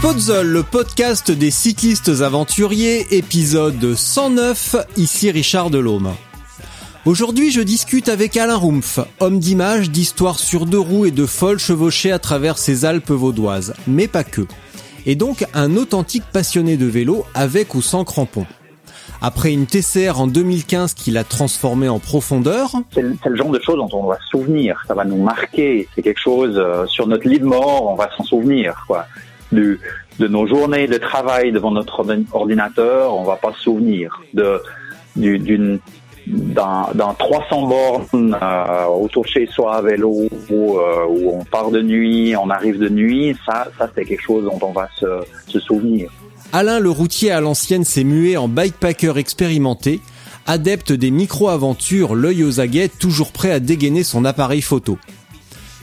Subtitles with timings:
[0.00, 6.14] Spotzol, le podcast des cyclistes aventuriers, épisode 109, ici Richard Delhomme.
[7.04, 11.58] Aujourd'hui, je discute avec Alain Rumpf, homme d'image, d'histoire sur deux roues et de folles
[11.58, 14.46] chevauchées à travers ces Alpes vaudoises, mais pas que.
[15.04, 18.46] Et donc un authentique passionné de vélo avec ou sans crampons.
[19.20, 23.76] Après une TCR en 2015 qui l'a transformé en profondeur, C'est le, genre de choses
[23.76, 24.82] dont on va se souvenir.
[24.88, 25.88] Ça va nous marquer.
[25.94, 28.86] C'est quelque chose euh, sur notre lit de mort, on va s'en souvenir.
[29.52, 29.80] Du,
[30.18, 34.20] de nos journées de travail devant notre ordi- ordinateur, on va pas se souvenir.
[34.34, 34.60] De,
[35.16, 35.80] du- d'une
[36.26, 41.44] d'un d'un 300 bornes euh, autour de chez soi à vélo où, euh, où on
[41.44, 44.88] part de nuit, on arrive de nuit, ça, ça c'est quelque chose dont on va
[45.00, 45.06] se,
[45.48, 46.10] se souvenir.
[46.52, 50.00] Alain le routier à l'ancienne s'est mué en bikepacker expérimenté,
[50.46, 54.98] adepte des micro-aventures, l'œil aux aguets, toujours prêt à dégainer son appareil photo.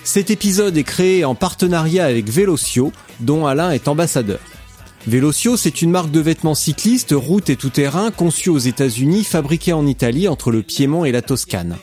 [0.07, 4.39] Cet épisode est créé en partenariat avec Velocio, dont Alain est ambassadeur.
[5.05, 9.85] Velocio, c'est une marque de vêtements cyclistes, route et tout-terrain conçue aux États-Unis, fabriquée en
[9.85, 11.75] Italie entre le Piémont et la Toscane.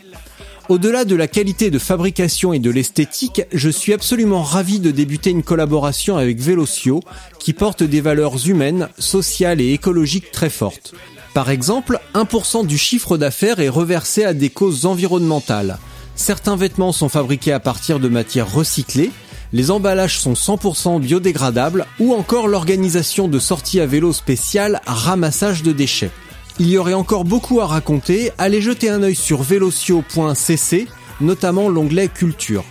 [0.70, 5.28] Au-delà de la qualité de fabrication et de l'esthétique, je suis absolument ravi de débuter
[5.28, 7.00] une collaboration avec Velocio
[7.38, 10.94] qui porte des valeurs humaines, sociales et écologiques très fortes.
[11.34, 15.76] Par exemple, 1% du chiffre d'affaires est reversé à des causes environnementales.
[16.16, 19.10] Certains vêtements sont fabriqués à partir de matières recyclées,
[19.52, 25.70] les emballages sont 100% biodégradables ou encore l'organisation de sorties à vélo spéciales ramassage de
[25.70, 26.10] déchets.
[26.58, 30.88] Il y aurait encore beaucoup à raconter, allez jeter un œil sur velocio.cc,
[31.20, 32.64] notamment l'onglet culture.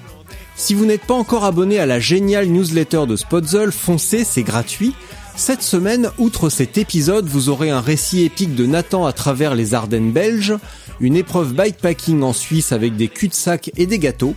[0.55, 4.93] Si vous n'êtes pas encore abonné à la géniale newsletter de Spotzol, foncez, c'est gratuit.
[5.35, 9.73] Cette semaine, outre cet épisode, vous aurez un récit épique de Nathan à travers les
[9.73, 10.53] Ardennes belges,
[10.99, 14.35] une épreuve bikepacking en Suisse avec des cul-de-sac et des gâteaux,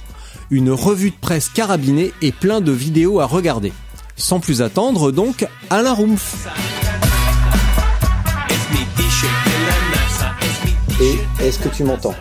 [0.51, 3.73] une revue de presse carabinée et plein de vidéos à regarder.
[4.17, 6.49] Sans plus attendre donc, Alain Rumpf.
[11.01, 12.15] Et est-ce que tu m'entends?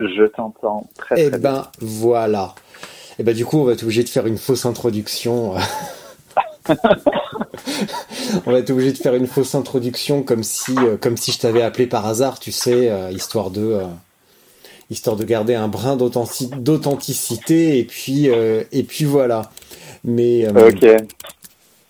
[0.00, 1.38] Je t'entends très très Eh bien.
[1.38, 2.54] ben voilà.
[3.18, 5.54] Eh ben du coup, on va être obligé de faire une fausse introduction.
[8.46, 11.38] on va être obligé de faire une fausse introduction comme si, euh, comme si je
[11.38, 13.84] t'avais appelé par hasard, tu sais, euh, histoire de, euh,
[14.90, 19.50] histoire de garder un brin d'authenti- d'authenticité et puis, et puis voilà.
[20.02, 20.86] Mais, Ok.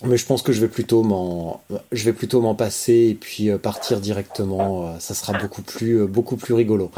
[0.05, 3.51] mais je pense que je vais plutôt m'en, je vais plutôt m'en passer et puis
[3.63, 4.99] partir directement.
[4.99, 6.91] ça sera beaucoup plus, beaucoup plus rigolo.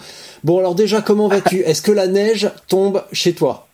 [0.43, 1.61] Bon, alors déjà, comment vas-tu?
[1.61, 3.69] Est-ce que la neige tombe chez toi?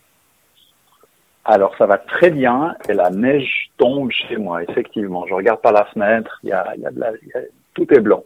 [1.50, 5.26] Alors ça va très bien et la neige tombe chez moi, effectivement.
[5.26, 7.40] Je regarde par la fenêtre, il y a, y a de la, il y a-
[7.72, 8.22] tout est blanc.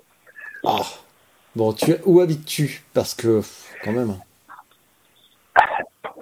[0.67, 0.81] Ah.
[1.55, 2.83] Bon, tu où habites-tu?
[2.95, 3.41] Parce que
[3.85, 4.17] quand même.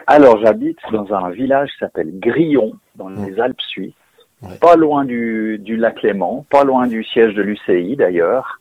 [0.06, 3.94] Alors j'habite dans un village qui s'appelle Grillon, dans les Alpes suisses,
[4.43, 4.56] Ouais.
[4.59, 8.59] pas loin du, du lac Léman, pas loin du siège de l'UCI d'ailleurs,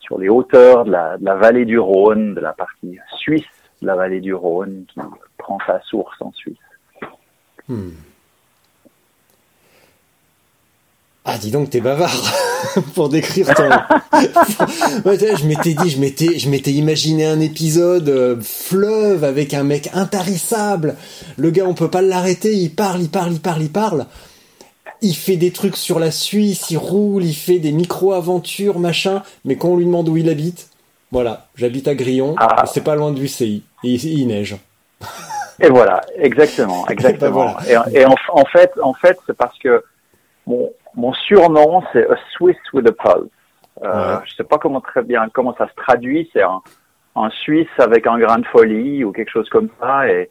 [0.00, 3.44] sur les hauteurs de la, de la vallée du Rhône, de la partie suisse
[3.82, 5.00] de la vallée du Rhône, qui
[5.36, 6.56] prend sa source en Suisse.
[7.72, 7.92] Hmm.
[11.24, 12.12] Ah, dis donc, t'es bavard
[12.94, 13.70] pour décrire ton.
[15.06, 19.88] Je m'étais dit, je m'étais, je m'étais imaginé un épisode euh, fleuve avec un mec
[19.94, 20.96] intarissable.
[21.38, 22.54] Le gars, on peut pas l'arrêter.
[22.54, 24.06] Il parle, il parle, il parle, il parle.
[25.00, 29.22] Il fait des trucs sur la Suisse, il roule, il fait des micro-aventures, machin.
[29.44, 30.68] Mais quand on lui demande où il habite,
[31.10, 32.34] voilà, j'habite à Grillon.
[32.38, 32.64] Ah.
[32.72, 33.62] C'est pas loin de l'UCI.
[33.84, 34.56] Et il neige.
[35.62, 37.46] Et voilà, exactement, exactement.
[37.46, 37.84] Ben voilà.
[37.92, 39.82] Et, et en, en fait, en fait, c'est parce que
[40.46, 43.30] mon, mon surnom c'est A Swiss with a Pulse.
[43.82, 44.22] Euh, Ouais.
[44.26, 46.28] Je sais pas comment très bien comment ça se traduit.
[46.32, 46.60] C'est un,
[47.16, 50.08] un Suisse avec un grain de folie ou quelque chose comme ça.
[50.08, 50.30] Et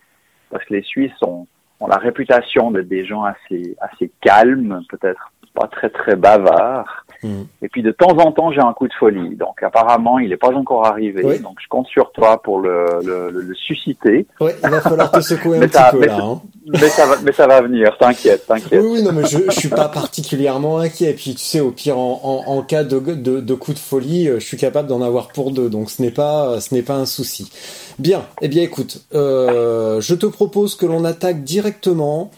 [0.52, 1.48] parce que les Suisses ont,
[1.80, 7.06] ont la réputation d'être des gens assez assez calmes, peut-être pas très très bavards.
[7.24, 9.36] Et puis de temps en temps, j'ai un coup de folie.
[9.36, 11.22] Donc apparemment, il n'est pas encore arrivé.
[11.24, 11.40] Oui.
[11.40, 14.26] Donc je compte sur toi pour le, le, le- le susciter.
[14.40, 16.20] Ouais, il va falloir te secouer un petit peu mais là.
[16.22, 16.42] hein.
[16.68, 17.96] Mais ça va, mais ça va venir.
[18.00, 18.84] T'inquiète, Oui, t'inquiète.
[18.84, 21.12] oui, non, mais je, je suis pas particulièrement inquiet.
[21.12, 23.80] Et puis, tu sais, au pire, en, en, en cas de, de, de coup de
[23.80, 25.70] folie, euh, je suis capable d'en avoir pour deux.
[25.70, 27.52] Donc, ce n'est pas, ce n'est pas un souci.
[28.00, 28.24] Bien.
[28.42, 32.30] Eh bien, écoute, euh, je te propose que l'on attaque directement.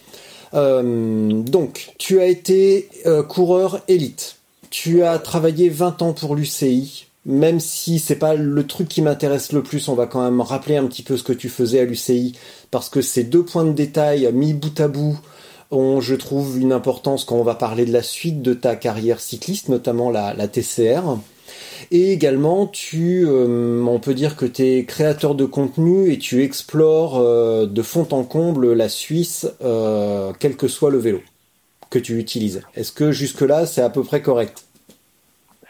[0.54, 4.38] Euh, donc, tu as été euh, coureur élite.
[4.74, 7.06] Tu as travaillé 20 ans pour l'UCI.
[7.28, 10.78] Même si c'est pas le truc qui m'intéresse le plus, on va quand même rappeler
[10.78, 12.34] un petit peu ce que tu faisais à l'UCI,
[12.72, 15.20] parce que ces deux points de détail mis bout à bout
[15.70, 19.20] ont, je trouve, une importance quand on va parler de la suite de ta carrière
[19.20, 21.20] cycliste, notamment la, TCR.
[21.92, 26.42] Et également, tu, euh, on peut dire que tu es créateur de contenu et tu
[26.42, 31.22] explores euh, de fond en comble la Suisse, euh, quel que soit le vélo
[31.94, 32.62] que tu utilises.
[32.76, 34.66] Est-ce que jusque-là, c'est à peu près correct?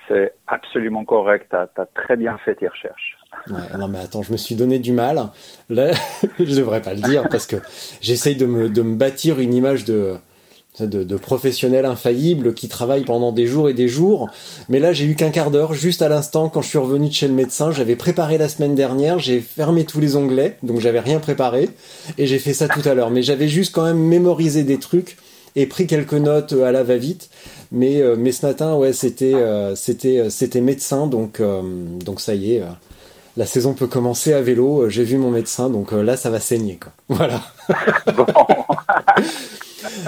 [0.07, 1.47] C'est absolument correct.
[1.49, 3.17] T'as as très bien fait tes recherches.
[3.49, 5.29] Ouais, non mais attends, je me suis donné du mal.
[5.69, 5.91] Là,
[6.39, 7.57] je devrais pas le dire parce que
[7.99, 10.15] j'essaye de me, de me bâtir une image de,
[10.79, 14.29] de, de professionnel infaillible qui travaille pendant des jours et des jours.
[14.69, 17.13] Mais là, j'ai eu qu'un quart d'heure, juste à l'instant, quand je suis revenu de
[17.13, 17.71] chez le médecin.
[17.71, 21.69] J'avais préparé la semaine dernière, j'ai fermé tous les onglets, donc j'avais rien préparé.
[22.17, 23.09] Et j'ai fait ça tout à l'heure.
[23.09, 25.17] Mais j'avais juste quand même mémorisé des trucs
[25.55, 27.29] et pris quelques notes à la va-vite.
[27.71, 31.61] Mais, euh, mais ce matin, ouais, c'était, euh, c'était, euh, c'était médecin, donc, euh,
[32.05, 32.61] donc ça y est.
[32.61, 32.65] euh,
[33.35, 34.83] la saison peut commencer à vélo.
[34.83, 36.91] euh, J'ai vu mon médecin, donc euh, là, ça va saigner, quoi.
[37.09, 37.41] Voilà.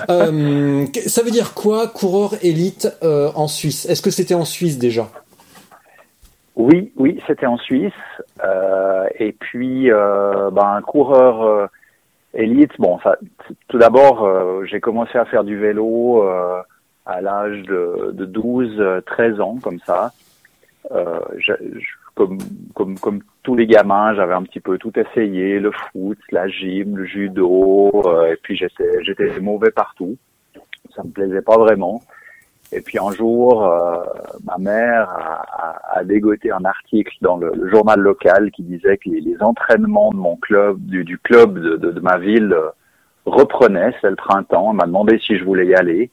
[0.09, 3.85] Euh, ça veut dire quoi, coureur élite euh, en Suisse?
[3.87, 5.09] Est-ce que c'était en Suisse déjà?
[6.55, 7.91] Oui, oui, c'était en Suisse.
[8.43, 11.69] Euh, et puis, euh, ben, un coureur
[12.35, 12.71] euh, élite.
[12.79, 13.17] Bon, ça,
[13.67, 16.61] tout d'abord, euh, j'ai commencé à faire du vélo euh,
[17.05, 20.11] à l'âge de, de 12, euh, 13 ans, comme ça.
[20.91, 22.37] Euh, je- je- comme,
[22.73, 26.95] comme, comme tous les gamins, j'avais un petit peu tout essayé, le foot, la gym,
[26.97, 30.15] le judo, euh, et puis j'étais, j'étais mauvais partout.
[30.95, 32.01] Ça me plaisait pas vraiment.
[32.71, 34.03] Et puis un jour, euh,
[34.43, 38.97] ma mère a, a, a dégoté un article dans le, le journal local qui disait
[38.97, 42.69] que les, les entraînements de mon club, du, du club de, de, ma ville, euh,
[43.25, 43.93] reprenaient.
[44.01, 44.71] C'est le printemps.
[44.71, 46.09] Elle m'a demandé si je voulais y aller.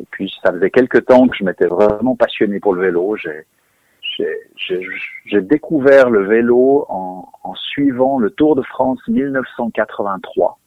[0.00, 3.16] Et puis ça faisait quelques temps que je m'étais vraiment passionné pour le vélo.
[3.16, 3.46] J'ai
[5.40, 10.58] découvert le vélo en, en suivant le Tour de France 1983,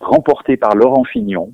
[0.00, 1.52] remporté par Laurent Fignon.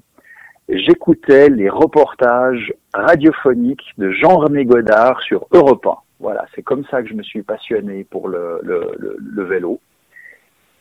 [0.69, 5.95] J'écoutais les reportages radiophoniques de Jean-René Godard sur Europe 1.
[6.21, 9.81] Voilà, c'est comme ça que je me suis passionné pour le, le, le, le vélo.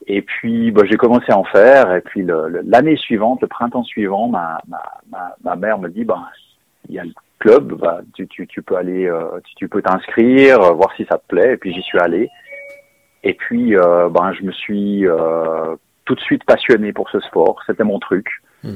[0.07, 1.93] Et puis, bah, j'ai commencé à en faire.
[1.93, 2.25] Et puis,
[2.65, 6.29] l'année suivante, le printemps suivant, ma, ma, ma, ma mère me dit, bah,
[6.87, 9.81] il y a le club, bah, tu, tu, tu peux aller, euh, tu, tu peux
[9.81, 11.53] t'inscrire, euh, voir si ça te plaît.
[11.53, 12.29] Et puis, j'y suis allé.
[13.23, 15.75] Et puis, euh, ben, je me suis euh,
[16.05, 17.59] tout de suite passionné pour ce sport.
[17.67, 18.27] C'était mon truc.
[18.63, 18.75] Mm.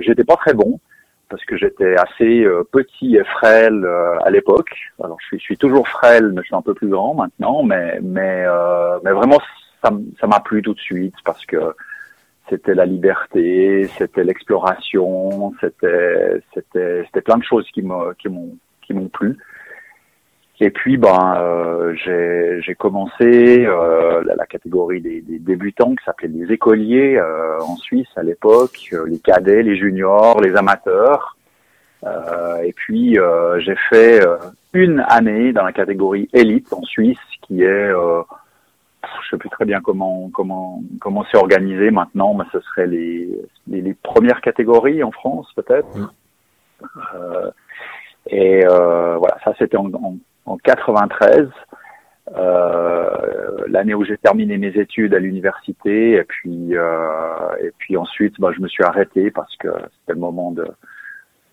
[0.00, 0.80] J'étais pas très bon
[1.28, 4.70] parce que j'étais assez euh, petit et frêle euh, à l'époque.
[5.02, 7.62] Alors je suis, toujours frêle, mais je suis un peu plus grand maintenant.
[7.62, 9.38] Mais mais euh, vraiment
[9.82, 11.74] ça m'a plu tout de suite parce que
[12.48, 18.56] c'était la liberté, c'était l'exploration, c'était c'était c'était plein de choses qui me qui m'ont
[18.82, 19.36] qui m'ont plu.
[20.60, 26.04] Et puis, ben, euh, j'ai j'ai commencé euh, la, la catégorie des, des débutants qui
[26.04, 31.36] s'appelait les écoliers euh, en Suisse à l'époque, euh, les cadets, les juniors, les amateurs.
[32.04, 34.36] Euh, et puis, euh, j'ai fait euh,
[34.72, 38.22] une année dans la catégorie élite en Suisse, qui est, euh,
[39.22, 43.28] je sais plus très bien comment comment comment c'est organisé maintenant, mais ce serait les
[43.68, 45.88] les, les premières catégories en France peut-être.
[47.14, 47.50] Euh,
[48.28, 50.16] et euh, voilà, ça c'était en, en,
[50.48, 51.48] en 93,
[52.36, 53.08] euh,
[53.68, 56.12] l'année où j'ai terminé mes études à l'université.
[56.12, 60.20] Et puis euh, et puis ensuite, bah, je me suis arrêté parce que c'était le
[60.20, 60.66] moment de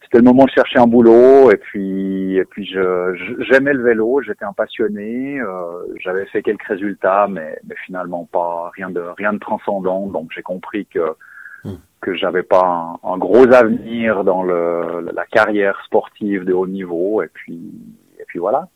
[0.03, 1.51] c'était le moment de chercher un boulot.
[1.51, 5.39] Et puis et puis je j'aimais le vélo, j'étais un passionné.
[5.39, 10.07] Euh, J'avais fait quelques résultats, mais mais finalement pas rien de rien de transcendant.
[10.07, 11.15] Donc j'ai compris que
[12.01, 12.63] que j'avais pas
[13.03, 17.71] un, un gros avenir dans le, la carrière sportive de haut niveau et puis
[18.19, 18.67] et puis voilà.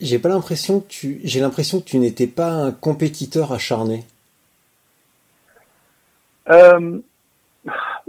[0.00, 4.04] J'ai pas l'impression que tu, j'ai l'impression que tu n'étais pas un compétiteur acharné.
[6.50, 6.98] Euh,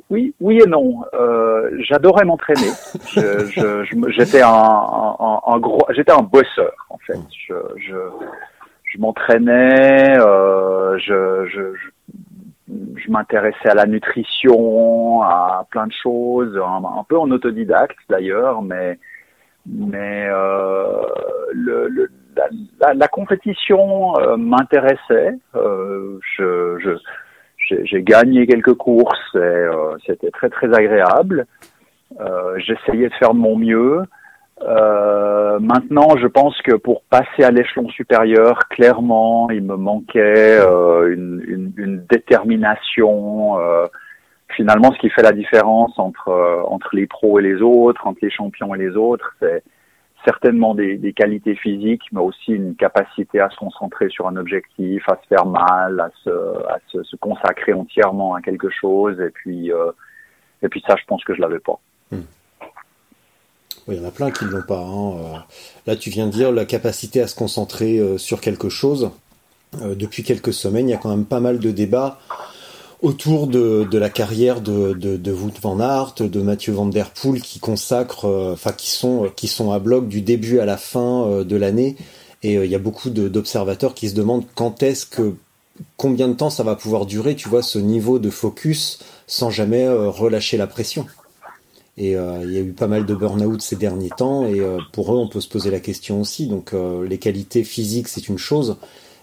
[0.10, 1.04] oui, oui et non.
[1.14, 2.72] Euh, J'adorais m'entraîner.
[3.16, 7.20] J'étais un, un, un gros, j'étais un bosseur en fait.
[7.48, 10.18] Je, je, m'entraînais.
[10.20, 17.30] Euh, je, je, je- m'intéressais à la nutrition, à plein de choses, un, peu en
[17.32, 18.98] autodidacte d'ailleurs, mais
[19.66, 21.02] mais euh,
[21.54, 22.10] le, le
[22.80, 25.38] la, la, compétition euh, m'intéressait.
[25.56, 26.98] Euh, je,
[27.86, 31.46] j'ai gagné quelques courses et euh, c'était très très agréable.
[32.20, 34.04] Euh, J'essayais de faire de mon mieux.
[34.62, 41.44] Euh, maintenant, je pense que pour passer à l'échelon supérieur, clairement, il me manquait une,
[41.48, 43.58] une, une, détermination.
[44.54, 48.20] Euh, finalement, ce qui fait la différence entre entre les pros et les autres, entre
[48.22, 49.64] les champions et les autres, c'est
[50.26, 55.20] certainement des, qualités physiques, mais aussi une capacité à se concentrer sur un objectif, à
[55.22, 56.30] se faire mal, à se,
[56.68, 59.20] à se, consacrer entièrement à quelque chose.
[59.20, 59.92] Et puis, euh,
[60.62, 61.80] et puis ça, je pense que je l'avais pas.
[62.12, 62.22] Hmm.
[63.90, 64.80] Il y en a plein qui ne l'ont pas.
[64.80, 65.18] Hein.
[65.18, 65.38] Euh,
[65.88, 69.12] là, tu viens de dire la capacité à se concentrer euh, sur quelque chose.
[69.74, 72.20] depuis quelques semaines, il y a quand même pas mal de débats
[73.04, 77.60] autour de, la carrière de, de, Wout van Aert, de Mathieu Van Der Poel, qui
[77.60, 81.44] consacrent, euh, enfin qui sont qui sont à bloc du début à la fin euh,
[81.44, 81.98] de l'année.
[82.44, 85.36] Et euh, il y a beaucoup d'observateurs qui se demandent quand est-ce que
[85.98, 89.88] combien de temps ça va pouvoir durer, tu vois, ce niveau de focus sans jamais
[89.90, 91.06] relâcher la pression.
[91.98, 95.18] Et il y a eu pas mal de burn-out ces derniers temps, et pour eux,
[95.18, 96.46] on peut se poser la question aussi.
[96.46, 96.74] Donc,
[97.08, 98.76] les qualités physiques, c'est une chose,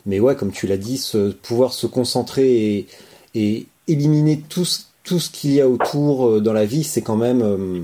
[0.06, 1.00] mais ouais, comme tu l'as dit,
[1.42, 2.86] pouvoir se concentrer
[3.34, 4.64] et éliminer tout,
[5.04, 7.42] tout ce qu'il y a autour euh, dans la vie, c'est quand même.
[7.42, 7.80] Euh,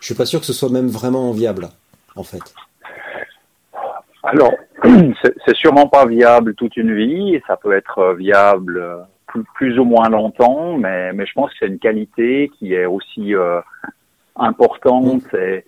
[0.00, 1.68] je suis pas sûr que ce soit même vraiment viable,
[2.14, 2.42] en fait.
[4.22, 4.52] Alors,
[5.46, 9.06] c'est sûrement pas viable toute une vie, ça peut être euh, viable
[9.54, 13.34] plus, ou moins longtemps, mais, mais je pense que c'est une qualité qui est aussi
[14.34, 15.64] importante et,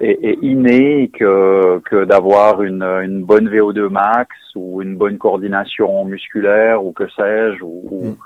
[0.00, 6.84] et, innée que, que d'avoir une, une bonne VO2 max ou une bonne coordination musculaire
[6.84, 8.16] ou que sais-je, ou, mm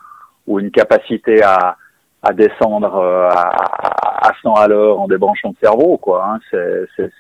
[0.47, 1.77] ou une capacité à,
[2.23, 5.99] à descendre euh, à, à 100 à l'heure en débranchant de cerveau.
[5.99, 6.39] Quoi, hein.
[6.51, 7.11] c'est,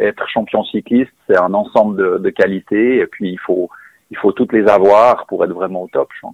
[0.00, 3.68] être champion cycliste, c'est un ensemble de, de qualités et puis il faut,
[4.10, 6.08] il faut toutes les avoir pour être vraiment au top.
[6.22, 6.28] Je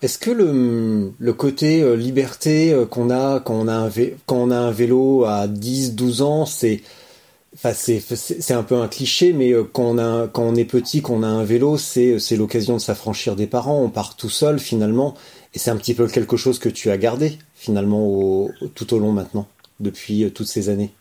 [0.00, 3.90] Est-ce que le, le côté euh, liberté euh, qu'on a quand on a un,
[4.26, 6.80] quand on a un vélo à 10, 12 ans, c'est
[7.54, 11.26] C'est, un peu un cliché, mais quand on, a, quand on est petit, qu'on a
[11.26, 13.82] un vélo, c'est, l'occasion de s'affranchir des parents.
[13.82, 15.14] On part tout seul finalement,
[15.54, 19.12] et c'est un petit peu quelque chose que tu as gardé finalement tout au long
[19.12, 19.46] maintenant,
[19.80, 20.92] depuis euh, toutes ces années.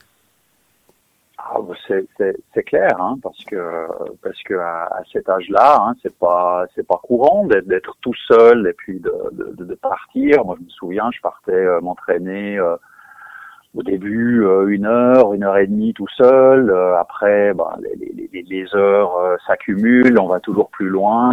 [1.38, 3.88] Ah, bah, c'est, clair, hein, parce que
[5.12, 10.46] cet âge-là, hein, c'est pas courant d'être, tout seul et puis de, partir.
[10.46, 12.58] Moi, je me souviens, je partais euh, m'entraîner.
[12.58, 12.76] Euh,
[13.76, 16.70] au début euh, une heure, une heure et demie tout seul.
[16.70, 21.32] Euh, après, ben, les, les, les heures euh, s'accumulent, on va toujours plus loin.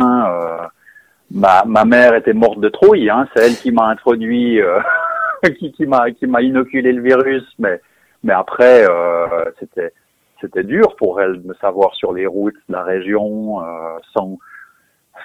[1.30, 4.61] ma, ma mère était morte de trouille, hein, c'est elle qui m'a introduit,
[5.59, 7.80] qui, qui m'a qui m'a inoculé le virus, mais
[8.23, 8.85] mais après
[9.59, 9.92] c'était
[10.40, 13.61] c'était dur pour elle de me savoir sur les routes de la région
[14.14, 14.38] sans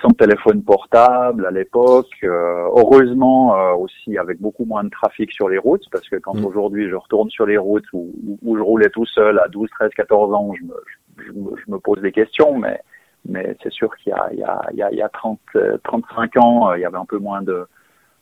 [0.04, 2.12] sans téléphone portable à l'époque.
[2.24, 6.36] Euh, heureusement euh, aussi avec beaucoup moins de trafic sur les routes, parce que quand
[6.36, 6.46] mm.
[6.46, 9.92] aujourd'hui je retourne sur les routes où, où, je roulais tout seul à 12, 13,
[9.96, 10.76] 14 ans, je me,
[11.18, 11.32] je,
[11.66, 12.80] je me pose des questions, mais
[13.26, 15.08] mais c'est sûr qu'il y a, il y a, il y a, il y a
[15.08, 15.40] 30,
[15.84, 17.66] 35 ans, euh, il y avait un peu moins de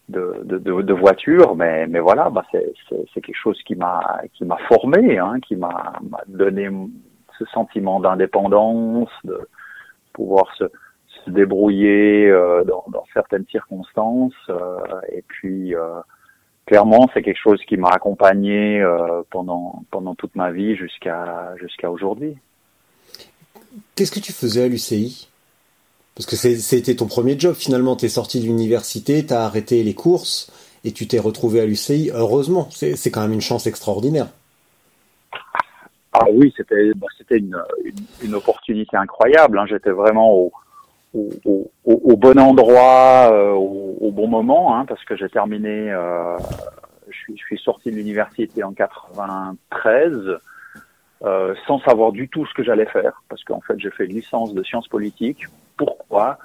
[0.09, 4.21] de, de, de, de voitures, mais, mais voilà, bah c'est, c'est, quelque chose qui m'a
[4.33, 6.69] qui m'a formé, hein, qui m'a, m'a donné
[7.39, 9.39] ce sentiment d'indépendance, de
[10.11, 10.65] pouvoir se,
[11.25, 14.33] se débrouiller euh, dans, dans, certaines circonstances.
[14.49, 14.79] Euh,
[15.11, 15.99] et puis, euh,
[16.65, 18.83] clairement, c'est quelque chose qui m'a accompagné
[19.29, 22.37] pendant pendant toute ma vie jusqu'à jusqu'à aujourd'hui.
[23.95, 25.29] Qu'est-ce que tu faisais à l'UCI
[26.15, 27.95] Parce que c'était ton premier job finalement.
[27.95, 30.51] Tu es sorti de l'université, tu as arrêté les courses
[30.83, 32.11] et tu t'es retrouvé à l'UCI.
[32.13, 34.27] Heureusement, c'est quand même une chance extraordinaire.
[36.13, 39.57] Ah oui, c'était bah, c'était une, une, une, opportunité incroyable.
[39.57, 39.65] Hein.
[39.65, 40.51] J'étais vraiment au,
[41.13, 46.37] au, au, bon endroit, euh, au, bon moment, hein, parce que j'ai terminé, euh,
[47.09, 50.39] je, suis, sorti de l'université en 93
[51.23, 54.15] euh, sans savoir du tout ce que j'allais faire, parce qu'en fait j'ai fait une
[54.15, 55.45] licence de sciences politiques.
[55.77, 56.37] Pourquoi?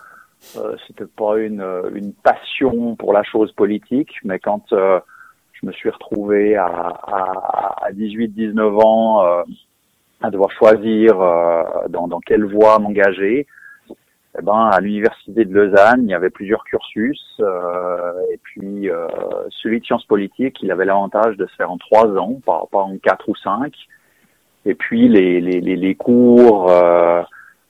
[0.56, 5.00] Euh, C'était pas une, une passion pour la chose politique, mais quand euh,
[5.52, 9.44] je me suis retrouvé à, à, à 18-19 ans
[10.22, 11.16] à devoir choisir
[11.88, 13.46] dans, dans quelle voie m'engager,
[14.38, 19.06] eh ben, à l'université de Lausanne, il y avait plusieurs cursus, euh, et puis euh,
[19.62, 22.80] celui de sciences politiques, il avait l'avantage de se faire en trois ans, pas, pas
[22.80, 23.74] en quatre ou cinq.
[24.66, 27.22] Et puis les, les, les, cours, euh,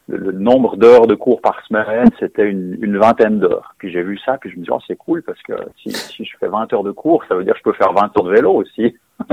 [0.09, 3.75] le, le nombre d'heures de cours par semaine, c'était une, une vingtaine d'heures.
[3.79, 6.25] Puis j'ai vu ça, puis je me dis oh c'est cool parce que si, si
[6.25, 8.25] je fais 20 heures de cours, ça veut dire que je peux faire 20 heures
[8.25, 8.97] de vélo aussi.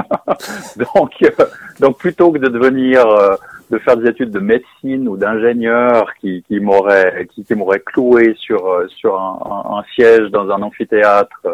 [0.78, 1.46] donc euh,
[1.80, 3.36] donc plutôt que de devenir euh,
[3.74, 8.36] de faire des études de médecine ou d'ingénieur qui, qui m'aurait qui, qui m'aurait cloué
[8.40, 11.48] sur euh, sur un, un, un, siège dans un amphithéâtre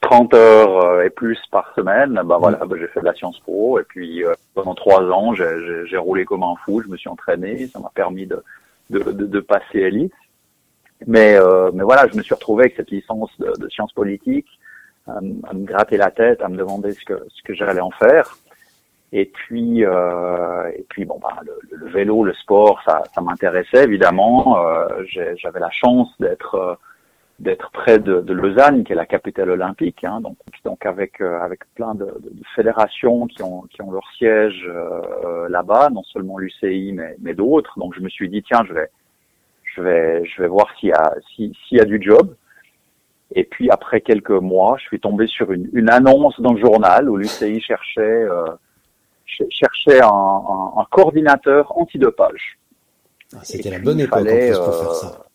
[0.00, 3.78] 30 heures et plus par semaine, bah voilà, bah, j'ai fait de la Sciences Po
[3.80, 4.22] et puis
[4.54, 8.26] pendant trois ans, j'ai roulé comme un fou, je me suis entraîné, ça m'a permis
[8.26, 8.42] de,
[8.90, 10.12] de, de, de, passer élite.
[11.06, 14.48] Mais euh, mais voilà, je me suis retrouvé avec cette licence de, de sciences politiques,
[15.08, 17.90] à, à, me gratter la tête, à me demander ce que ce que j'allais en
[17.90, 18.36] faire.
[19.12, 23.84] Et puis, euh, et puis bon, bah, le, le, vélo, le sport, ça, ça m'intéressait
[23.84, 24.58] évidemment.
[24.58, 25.04] Euh,
[25.36, 26.78] J'avais la chance d'être
[27.38, 30.04] d'être près de, de, Lausanne, qui est la capitale olympique.
[30.04, 34.08] Hein, donc, donc avec euh, avec plein de, de, fédérations qui ont qui ont leur
[34.16, 37.78] siège euh, là-bas, non seulement l'UCI mais mais d'autres.
[37.78, 38.90] Donc je me suis dit tiens, je vais
[39.64, 42.34] je vais je vais voir s'il y a s'il y a du job.
[43.34, 47.10] Et puis après quelques mois, je suis tombé sur une, une annonce dans le journal
[47.10, 48.46] où l'UCI cherchait euh,
[49.50, 52.58] cherchait un, un, un coordinateur antidopage.
[53.34, 55.26] Ah, C'était la bonne époque fallait, pour faire ça.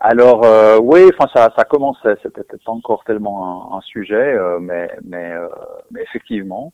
[0.00, 4.58] Alors euh, oui, enfin ça, ça commençait, c'était peut-être encore tellement un, un sujet, euh,
[4.60, 5.48] mais mais, euh,
[5.90, 6.72] mais effectivement.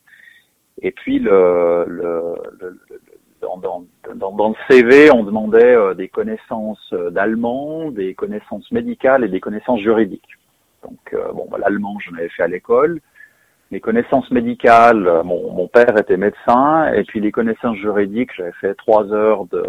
[0.83, 2.81] Et puis le, le, le,
[3.41, 9.25] dans, dans, dans, dans, le CV, on demandait euh, des connaissances d'allemand, des connaissances médicales
[9.25, 10.37] et des connaissances juridiques.
[10.83, 13.01] Donc bon, bah, l'allemand j'en avais fait à l'école
[13.75, 19.13] les connaissances médicales, mon, père était médecin, et puis les connaissances juridiques, j'avais fait trois
[19.13, 19.65] heures de,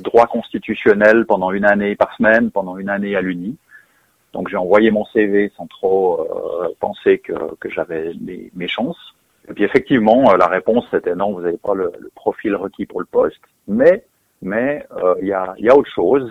[0.00, 3.56] droit constitutionnel pendant une année par semaine, pendant une année à l'Uni.
[4.32, 9.14] Donc j'ai envoyé mon CV sans trop euh, penser que, j'avais mes, mes, chances.
[9.48, 12.86] Et puis effectivement, euh, la réponse c'était non, vous n'avez pas le, le, profil requis
[12.86, 14.04] pour le poste, mais
[14.42, 16.28] mais euh, il y, a, y a autre chose.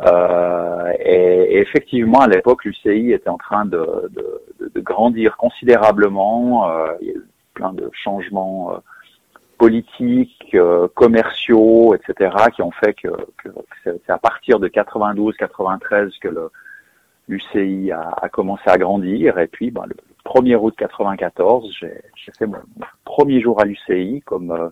[0.00, 6.70] Euh, et, et, effectivement, à l'époque, l'UCI était en train de, de, de grandir considérablement.
[6.70, 8.78] Euh, il y a eu plein de changements euh,
[9.58, 13.08] politiques, euh, commerciaux, etc., qui ont fait que,
[13.42, 13.48] que,
[13.82, 16.28] c'est à partir de 92-93 que
[17.28, 19.38] l'UCI a, a, commencé à grandir.
[19.38, 22.58] Et puis, ben, le 1er août 94, j'ai fait mon
[23.04, 24.68] premier jour à l'UCI comme euh,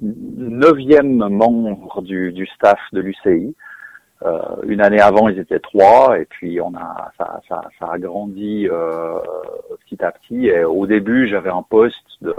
[0.00, 3.54] neuvième membre du, du staff de l'UCI.
[4.22, 7.98] Euh, une année avant, ils étaient trois, et puis on a ça, ça, ça a
[7.98, 9.18] grandi euh,
[9.84, 10.46] petit à petit.
[10.46, 12.34] Et au début, j'avais un poste de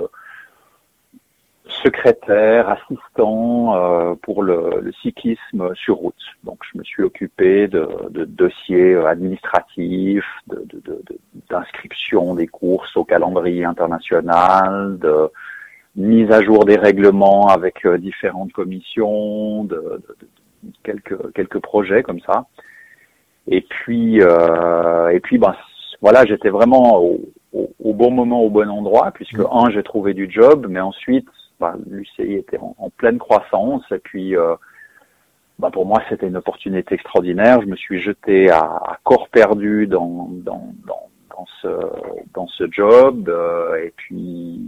[1.83, 6.15] secrétaire, assistant euh, pour le, le, cyclisme sur route.
[6.43, 10.25] Donc, je me suis occupé de, de dossiers administratifs,
[11.49, 15.29] d'inscription de, de, des courses au calendrier international, de
[15.97, 20.01] mise à jour des règlements avec euh, différentes commissions, de,
[20.83, 22.45] quelques quelques projets comme ça.
[23.47, 25.55] Et puis euh, et puis ben
[26.01, 27.19] voilà, j'étais vraiment au,
[27.53, 29.47] au, au, bon moment, au bon endroit, puisque mmh.
[29.51, 31.27] un, j'ai trouvé du job, mais ensuite,
[31.59, 34.55] ben, l'UCI était en, en, pleine croissance, et puis euh,
[35.59, 37.61] ben, pour moi, c'était une opportunité extraordinaire.
[37.61, 41.67] Je me suis jeté à, à corps perdu dans, dans, dans, dans, ce,
[42.33, 44.61] dans ce job, euh, et puis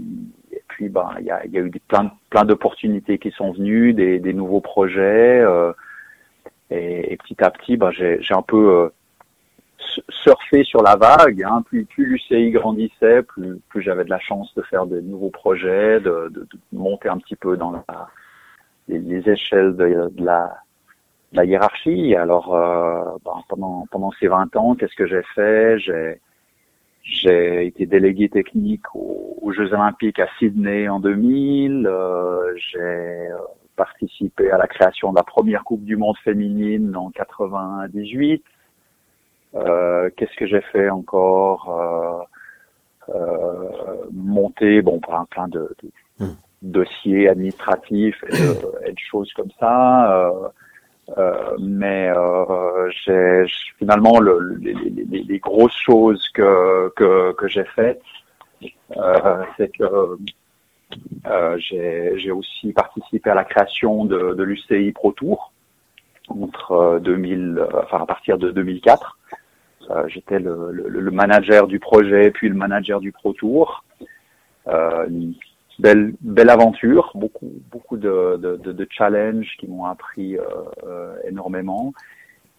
[0.51, 3.51] et puis ben il y a, y a eu des, plein plein d'opportunités qui sont
[3.51, 5.39] venues, des, des nouveaux projets.
[5.41, 5.73] Euh,
[6.69, 8.89] et, et, petit à petit, ben, j'ai un peu euh,
[10.09, 11.43] surfé sur la vague.
[11.43, 11.63] Hein.
[11.65, 15.99] Plus, plus l'UCI grandissait, plus, plus j'avais de la chance de faire de nouveaux projets,
[15.99, 18.09] de, de, de monter un petit peu dans la,
[18.87, 19.83] les, les, échelles de,
[20.17, 20.57] la,
[21.31, 22.15] de, la, hiérarchie.
[22.15, 25.79] Alors, euh, ben, pendant, pendant ces 20 ans, qu'est-ce que j'ai fait?
[25.79, 26.19] J'ai
[27.01, 31.87] j'ai été délégué technique aux, Jeux Olympiques à Sydney en 2000.
[31.87, 33.29] Euh, j'ai
[33.79, 38.43] participé à la création de la première Coupe du Monde féminine en 98.
[39.55, 42.27] Euh, Qu'est-ce que j'ai fait encore
[43.09, 46.35] euh, euh, Monter bon plein plein de, de mmh.
[46.61, 50.29] dossiers administratifs et de, et de, choses comme ça.
[51.17, 53.45] Euh, mais euh, j'ai
[53.79, 58.03] finalement le, les, les, les, grosses choses que que, que j'ai faites,
[59.57, 60.17] c'est que
[61.57, 65.51] j'ai aussi participé à la création de, de l'UCI Pro Tour
[66.29, 69.17] entre 2000, euh, euh, enfin à partir de 2004.
[69.89, 73.83] Euh, J'étais le, le, le, manager du projet, puis le manager du Pro Tour.
[74.67, 75.33] Euh, une
[75.79, 81.93] belle, belle aventure, beaucoup, beaucoup de, de, de, de challenges qui m'ont appris euh, énormément.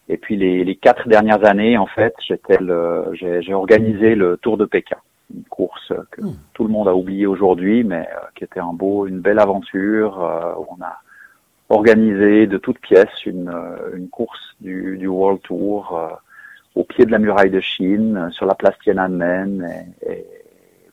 [0.09, 4.97] Et puis les, les, quatre dernières années, en fait, j'ai organisé le Tour de Pékin
[5.35, 6.35] une course que mmh.
[6.55, 10.23] tout le monde a oublié aujourd'hui, mais euh, qui était un beau, une belle aventure
[10.23, 10.99] euh, où on a
[11.69, 15.99] organiser de toutes pièces une, euh, une course du, du World Tour
[16.75, 19.69] au pied de la muraille de Chine, sur la place Tiananmen
[20.03, 20.27] et, et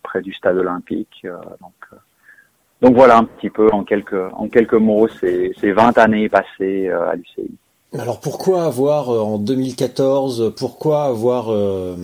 [0.04, 1.26] près du stade olympique.
[1.62, 2.00] donc,
[2.82, 6.90] donc voilà un petit peu en quelques, en quelques mots ces, ces 20 années passées
[6.90, 7.58] à l'UCI.
[7.94, 11.96] Alors pourquoi avoir en 2014, pourquoi avoir euh,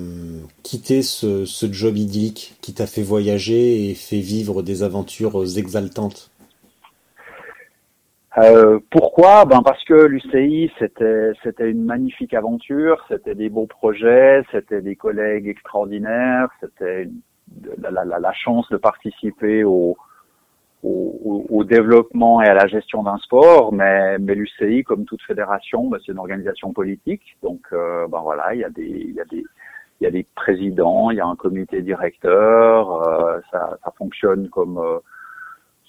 [0.63, 6.31] quitté ce, job idyllique qui t'a fait voyager et fait vivre des aventures exaltantes?
[8.37, 9.45] Euh, Pourquoi?
[9.45, 15.47] Ben parce que l'UCI c'était une magnifique aventure, c'était des beaux projets, c'était des collègues
[15.49, 17.09] extraordinaires, c'était
[17.77, 19.97] la, la, la, chance de participer au
[20.83, 25.87] au, au, développement et à la gestion d'un sport, mais, mais l'UCI, comme toute fédération,
[25.87, 27.37] bah, c'est une organisation politique.
[27.41, 29.43] Donc, euh, ben voilà, il y a des, il y a des,
[30.01, 33.07] il y a des présidents, il y a un comité directeur.
[33.07, 34.99] Euh, ça, ça, fonctionne comme, euh,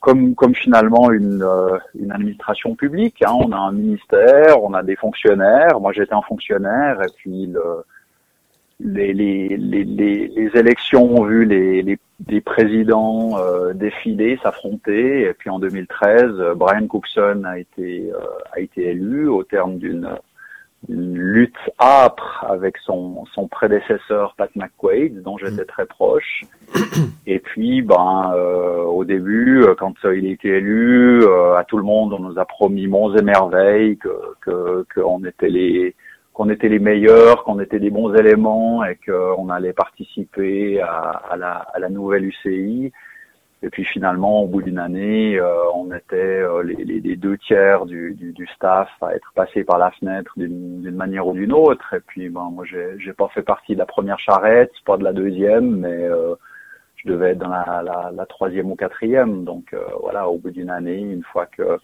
[0.00, 3.22] comme, comme finalement une, euh, une administration publique.
[3.26, 3.32] Hein.
[3.32, 5.80] On a un ministère, on a des fonctionnaires.
[5.80, 7.84] Moi, j'étais un fonctionnaire, et puis le,
[8.80, 15.32] les, les, les, les, élections ont vu les, les, les présidents euh, défiler, s'affronter, et
[15.34, 18.18] puis en 2013, Brian Cookson a été euh,
[18.52, 20.08] a été élu au terme d'une
[20.88, 25.66] lutte âpre avec son, son prédécesseur Pat McQuaid, dont j'étais mm.
[25.66, 26.42] très proche.
[27.26, 31.24] Et puis, ben, euh, au début, quand il a été élu,
[31.56, 35.94] à tout le monde, on nous a promis monts et merveilles, que qu'on était les
[36.34, 41.36] qu'on était les meilleurs, qu'on était des bons éléments et qu'on allait participer à, à,
[41.36, 42.92] la, à, la, nouvelle UCI.
[43.62, 47.86] Et puis finalement, au bout d'une année, euh, on était euh, les, les, deux tiers
[47.86, 51.94] du, du, du, staff à être passés par la fenêtre d'une manière ou d'une autre.
[51.94, 55.12] Et puis, ben, moi, j'ai pas fait partie de la première charrette, pas de la
[55.12, 56.34] deuxième, mais euh,
[56.96, 59.44] je devais être dans la, la, la, troisième ou quatrième.
[59.44, 61.78] Donc voilà, au bout d'une année, une fois que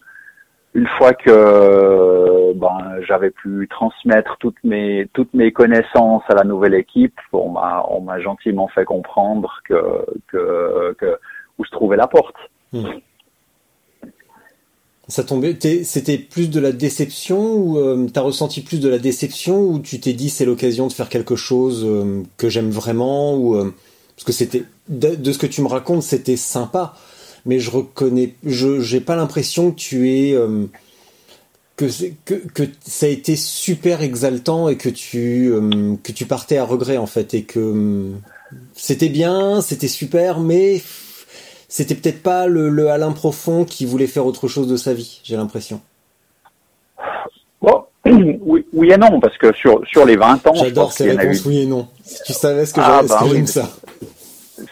[0.73, 6.75] une fois que ben, j'avais pu transmettre toutes mes toutes mes connaissances à la nouvelle
[6.75, 11.17] équipe, on m'a gentiment fait comprendre que, que,
[11.57, 12.35] où se trouvait la porte.
[12.71, 12.87] Hmm.
[15.11, 19.59] Ça tombait, c'était plus de la déception ou euh, t'as ressenti plus de la déception
[19.59, 23.55] ou tu t'es dit c'est l'occasion de faire quelque chose euh, que j'aime vraiment ou
[23.55, 23.75] euh,
[24.15, 26.93] parce que c'était de, ce que tu me racontes c'était sympa
[27.45, 30.65] mais je reconnais, je j'ai pas l'impression que tu es euh,
[31.75, 31.85] que,
[32.25, 36.65] que que ça a été super exaltant et que tu euh, que tu partais à
[36.65, 38.11] regret en fait et que euh,
[38.75, 40.81] c'était bien, c'était super, mais
[41.67, 45.21] c'était peut-être pas le, le, Alain profond qui voulait faire autre chose de sa vie.
[45.23, 45.81] J'ai l'impression.
[47.61, 51.45] Bon, oui, oui, et non, parce que sur sur les 20 ans, j'adore ces réponses
[51.45, 51.87] oui et non.
[52.03, 53.69] Si tu savais ce que ah, bah ça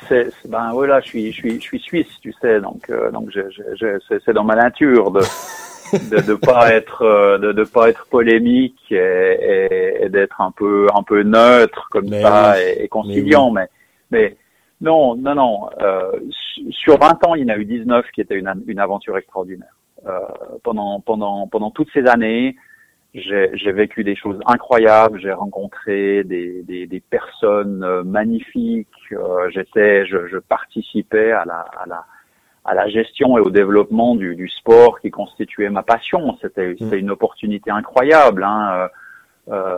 [0.07, 3.29] c'est ben voilà, je suis je suis je suis suisse, tu sais, donc euh, donc
[4.25, 5.21] c'est dans ma nature de
[6.11, 10.87] de, de pas être euh, de, de pas être polémique et, et, d'être un peu
[10.95, 13.67] un peu neutre comme ça et, conciliant, mais,
[14.11, 14.37] mais
[14.81, 16.11] non non non euh,
[16.71, 19.75] sur 20 ans, il y en a eu 19 qui étaient une une aventure extraordinaire.
[20.07, 20.19] Euh,
[20.63, 22.55] pendant pendant pendant toutes ces années,
[23.13, 28.87] j'ai vécu des choses incroyables, j'ai rencontré des, des, des, personnes euh, magnifiques,
[29.49, 32.05] j'étais, je, je, participais à la, à la,
[32.65, 36.37] à la gestion et au développement du, du sport qui constituait ma passion.
[36.41, 36.93] C'était mm.
[36.93, 38.43] une opportunité incroyable.
[38.43, 38.89] Hein.
[39.49, 39.75] Euh,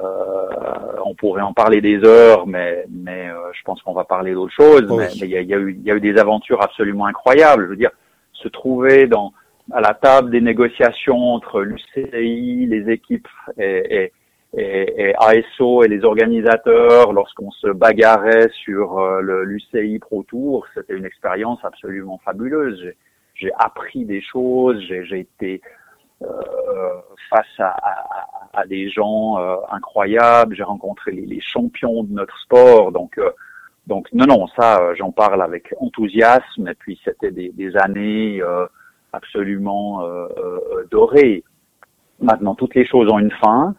[1.06, 4.54] on pourrait en parler des heures, mais, mais euh, je pense qu'on va parler d'autre
[4.54, 4.86] chose.
[4.90, 7.64] Mais il y a, y, a eu, y a eu des aventures absolument incroyables.
[7.64, 7.92] Je veux dire,
[8.34, 9.34] se trouver dans
[9.72, 14.12] à la table des négociations entre l'UCI, les équipes et, et,
[14.58, 21.06] et, ASO et les organisateurs lorsqu'on se bagarrait sur euh, l'UCI Pro Tour, c'était une
[21.06, 22.94] expérience absolument fabuleuse.
[23.36, 25.62] J'ai appris des choses, j'ai été
[26.22, 26.28] euh,
[27.30, 32.38] face à, à, à, des gens euh, incroyables, j'ai rencontré les, les, champions de notre
[32.40, 33.32] sport, donc euh,
[33.88, 38.44] donc non non ça j'en parle avec enthousiasme et puis c'était des, des années
[39.14, 41.44] absolument euh, euh, doré.
[42.20, 43.76] Maintenant, toutes les choses ont une fin.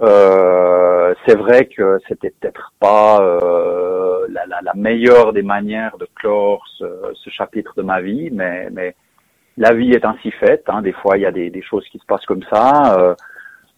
[0.00, 6.06] Euh, c'est vrai que c'était peut-être pas euh, la, la, la, meilleure des manières de
[6.14, 6.84] clore ce,
[7.14, 8.94] ce, chapitre de ma vie, mais, mais
[9.56, 10.64] la vie est ainsi faite.
[10.68, 10.82] Hein.
[10.82, 12.96] Des fois, il y a des, des, choses qui se passent comme ça.
[12.98, 13.14] Euh,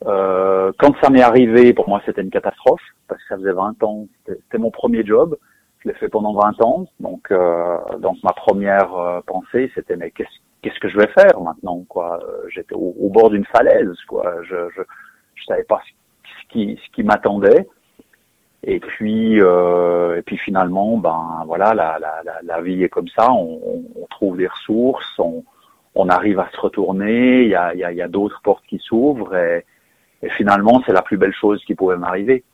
[0.07, 3.83] euh quand ça m'est arrivé, pour moi, c'était une catastrophe parce que ça faisait 20
[3.83, 4.07] ans.
[4.27, 5.37] C'était mon premier job.
[5.81, 6.87] Je l'ai fait pendant 20 ans.
[7.01, 7.33] Donc,
[8.01, 10.29] donc ma première pensée, c'était mais qu'est-ce
[10.63, 12.21] qu'est-ce que je vais faire maintenant quoi?
[12.23, 14.35] Euh, J'étais au, bord d'une falaise quoi.
[14.43, 14.83] Je, je
[15.35, 15.81] je savais pas
[16.53, 17.69] qui ce qui m'attendait.
[18.63, 23.33] Et puis euh, et puis finalement ben voilà la, la, la, vie est comme ça.
[23.33, 25.45] On, on trouve des ressources, on,
[25.95, 28.79] on arrive à se retourner, il y a, y a, y a d'autres portes qui
[28.79, 29.65] s'ouvrent et,
[30.23, 32.45] et finalement c'est la plus belle chose qui pouvait m'arriver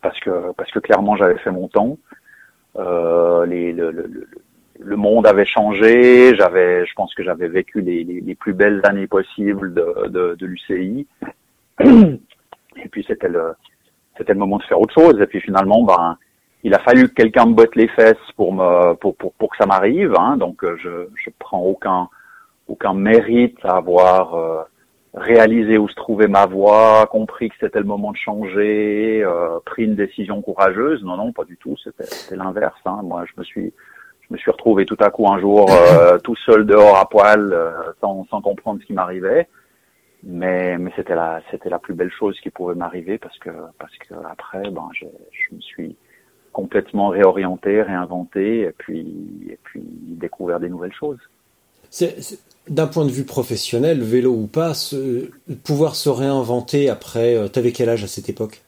[0.00, 1.98] parce que parce que clairement j'avais fait mon temps.
[2.76, 4.28] Euh, les, le, le, le-
[4.84, 8.80] le monde avait changé, j'avais, je pense que j'avais vécu les, les, les plus belles
[8.84, 11.06] années possibles de, de, de l'UCI.
[12.76, 13.54] Et puis c'était le,
[14.16, 15.20] c'était le moment de faire autre chose.
[15.20, 16.16] Et puis finalement, ben,
[16.64, 19.56] il a fallu que quelqu'un me botte les fesses pour me, pour, pour, pour que
[19.56, 20.14] ça m'arrive.
[20.18, 20.36] Hein.
[20.36, 22.08] Donc euh, je, je prends aucun,
[22.68, 24.62] aucun mérite à avoir euh,
[25.14, 29.84] réalisé où se trouvait ma voie, compris que c'était le moment de changer, euh, pris
[29.84, 31.02] une décision courageuse.
[31.04, 31.76] Non, non, pas du tout.
[31.82, 32.80] C'était, l'inverse.
[32.86, 33.00] Hein.
[33.02, 33.72] Moi, je me suis,
[34.22, 37.52] je me suis retrouvé tout à coup un jour euh, tout seul dehors à poil,
[37.52, 39.48] euh, sans, sans comprendre ce qui m'arrivait.
[40.24, 43.96] Mais, mais c'était la, c'était la plus belle chose qui pouvait m'arriver parce que, parce
[43.96, 45.96] que après, ben, je, je me suis
[46.52, 49.00] complètement réorienté, réinventé, et puis,
[49.50, 51.18] et puis découvert des nouvelles choses.
[51.90, 55.28] C'est- D'un point de vue professionnel, vélo ou pas, se-
[55.64, 57.34] pouvoir se réinventer après.
[57.34, 58.62] euh, T'avais quel âge à cette époque?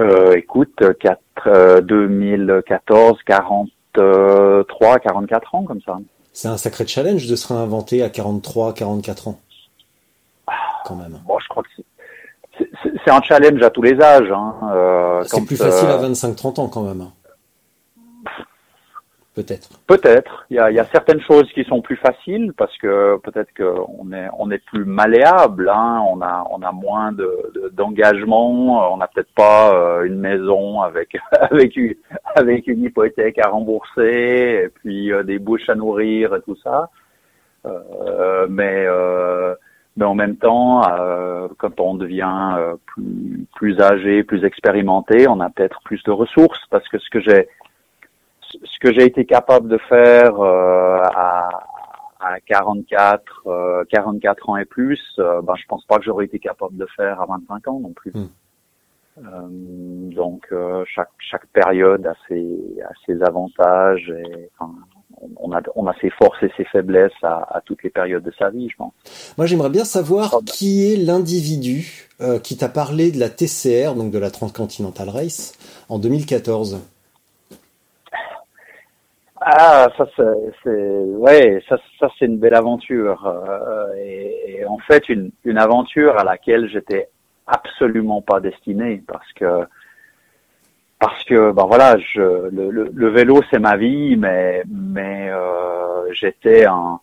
[0.00, 5.98] Euh, écoute, 4, euh, 2014, 43, 44 ans comme ça.
[6.34, 9.40] C'est un sacré challenge de se réinventer à 43, 44 ans.
[10.88, 11.18] Quand même.
[11.26, 11.84] Bon, je crois que c'est-
[13.10, 14.30] un challenge à tous les âges.
[14.32, 14.54] Hein.
[14.74, 17.04] Euh, C'est plus facile euh, à 25-30 ans quand même.
[19.34, 19.68] Peut-être.
[19.86, 20.46] Peut-être.
[20.50, 23.50] Il y a, il y a certaines choses qui sont plus faciles parce que peut-être
[23.56, 25.68] qu'on est on est plus malléable.
[25.72, 26.02] Hein.
[26.10, 28.92] On a on a moins de de- d'engagement.
[28.92, 31.94] on n'a peut-être pas euh, une maison avec avec une
[32.34, 36.90] avec une hypothèque à rembourser et puis euh, des bouches à nourrir et tout ça.
[37.64, 39.54] Euh, mais euh,
[39.98, 45.40] mais en même temps, euh, quand on devient euh, plus plus âgé, plus expérimenté, on
[45.40, 47.48] a peut-être plus de ressources parce que ce que j'ai
[48.40, 51.48] ce que j'ai été capable de faire euh, à,
[52.20, 56.38] à 44, euh, 44 ans et plus, euh, ben, je pense pas que j'aurais été
[56.38, 58.12] capable de faire à 25 ans non plus.
[58.14, 58.28] Mm.
[59.18, 59.48] Euh,
[60.14, 62.56] donc euh, chaque chaque période a ses
[62.88, 64.72] a ses avantages et enfin,
[65.36, 68.32] on- a on a ses forces et ses faiblesses à, à toutes les périodes de
[68.38, 68.92] sa vie, je pense.
[69.36, 74.10] Moi, j'aimerais bien savoir qui est l'individu euh, qui t'a parlé de la TCR, donc
[74.10, 75.54] de la Transcontinental Race,
[75.88, 76.80] en 2014.
[79.40, 80.22] Ah, ça c'est,
[80.64, 85.58] c'est- ouais, ça, ça c'est une belle aventure euh, et, et en fait une, une
[85.58, 87.08] aventure à laquelle j'étais
[87.46, 89.64] absolument pas destiné parce que
[91.00, 96.12] parce que ben voilà, je, le, le, le vélo c'est ma vie, mais mais euh,
[96.12, 97.00] j'étais un,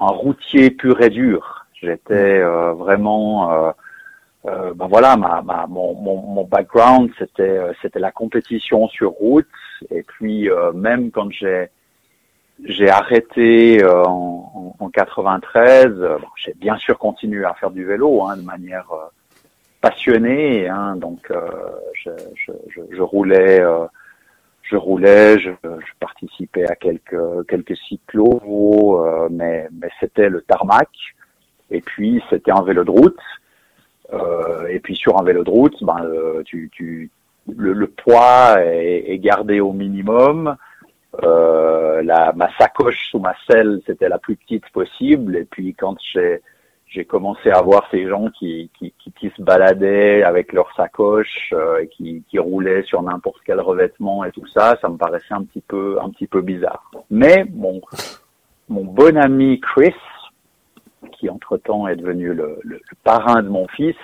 [0.00, 1.66] un routier pur et dur.
[1.74, 3.72] J'étais euh, vraiment euh,
[4.46, 9.10] euh, ben voilà, ma, ma, mon, mon, mon background c'était euh, c'était la compétition sur
[9.10, 9.46] route
[9.90, 11.68] et puis euh, même quand j'ai
[12.64, 17.70] j'ai arrêté euh, en, en, en 93, euh, bon, j'ai bien sûr continué à faire
[17.70, 18.86] du vélo hein, de manière
[19.84, 21.50] euh, passionnée, hein, donc euh,
[21.94, 22.10] je,
[22.90, 23.86] je, roulais, euh,
[24.62, 25.50] je roulais, je,
[26.00, 30.88] participais à quelques quelques cyclos, euh, mais mais c'était le tarmac
[31.70, 33.20] et puis c'était un vélo de route.
[34.12, 37.10] Euh, et puis sur un vélo de route, ben, euh, tu,
[37.56, 40.56] le, le poids est, gardé au minimum.
[41.22, 45.36] Euh, la, ma sacoche sous ma selle, c'était la plus petite possible.
[45.36, 46.42] Et puis quand j'ai
[46.94, 48.92] j'ai commencé à voir ces gens qui, qui,
[49.36, 54.46] se baladaient avec leur sacoche, euh, qui, qui roulaient sur n'importe quel revêtement et tout
[54.46, 56.90] ça, ça me paraissait un petit peu un petit peu bizarre.
[57.10, 57.80] Mais mon
[58.68, 59.94] mon bon ami Chris,
[61.12, 62.60] qui entre-temps est devenu le,
[63.02, 63.96] parrain de mon fils,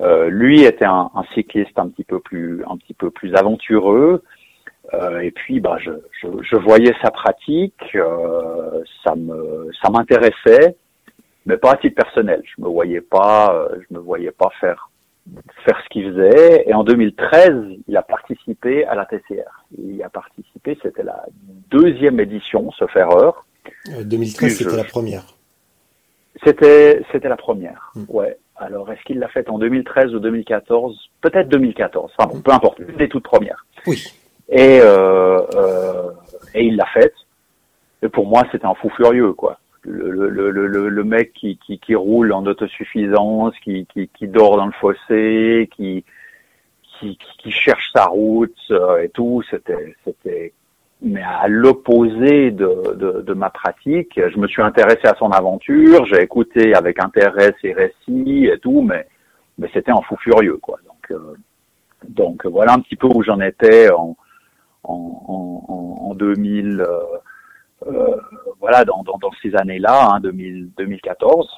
[0.00, 4.22] euh, lui était un, un, cycliste un petit peu plus un petit peu plus aventureux.
[4.94, 10.76] Euh, et puis, bah, je, je, je voyais sa pratique, euh, ça me ça m'intéressait,
[11.46, 12.42] mais pas à titre personnel.
[12.44, 14.90] Je me voyais pas, euh, je me voyais pas faire
[15.64, 16.64] faire ce qu'il faisait.
[16.68, 17.52] Et en 2013,
[17.86, 19.64] il a participé à la TCR.
[19.78, 21.24] Il y a participé, c'était la
[21.70, 23.44] deuxième édition, sauf erreur.
[23.90, 25.24] Euh, 2013, c'était la première.
[26.44, 27.92] C'était c'était la première.
[27.94, 28.04] Mm.
[28.08, 28.38] Ouais.
[28.56, 32.12] Alors, est-ce qu'il l'a faite en 2013 ou 2014 Peut-être 2014.
[32.16, 32.78] Enfin bon, peu importe.
[32.78, 33.64] Une des toutes premières.
[33.86, 34.02] Oui.
[34.50, 36.10] Et euh, euh,
[36.54, 37.14] et il l'a faite.
[38.02, 39.58] Et pour moi, c'était un fou furieux, quoi.
[39.82, 44.58] Le, le, le, le, mec qui, qui, qui roule en autosuffisance, qui, qui, qui dort
[44.58, 46.04] dans le fossé, qui,
[46.98, 50.52] qui, qui cherche sa route euh, et tout, c'était, c'était,
[51.00, 54.12] mais à l'opposé de, de, de, ma pratique.
[54.16, 58.82] Je me suis intéressé à son aventure, j'ai écouté avec intérêt ses récits et tout,
[58.82, 59.06] mais,
[59.58, 60.78] mais c'était un fou furieux, quoi.
[60.86, 61.34] Donc, euh,
[62.08, 64.16] donc voilà un petit peu où j'en étais en,
[64.84, 66.80] en, en, en 2000.
[66.80, 67.18] Euh, euh,
[68.60, 71.48] voilà, dans, dans, dans ces années-là, hein, 2000, 2014.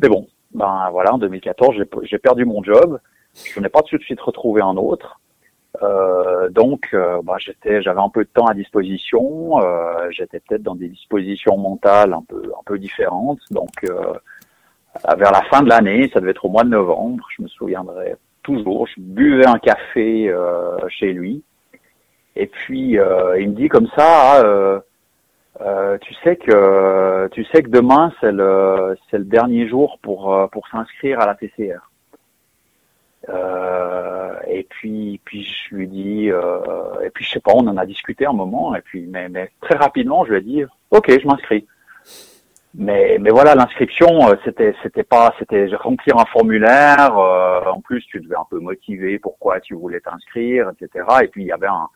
[0.00, 2.98] Mais bon, ben voilà, en 2014, j'ai- perdu mon job.
[3.34, 5.20] Je n'ai pas tout de suite retrouvé un autre.
[5.82, 9.58] Euh, donc, euh, bah, j'étais, j'avais un peu de temps à disposition.
[9.62, 13.38] Euh, j'étais peut-être dans des dispositions mentales un peu, un peu différentes.
[13.50, 14.12] Donc, euh,
[15.16, 17.26] vers la fin de l'année, ça devait être au mois de novembre.
[17.36, 18.86] Je me souviendrai toujours.
[18.86, 21.42] Je buvais un café euh, chez lui,
[22.36, 24.42] et puis euh, il me dit comme ça.
[25.60, 30.34] Euh, tu sais que tu sais que demain c'est le c'est le dernier jour pour
[30.34, 31.90] euh, pour s'inscrire à la TCR.
[33.28, 37.76] Euh, et puis puis je lui dis euh, et puis je sais pas on en
[37.76, 41.20] a discuté un moment et puis mais mais très rapidement je lui ai dit ok
[41.20, 41.66] je m'inscris.
[42.74, 48.20] Mais mais voilà l'inscription euh, c'était c'était pas c'était remplir un formulaire en plus tu
[48.20, 51.88] devais un peu motiver pourquoi tu voulais t'inscrire etc et puis il y avait un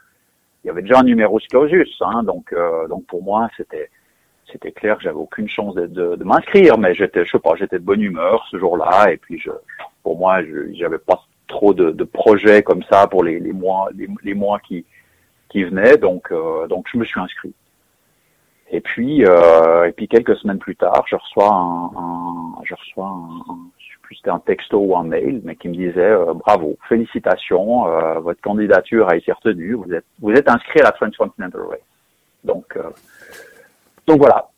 [0.66, 3.88] il y avait déjà un numéro clausus hein, donc euh, donc pour moi c'était
[4.50, 7.54] c'était clair que j'avais aucune chance de, de, de m'inscrire mais j'étais je sais pas
[7.54, 9.50] j'étais de bonne humeur ce jour-là et puis je
[10.02, 10.40] pour moi
[10.74, 14.58] j'avais pas trop de, de projets comme ça pour les, les mois les, les mois
[14.58, 14.84] qui
[15.50, 17.54] qui venaient donc euh, donc je me suis inscrit.
[18.72, 23.06] Et puis, euh, et puis quelques semaines plus tard, je reçois un, un- je reçois
[23.06, 23.70] un, un-
[24.06, 28.20] plus c'était un texto ou un mail, mais qui me disait euh, bravo, félicitations, euh,
[28.20, 31.90] votre candidature a été retenue, vous êtes vous êtes inscrit à la Transcontinental Race.
[32.44, 32.90] Donc euh,
[34.06, 34.48] donc voilà,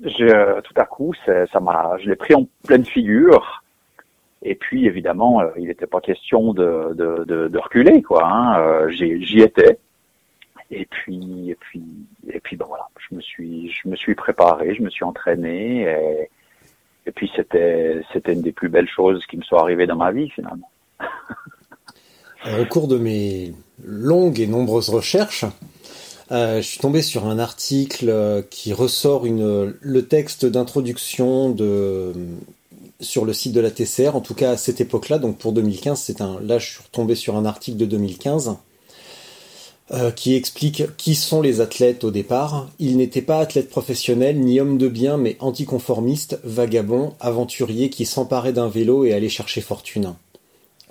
[0.00, 3.62] je, tout à coup, ça m'a, je l'ai pris en pleine figure.
[4.42, 8.26] Et puis évidemment, euh, il n'était pas question de, de, de, de reculer, quoi.
[8.26, 8.60] Hein.
[8.60, 9.78] Euh, j'y étais.
[10.70, 11.82] Et puis, et puis,
[12.28, 15.82] et puis, ben voilà, je me suis, je me suis préparé, je me suis entraîné,
[15.82, 16.28] et,
[17.06, 20.12] et puis c'était, c'était une des plus belles choses qui me sont arrivées dans ma
[20.12, 20.70] vie finalement.
[22.60, 25.44] Au cours de mes longues et nombreuses recherches,
[26.32, 32.12] euh, je suis tombé sur un article euh, qui ressort une, le texte d'introduction de
[33.00, 36.00] sur le site de la TCR, en tout cas à cette époque-là, donc pour 2015,
[36.00, 36.40] c'est un.
[36.40, 38.56] Là, je suis retombé sur un article de 2015
[39.92, 42.68] euh, qui explique qui sont les athlètes au départ.
[42.78, 48.52] Ils n'étaient pas athlètes professionnels ni hommes de bien, mais anticonformistes, vagabonds, aventuriers qui s'emparaient
[48.52, 50.14] d'un vélo et allaient chercher fortune.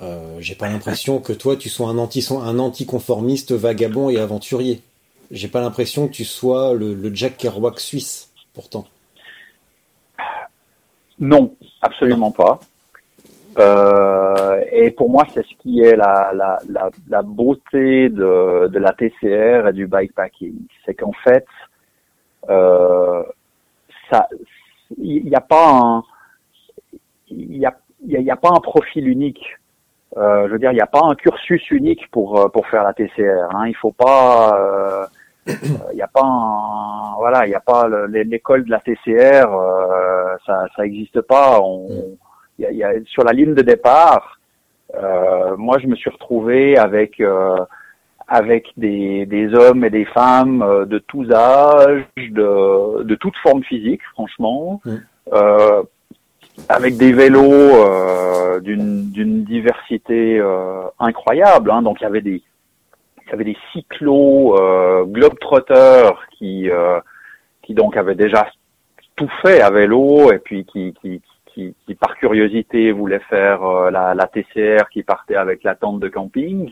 [0.01, 4.81] Euh, j'ai pas l'impression que toi tu sois un anti anticonformiste vagabond et aventurier.
[5.31, 8.85] J'ai pas l'impression que tu sois le Jack Kerouac suisse, pourtant.
[11.19, 12.59] Non, absolument pas.
[13.57, 18.79] Euh, et pour moi, c'est ce qui est la, la, la, la beauté de, de
[18.79, 20.55] la TCR et du bikepacking.
[20.85, 21.45] C'est qu'en fait,
[22.49, 23.23] euh,
[24.09, 24.27] ça,
[24.97, 26.03] il n'y a pas un,
[27.29, 27.73] il y a,
[28.05, 29.57] y a, y a pas un profil unique.
[30.17, 32.83] Euh, je veux dire, il n'y a pas un cursus unique pour euh, pour faire
[32.83, 33.49] la TCR.
[33.53, 33.67] Hein.
[33.67, 35.05] Il faut pas, euh,
[35.91, 39.51] il n'y a pas un, voilà, il n'y a pas le- l'école de la TCR,
[39.53, 41.59] euh, ça ça existe pas.
[42.59, 44.39] Y a, il y a- sur la ligne de départ,
[44.95, 47.57] euh, moi je me suis retrouvé avec euh,
[48.27, 53.63] avec des, des hommes et des femmes euh, de tous âges, de, de toute forme
[53.63, 54.95] physique, franchement, Mm.
[55.33, 55.83] euh,
[56.69, 57.51] avec des vélos
[57.85, 61.69] euh, d'une d'une diversité euh, incroyable.
[61.71, 61.81] Hein.
[61.81, 62.41] Donc il y avait des
[63.25, 66.99] il y avait des cyclos euh, globetrotters qui euh,
[67.63, 68.47] qui donc avaient déjà
[69.15, 71.21] tout fait à vélo et puis qui qui
[71.55, 76.09] qui, par curiosité voulaient faire euh, la, la TCR qui partait avec la tente de
[76.09, 76.71] camping.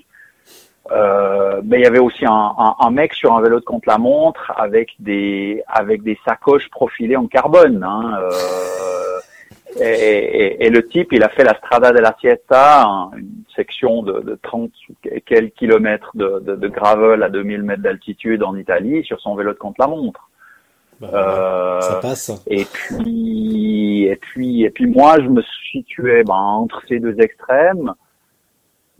[0.91, 5.63] Euh, mais il y avait aussi un, mec sur un vélo de contre-la-montre avec des
[5.65, 7.84] avec des sacoches profilées en carbone.
[7.84, 9.19] Hein, euh,
[9.80, 14.38] et, le type, il a fait la Strada della Siesta, un- une section de, de
[14.43, 14.72] 30
[15.06, 19.36] et quelques kilomètres de, de, de gravel à 2000 mètres d'altitude en Italie sur son
[19.36, 20.30] vélo de contre-la-montre.
[21.12, 22.44] Bah, Euh, ça passe.
[22.48, 27.94] et puis, et puis, et puis moi, je me situais ben, entre ces deux extrêmes.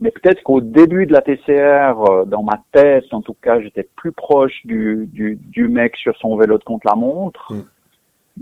[0.00, 3.88] Mais peut-être qu'au début de la TCR, euh, dans ma tête, en tout cas, j'étais
[3.96, 7.52] plus proche du, du, du mec sur son vélo de contre-la-montre.
[7.52, 7.62] Mm.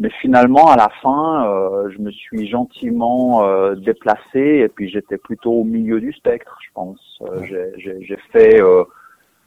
[0.00, 5.18] Mais finalement, à la fin, euh, je me suis gentiment euh, déplacé et puis j'étais
[5.18, 7.18] plutôt au milieu du spectre, je pense.
[7.20, 7.44] Euh,
[7.76, 8.60] j'ai- fait,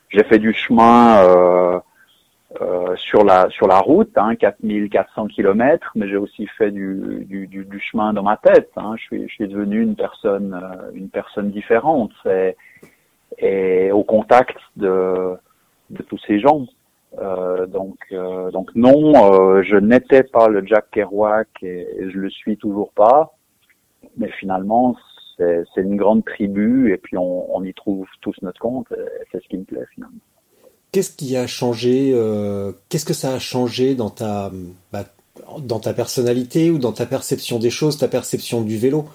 [0.10, 1.82] j'ai fait du chemin.
[2.62, 7.48] Euh, sur la sur la route, hein, 4400 kilomètres, mais j'ai aussi fait du, du,
[7.48, 8.70] du, du chemin dans ma tête.
[8.78, 8.96] Hein.
[8.98, 12.56] Je suis je suis devenu une personne euh, une personne différente et,
[13.40, 15.36] et au contact de
[15.90, 16.66] de tous ces gens.
[17.20, 22.30] Euh, donc euh, donc non, je n'étais pas le Jack Kerouac et, et je le
[22.30, 23.34] suis toujours pas.
[24.18, 24.96] Mais finalement,
[25.38, 28.88] c'est une grande tribu et puis on, on y trouve tous notre compte.
[29.32, 30.20] C'est ce qui me plaît finalement.
[30.96, 34.50] Qu'est-ce qui a changé euh, Qu'est-ce que ça a changé dans ta,
[34.94, 35.04] bah,
[35.60, 39.06] dans ta personnalité ou dans ta perception des choses, ta perception du vélo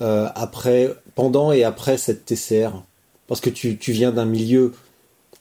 [0.00, 2.82] euh, après, pendant et après cette TCR
[3.28, 4.72] Parce que tu, tu viens d'un milieu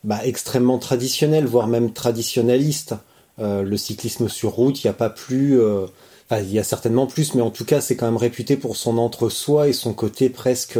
[0.03, 2.93] bah, extrêmement traditionnel, voire même traditionnaliste.
[3.39, 5.59] Euh, le cyclisme sur route, il n'y a pas plus.
[5.59, 8.77] Enfin, il y a certainement plus, mais en tout cas, c'est quand même réputé pour
[8.77, 10.77] son entre-soi et son côté presque.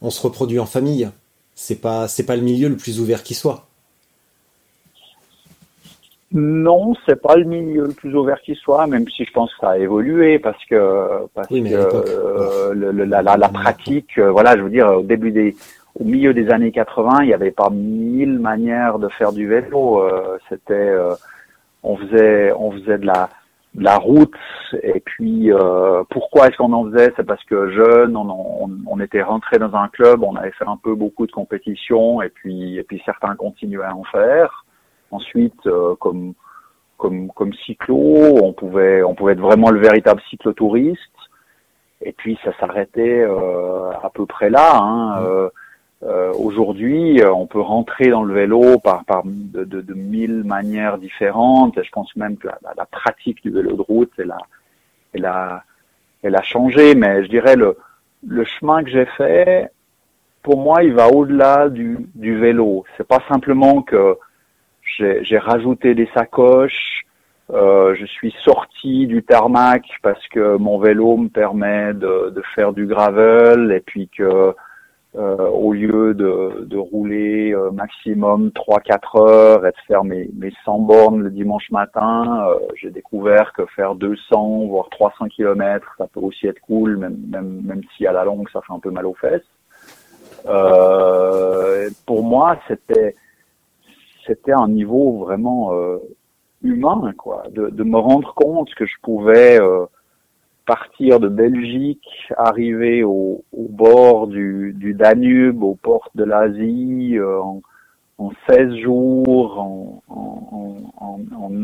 [0.00, 1.10] On se reproduit en famille.
[1.54, 3.67] C'est pas, c'est pas le milieu le plus ouvert qui soit.
[6.32, 9.60] Non, c'est pas le milieu le plus ouvert qui soit, même si je pense que
[9.60, 14.18] ça a évolué parce que parce Oui, que euh, le- le- la, la, la pratique,
[14.18, 15.56] euh, voilà, je veux dire, au début des,
[15.98, 20.02] au milieu des années 80, il n'y avait pas mille manières de faire du vélo.
[20.02, 21.14] euh, C'était, euh,
[21.82, 23.30] on faisait, on faisait de la,
[23.74, 24.34] de la route.
[24.82, 27.10] Et puis, euh, pourquoi est-ce qu'on en faisait?
[27.16, 28.28] C'est parce que jeune, on,
[28.64, 32.20] on, on était rentré dans un club, on avait fait un peu beaucoup de compétitions,
[32.20, 34.66] et puis, et puis certains continuaient à en faire.
[35.10, 36.34] Ensuite, euh, comme
[36.98, 41.00] comme comme cyclo, on pouvait on pouvait être vraiment le véritable cyclotouriste.
[42.02, 44.76] Et puis ça s'arrêtait euh, à peu près là.
[44.80, 45.22] Hein.
[45.24, 45.48] Euh,
[46.04, 50.98] euh, Aujourd'hui, on peut rentrer dans le vélo par par de, de, de mille manières
[50.98, 51.76] différentes.
[51.78, 54.38] Et je pense même que la, la- la pratique du vélo de route, elle a
[55.14, 55.64] elle a
[56.22, 56.94] elle a changé.
[56.94, 57.76] Mais je dirais le
[58.26, 59.70] le chemin que j'ai fait,
[60.42, 62.84] pour moi, il va au-delà du du vélo.
[62.96, 64.16] C'est pas simplement que
[64.98, 67.04] j'ai rajouté des sacoches.
[67.50, 72.74] Euh, je suis sorti du tarmac parce que mon vélo me permet de, de faire
[72.74, 74.54] du gravel et puis que
[75.16, 80.52] euh, au lieu de, de rouler euh, maximum 3-4 heures et de faire mes, mes
[80.66, 86.06] 100 bornes le dimanche matin, euh, j'ai découvert que faire 200 voire 300 kilomètres, ça
[86.12, 88.90] peut aussi être cool, même, même, même si à la longue ça fait un peu
[88.90, 89.40] mal aux fesses.
[90.46, 93.14] Euh, pour moi, c'était
[94.28, 95.98] c'était un niveau vraiment euh,
[96.62, 99.86] humain, quoi, de, de me rendre compte que je pouvais euh,
[100.66, 102.06] partir de Belgique,
[102.36, 107.62] arriver au, bord du, Danube, aux portes de l'Asie, euh, en,
[108.18, 110.02] en 16 jours, en,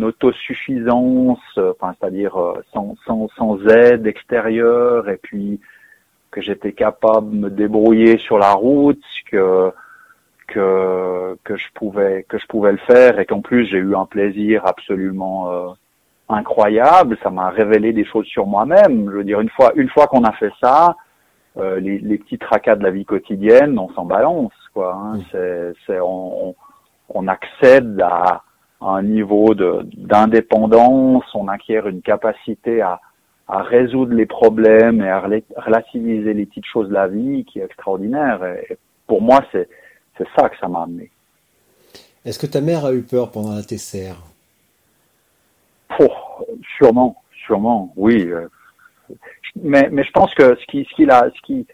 [0.02, 2.36] autosuffisance, enfin, c'est-à-dire
[2.74, 5.60] sans, sans, sans aide extérieure, et puis
[6.30, 9.00] que j'étais capable de me débrouiller sur la route,
[9.30, 9.72] que
[10.46, 14.06] que que je pouvais que je pouvais le faire et qu'en plus j'ai eu un
[14.06, 15.68] plaisir absolument euh,
[16.28, 17.16] incroyable.
[17.22, 19.10] Ça m'a révélé des choses sur moi-même.
[19.10, 20.96] Je veux dire une fois une fois qu'on a fait ça,
[21.56, 24.94] euh, les, les petits tracas de la vie quotidienne, on s'en balance quoi.
[24.94, 25.20] Hein.
[25.30, 26.54] C'est c'est on,
[27.08, 28.42] on accède à
[28.80, 33.00] un niveau de d'indépendance, on acquiert une capacité à
[33.46, 37.60] à résoudre les problèmes et à rela- relativiser les petites choses de la vie qui
[37.60, 38.42] est extraordinaire.
[38.44, 39.68] Et, et pour moi, c'est
[40.18, 41.10] c'est ça que ça m'a amené.
[42.24, 44.14] Est-ce que ta mère a eu peur pendant la TCR
[46.00, 46.08] Oh,
[46.78, 48.26] sûrement, sûrement, oui.
[48.28, 48.48] euh,
[49.62, 51.66] Mais, mais je pense que ce qui, ce qui, l'a- ce qui,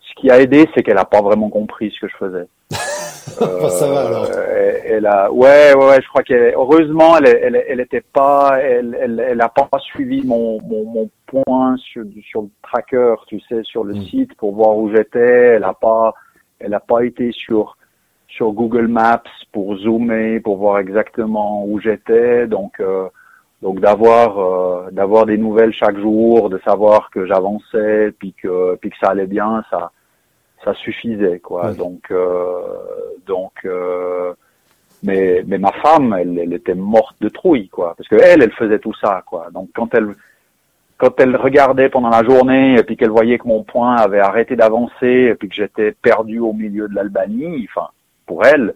[0.00, 2.46] ce qui a aidé, c'est qu'elle a pas vraiment compris ce que je faisais.
[2.70, 4.24] Ça va alors.
[4.30, 8.00] Euh, elle, elle a, ouais, ouais, ouais, je crois qu'elle, heureusement, elle, elle, elle était
[8.12, 13.14] pas, elle, elle, elle a pas suivi mon, mon, mon point sur, sur le tracker,
[13.26, 14.06] tu sais, sur le Mm.
[14.06, 15.18] site pour voir où j'étais.
[15.56, 16.14] Elle a pas,
[16.58, 17.76] elle a pas été sur,
[18.28, 22.46] sur Google Maps pour zoomer, pour voir exactement où j'étais.
[22.46, 23.08] Donc, euh,
[23.62, 28.90] donc d'avoir, euh, d'avoir des nouvelles chaque jour, de savoir que j'avançais, puis que, puis
[28.90, 29.92] que ça allait bien, ça,
[30.64, 31.70] ça suffisait, quoi.
[31.70, 31.76] Oui.
[31.76, 32.60] Donc, euh,
[33.26, 34.34] donc, euh,
[35.02, 38.52] mais, mais ma femme, elle, elle était morte de trouille, quoi, parce que elle, elle
[38.52, 39.48] faisait tout ça, quoi.
[39.52, 40.14] Donc quand elle,
[40.98, 44.56] quand elle regardait pendant la journée et puis qu'elle voyait que mon point avait arrêté
[44.56, 47.88] d'avancer et puis que j'étais perdu au milieu de l'Albanie, enfin,
[48.26, 48.74] pour elle,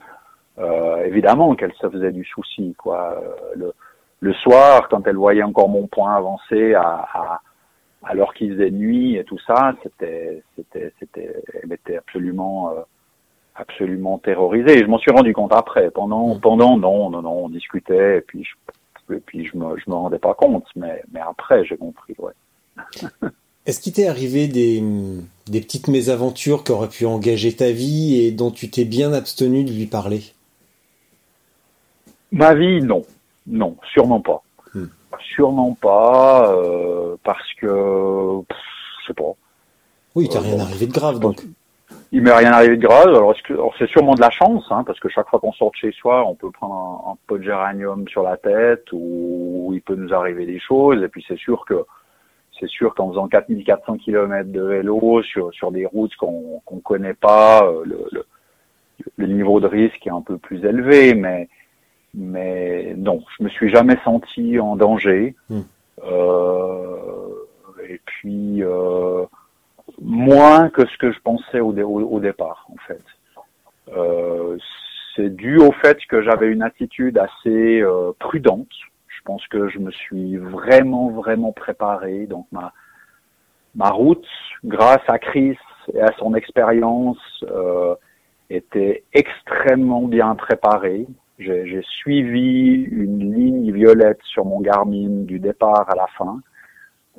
[0.58, 3.18] euh, évidemment qu'elle se faisait du souci, quoi.
[3.22, 3.72] Euh, Le,
[4.20, 7.40] le soir, quand elle voyait encore mon point avancer à, à
[8.02, 12.80] alors qu'il faisait nuit et tout ça, c'était, c'était, c'était, elle était absolument, euh,
[13.54, 14.78] absolument terrorisée.
[14.78, 15.90] Et je m'en suis rendu compte après.
[15.90, 18.54] Pendant, pendant, non, non, non, on discutait et puis je,
[19.12, 20.66] et puis je me, je me rendais pas compte.
[20.76, 22.32] Mais, mais après, j'ai compris, ouais.
[23.64, 24.82] Est-ce qu'il t'est arrivé des,
[25.46, 29.64] des petites mésaventures qui auraient pu engager ta vie et dont tu t'es bien abstenu
[29.64, 30.22] de lui parler?
[32.32, 33.04] Ma vie, non,
[33.46, 34.42] non, sûrement pas,
[34.74, 34.86] Hmm.
[35.34, 38.58] sûrement pas, euh, parce que, pff,
[39.02, 39.34] je sais pas.
[40.14, 41.48] Oui, il t'est Euh, rien bon, arrivé de grave donc.
[42.12, 43.08] Il m'est rien arrivé de grave.
[43.08, 45.52] Alors, est-ce que- alors, c'est sûrement de la chance, hein, parce que chaque fois qu'on
[45.52, 48.84] sort de chez soi, on peut prendre un, un pot de géranium sur la tête,
[48.92, 51.02] ou il peut nous arriver des choses.
[51.02, 51.84] Et puis c'est sûr que
[52.58, 57.14] c'est sûr qu'en faisant 4400 km de vélo sur sur des routes qu'on qu'on connaît
[57.14, 58.26] pas, euh, le, le-
[59.16, 61.48] le niveau de risque est un peu plus élevé, mais
[62.12, 65.36] mais non, je me suis jamais senti en danger.
[65.48, 65.61] Hmm.
[66.04, 67.28] Euh,
[67.88, 69.24] et puis euh,
[70.01, 73.03] moins que ce que je pensais au, dé- au, départ, en fait.
[73.96, 74.57] Euh,
[75.14, 78.68] c'est dû au fait que j'avais une attitude assez euh, prudente.
[79.09, 82.26] Je pense que je me suis vraiment, vraiment préparé.
[82.26, 82.72] Donc ma
[83.74, 84.26] ma route,
[84.64, 85.57] grâce à Chris
[85.94, 87.94] et à son expérience, euh,
[88.48, 91.07] était extrêmement bien préparée.
[91.38, 96.40] J'ai suivi une ligne violette sur mon Garmin du départ à la fin,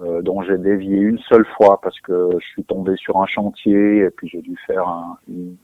[0.01, 3.97] euh, dont j'ai dévié une seule fois parce que je suis tombé sur un chantier
[3.99, 5.55] et puis j'ai dû faire un, une-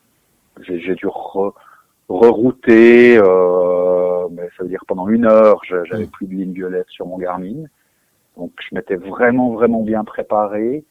[0.61, 1.53] j'ai dû re-
[2.09, 7.05] rerouter, euh, mais ça veut dire pendant une heure, j'avais plus de ligne violette sur
[7.05, 7.65] mon Garmin.
[8.38, 10.83] Donc je m'étais vraiment vraiment bien préparé.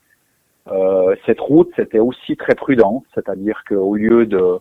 [0.68, 4.58] Euh, cette route c'était aussi très prudent, c'est-à-dire qu'au lieu de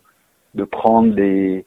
[0.54, 1.66] de prendre des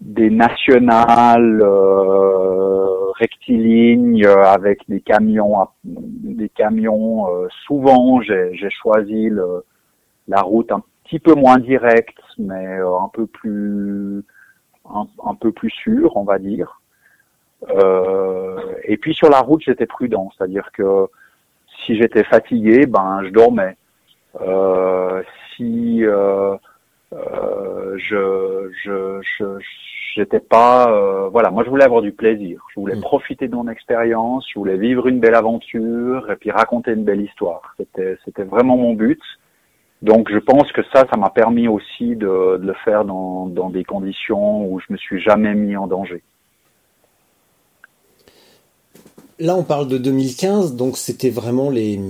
[0.00, 2.86] des nationales euh,
[3.18, 9.30] rectilignes euh, avec des camions des camions euh, souvent j'ai choisi
[10.28, 14.22] la route un petit peu moins directe mais euh, un peu plus
[14.88, 16.80] un, peu plus sûre on va dire
[18.84, 21.06] et puis sur la route, j'étais prudent, c'est-à-dire que
[21.84, 23.76] si j'étais fatigué, ben je dormais.
[25.56, 26.58] Si je
[30.16, 33.00] j'étais pas euh, voilà, moi je voulais avoir du plaisir, je voulais Mm.
[33.02, 37.20] profiter de mon expérience, je voulais vivre une belle aventure et puis raconter une belle
[37.20, 37.74] histoire.
[37.76, 39.20] C'était c'était vraiment mon but.
[40.02, 43.70] Donc je pense que ça, ça m'a permis aussi de, de le faire dans, dans
[43.70, 46.22] des conditions où je me suis jamais mis en danger.
[49.38, 52.00] Là, on parle de 2015, donc c'était vraiment les,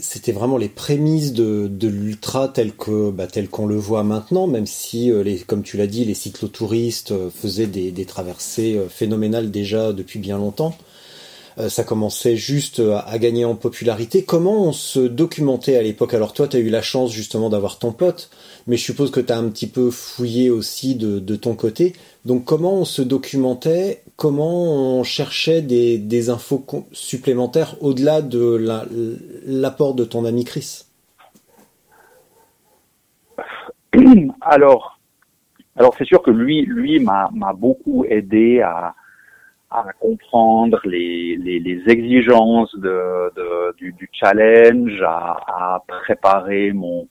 [0.00, 4.64] c'était vraiment les prémices de, l'ultra tel que, bah, tel qu'on le voit maintenant, même
[4.64, 9.92] si, euh, comme tu l'as dit, les cyclotouristes euh, faisaient des, traversées euh, phénoménales déjà
[9.92, 10.74] depuis bien longtemps.
[11.68, 14.22] Ça commençait juste à, gagner en popularité.
[14.22, 16.14] Comment on se documentait à l'époque?
[16.14, 18.30] Alors toi, tu as eu la chance justement d'avoir ton pote,
[18.68, 21.94] mais je suppose que tu as un petit peu fouillé aussi de ton côté.
[22.28, 26.62] Donc comment on se documentait Comment on cherchait des, infos
[26.92, 28.84] supplémentaires au-delà de la-
[29.46, 30.84] l'apport de ton ami Chris?
[34.42, 35.00] Alors,
[35.74, 38.94] alors c'est sûr que lui, lui m'a beaucoup aidé à,
[39.98, 47.08] comprendre les, exigences du, challenge, à préparer mon,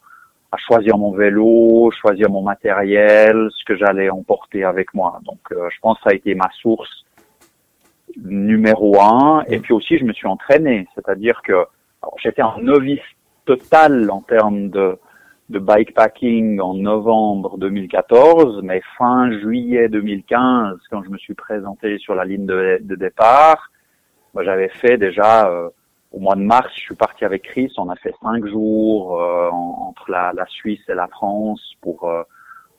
[0.52, 5.20] à choisir mon vélo, choisir mon matériel, ce que j'allais emporter avec moi.
[5.26, 7.06] Donc, euh, je pense que ça a été ma source
[8.24, 9.44] numéro un.
[9.48, 11.66] Et puis aussi, je me suis entraîné, c'est-à-dire que
[12.24, 13.00] j'étais un novice
[13.46, 14.98] total en termes de
[15.50, 22.16] de bikepacking en novembre 2014, mais fin juillet 2015, quand je me suis présenté sur
[22.16, 23.72] la ligne de, de départ,
[24.34, 25.70] moi j'avais fait déjà euh,
[26.18, 29.50] au mois de mars, je suis parti avec Chris, on a fait cinq jours euh,
[29.52, 32.24] en- entre la, la Suisse et la France pour euh,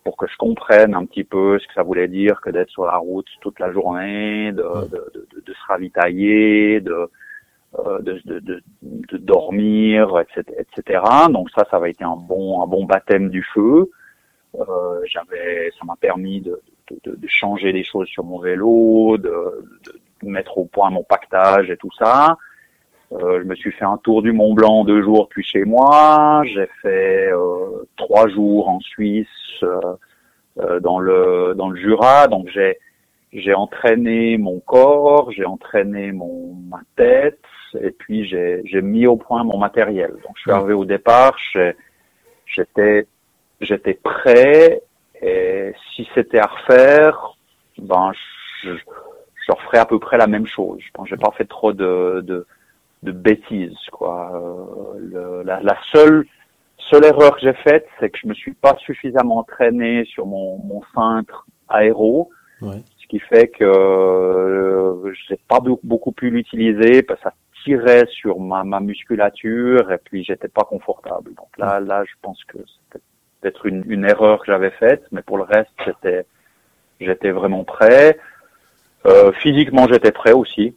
[0.05, 2.87] pour que je comprenne un petit peu ce que ça voulait dire que d'être sur
[2.87, 7.11] la route toute la journée, de, de, de, de- se ravitailler, de
[7.79, 11.03] euh, de, de, de, de dormir, etc., etc.
[11.31, 13.91] Donc ça, ça avait été un bon, un bon baptême du feu.
[14.59, 16.61] Euh, j'avais, ça m'a permis de,
[16.91, 19.31] de, de, de changer les choses sur mon vélo, de,
[20.23, 22.37] de mettre au point mon pactage et tout ça.
[23.13, 26.43] Euh, je me suis fait un tour du Mont Blanc deux jours puis chez moi.
[26.45, 29.27] J'ai fait euh, trois jours en Suisse,
[29.63, 32.29] euh, dans le dans le Jura.
[32.29, 32.79] Donc j'ai
[33.33, 37.41] j'ai entraîné mon corps, j'ai entraîné mon ma tête
[37.81, 40.11] et puis j'ai j'ai mis au point mon matériel.
[40.25, 41.37] Donc je suis arrivé au départ,
[42.47, 43.07] j'étais
[43.61, 44.83] j'étais prêt
[45.23, 47.37] et si c'était à refaire,
[47.79, 48.13] ben
[48.63, 50.79] je, je referais à peu près la même chose.
[50.81, 52.47] Je pense que j'ai pas fait trop de de,
[53.03, 54.33] de bêtises quoi.
[54.35, 56.27] Euh, le- la, la seule
[56.91, 60.59] seule erreur que j'ai faite, c'est que je me suis pas suffisamment entraîné sur mon
[60.59, 62.31] mon cintre aéro
[62.61, 62.83] Ouais.
[63.01, 67.35] ce qui fait que euh, je n'ai pas be- beaucoup pu l'utiliser parce que ça
[67.65, 71.35] tirait sur ma, ma musculature et puis j'étais pas confortable.
[71.35, 73.05] Donc là, là, je pense que c'était
[73.41, 76.25] peut-être une, une erreur que j'avais faite, mais pour le reste, j'étais
[77.01, 78.19] j'étais vraiment prêt.
[79.07, 80.75] Euh, physiquement, j'étais prêt aussi.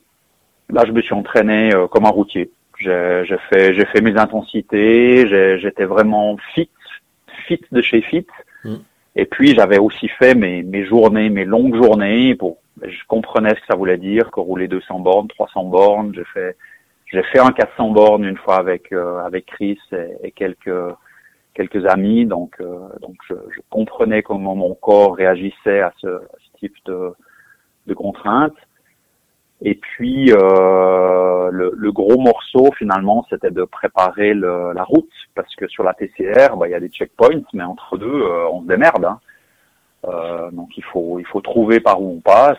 [0.72, 2.52] Là, je me suis entraîné euh, comme un routier.
[2.78, 5.28] J'ai fait j'ai fait mes intensités,
[5.60, 6.70] j'étais vraiment fit,
[7.46, 8.26] fit de chez fit.
[8.64, 8.76] Mm.
[9.16, 12.34] Et puis j'avais aussi fait mes, mes journées, mes longues journées.
[12.36, 16.14] Pour, je comprenais ce que ça voulait dire que rouler 200 bornes, 300 bornes.
[16.16, 16.58] J'ai fait
[17.06, 20.96] j'ai fait un 400 bornes une fois avec euh, avec Chris et, et quelques
[21.54, 26.38] quelques amis, donc euh, donc je, je, comprenais comment mon corps réagissait à ce, à
[26.40, 27.14] ce type de,
[27.88, 28.56] de contraintes.
[29.64, 35.56] Et puis euh, le, le, gros morceau finalement, c'était de préparer le, la route, parce
[35.56, 38.64] que sur la TCR, bah, il y a des checkpoints, mais entre deux, euh, on
[38.64, 39.06] se démerde.
[39.06, 39.20] Hein.
[40.06, 42.58] Euh, donc il faut il faut trouver par où on passe.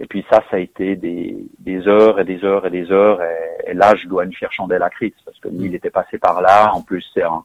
[0.00, 3.20] Et puis ça, ça a été des, des heures et des heures et des heures.
[3.66, 6.18] Et, là, je dois une fière chandelle à Chris parce que lui, il était passé
[6.18, 6.72] par là.
[6.72, 7.44] En plus, c'est un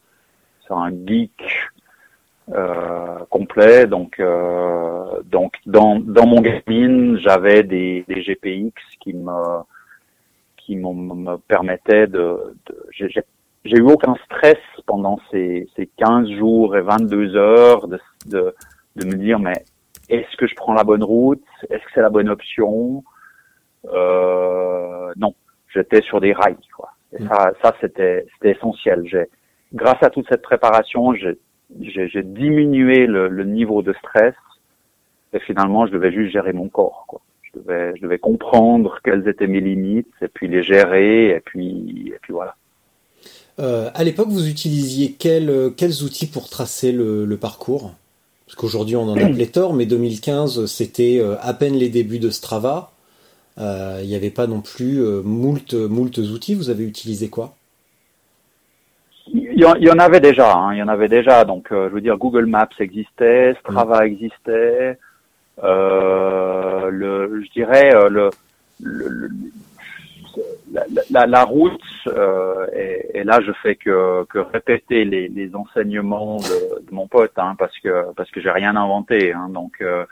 [0.68, 1.44] c'est un geek
[3.30, 3.88] complet.
[3.88, 9.62] Donc, euh, donc dans, dans mon gaming, j'avais des, des GPX qui me
[10.58, 12.88] qui me permettaient de, de
[13.66, 18.54] j'ai eu aucun stress pendant ces, ces 15 jours et 22 heures de, de,
[18.96, 19.64] de me dire mais
[20.10, 21.44] est-ce que je prends la bonne route?
[21.70, 23.04] Est-ce que c'est la bonne option?
[23.92, 25.34] Euh, Non,
[25.74, 26.58] j'étais sur des rails.
[26.76, 26.90] Quoi.
[27.18, 27.28] Et mm.
[27.28, 29.04] ça, ça c'était essentiel.
[29.06, 29.30] J'ai
[29.74, 31.38] grâce à toute cette préparation, j'ai
[31.70, 34.36] diminué le, le, niveau de stress
[35.34, 37.06] et finalement, je devais juste gérer mon corps.
[37.08, 37.22] Quoi.
[37.42, 42.12] Je, devais, je devais comprendre quelles étaient mes limites et puis les gérer et puis,
[42.14, 42.56] et puis voilà.
[43.60, 47.94] Euh, à l'époque, vous utilisiez quels, quels outils pour tracer le, le parcours?
[48.54, 52.30] Parce qu'aujourd'hui, on en a pléthore, mais 2015, c'était euh, à peine les débuts de
[52.30, 52.92] Strava.
[53.58, 56.54] Euh, il n'y avait pas non plus euh, moult, moult outils.
[56.54, 57.56] Vous avez utilisé quoi?
[59.28, 61.46] Il y, en avait déjà, hein, il y en avait déjà.
[61.46, 64.06] Donc, euh, je veux dire, Google Maps existait, Strava mm.
[64.06, 65.00] existait.
[65.64, 68.30] Euh, le, je dirais euh, le,
[68.82, 69.30] le,
[70.72, 71.82] la, la, la, route.
[72.08, 77.08] Euh, et, et, là, je fais que, que répéter les, les enseignements de, de, mon
[77.08, 79.32] pote, hein, parce que parce que j'ai rien inventé.
[79.32, 80.06] Hein, donc, euh,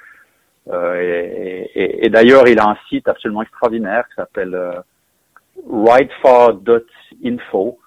[0.69, 4.57] et, et, et d'ailleurs, il a un site absolument extraordinaire qui s'appelle
[5.69, 7.77] ridefar.info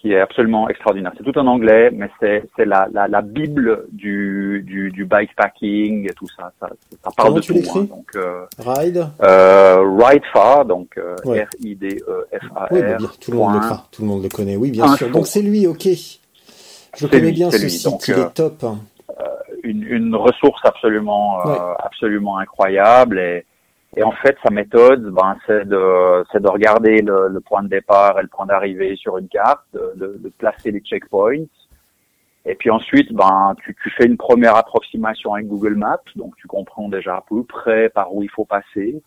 [0.00, 1.12] qui est absolument extraordinaire.
[1.16, 6.08] C'est tout en anglais, mais c'est c'est la, la, la bible du, du du bikepacking
[6.08, 6.52] et tout ça.
[6.60, 6.68] Ça,
[7.04, 7.54] ça parle de tout.
[7.74, 9.08] Hein, donc euh, ride?
[9.22, 12.68] Euh, ride far, donc euh, R I D E F A R.
[12.70, 14.56] Oui, bah, tout le monde le tout le monde le connaît.
[14.56, 15.10] Oui, bien sûr.
[15.10, 15.88] Donc c'est lui, ok.
[16.96, 17.84] Je connais bien ce site.
[17.84, 18.64] Donc, il est euh, top.
[18.64, 19.24] Euh,
[19.62, 21.40] une, une ressource absolument
[21.78, 23.44] absolument incroyable et
[23.96, 27.68] et en fait, sa méthode, ben, c'est de, c'est de regarder le, le, point de
[27.68, 31.46] départ et le point d'arrivée sur une carte, de, de, placer les checkpoints.
[32.44, 36.46] Et puis ensuite, ben, tu, tu, fais une première approximation avec Google Maps, donc tu
[36.46, 39.02] comprends déjà à peu près par où il faut passer.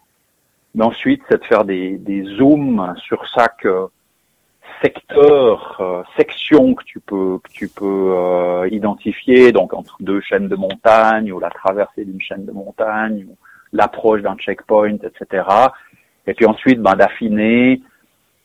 [0.73, 3.87] Mais ensuite, c'est de faire des, des zooms sur chaque euh,
[4.81, 10.47] secteur, euh, section que tu peux que tu peux euh, identifier, donc entre deux chaînes
[10.47, 13.27] de montagne ou la traversée d'une chaîne de montagne.
[13.73, 15.43] L'approche d'un checkpoint, etc.
[16.27, 17.81] Et puis ensuite, ben, d'affiner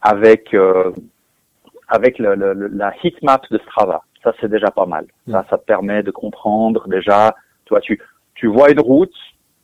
[0.01, 0.93] avec euh,
[1.89, 4.03] avec le, le, la heatmap de Strava.
[4.23, 5.07] Ça, c'est déjà pas mal.
[5.31, 7.35] Ça, ça te permet de comprendre déjà.
[7.67, 8.01] Toi, tu
[8.35, 9.15] tu vois une route,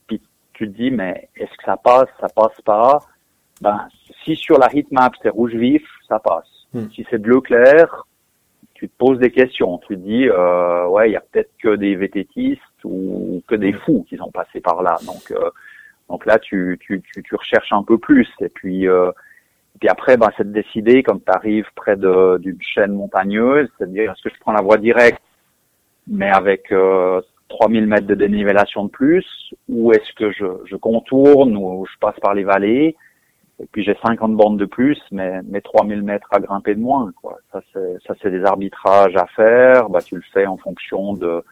[0.07, 0.21] puis
[0.55, 3.01] tu te dis, mais est-ce que ça passe, ça passe pas?
[3.61, 3.87] Ben,
[4.25, 6.49] si sur la heatmap c'est rouge vif, ça passe.
[6.73, 6.89] Hmm.
[6.95, 8.07] Si c'est bleu clair,
[8.83, 9.79] tu te poses des questions.
[9.87, 13.73] Tu te dis, euh, ouais, il y a peut-être que des vététistes ou que des
[13.73, 14.97] fous qui sont passés par là.
[15.07, 15.51] Donc, euh,
[16.09, 18.29] donc là, tu, tu, tu, tu, recherches un peu plus.
[18.41, 19.13] Et puis, euh,
[19.79, 24.29] puis après, ben, c'est de décider, quand tu arrives près d'une chaîne montagneuse, c'est-à-dire, est-ce
[24.29, 25.23] que je prends la voie directe,
[26.09, 27.21] mais avec euh,
[27.51, 29.25] 3000 mètres de dénivellation de plus,
[29.69, 32.97] ou est-ce que je, je contourne ou je passe par les vallées?
[33.63, 37.13] Et puis j'ai 50 bornes de plus, mais, mais 3000 mètres à grimper de moins.
[37.23, 37.39] Quoi.
[37.53, 39.89] Ça, c'est, ça, c'est des arbitrages à faire.
[39.89, 41.45] Bah, tu le fais en fonction de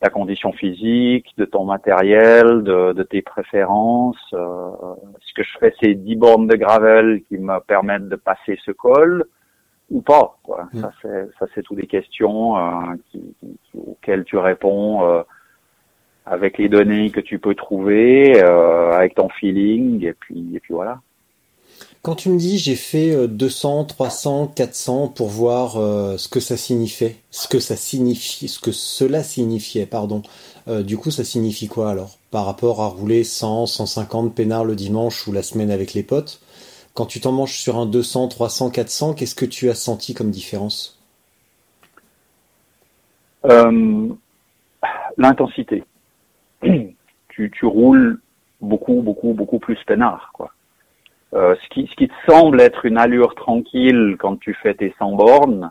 [0.00, 4.18] ta condition physique, de ton matériel, de, de tes préférences.
[4.32, 4.70] Euh,
[5.20, 8.72] ce que je fais, c'est 10 bornes de gravel qui me permettent de passer ce
[8.72, 9.24] col
[9.90, 10.36] ou pas.
[10.42, 10.68] Quoi.
[10.72, 10.80] Mm.
[10.80, 15.22] Ça, c'est, ça, c'est toutes des questions euh, qui, qui, auxquelles tu réponds euh,
[16.26, 20.74] avec les données que tu peux trouver, euh, avec ton feeling, et puis, et puis
[20.74, 21.00] voilà.
[22.02, 26.56] Quand tu me dis j'ai fait 200, 300, 400 pour voir euh, ce que ça
[26.56, 30.22] signifiait, ce que ça signifie, ce que cela signifiait, pardon.
[30.68, 32.18] Euh, du coup, ça signifie quoi alors?
[32.30, 36.40] Par rapport à rouler 100, 150 peinards le dimanche ou la semaine avec les potes
[36.94, 40.30] Quand tu t'en manges sur un 200, 300, 400, qu'est-ce que tu as senti comme
[40.30, 40.98] différence?
[43.46, 44.08] Euh,
[45.16, 45.84] L'intensité.
[47.32, 48.20] Tu, roules
[48.60, 50.52] beaucoup, beaucoup, beaucoup plus peinard, quoi.
[51.32, 54.94] Euh, ce, qui, ce qui te semble être une allure tranquille quand tu fais tes
[54.98, 55.70] 100 bornes,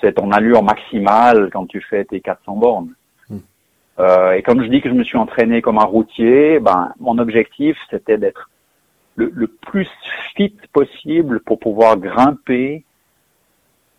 [0.00, 2.94] c'est ton allure maximale quand tu fais tes 400 bornes.
[3.28, 3.38] Hmm.
[3.98, 7.18] Euh, et comme je dis que je me suis entraîné comme un routier, ben mon
[7.18, 8.48] objectif c'était d'être
[9.16, 9.88] le, le, plus
[10.34, 12.84] fit possible pour pouvoir grimper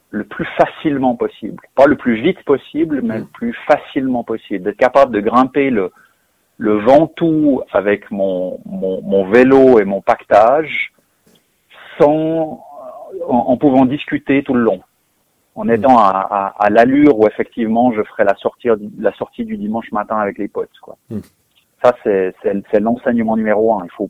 [0.10, 1.62] le plus facilement possible.
[1.76, 4.64] Pas le plus vite possible, mais le plus facilement possible.
[4.64, 5.92] D'être capable de grimper le,
[6.62, 10.94] le Ventoux avec mon, mon, mon vélo et mon pactage
[11.98, 12.64] sans,
[13.28, 14.82] en, en pouvant discuter tout le long.
[15.56, 19.58] En étant à, à, à l'allure où effectivement je ferai la sortie, la sortie du
[19.58, 20.98] dimanche matin avec les potes, quoi.
[21.10, 21.22] Mm.
[21.84, 23.84] Ça, c'est, c'est, c'est l'enseignement numéro un.
[23.86, 24.10] Il faut,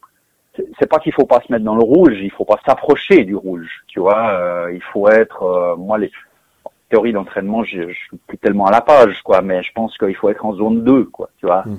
[0.58, 3.24] c'est c'est pas qu'il faut pas se mettre dans le rouge, il faut pas s'approcher
[3.24, 3.70] du rouge.
[3.88, 6.12] Tu vois, euh, il faut être, euh, moi les
[6.90, 10.16] théories d'entraînement, je, je suis plus tellement à la page, quoi, mais je pense qu'il
[10.16, 11.30] faut être en zone 2, quoi.
[11.38, 11.78] Tu vois, Mm.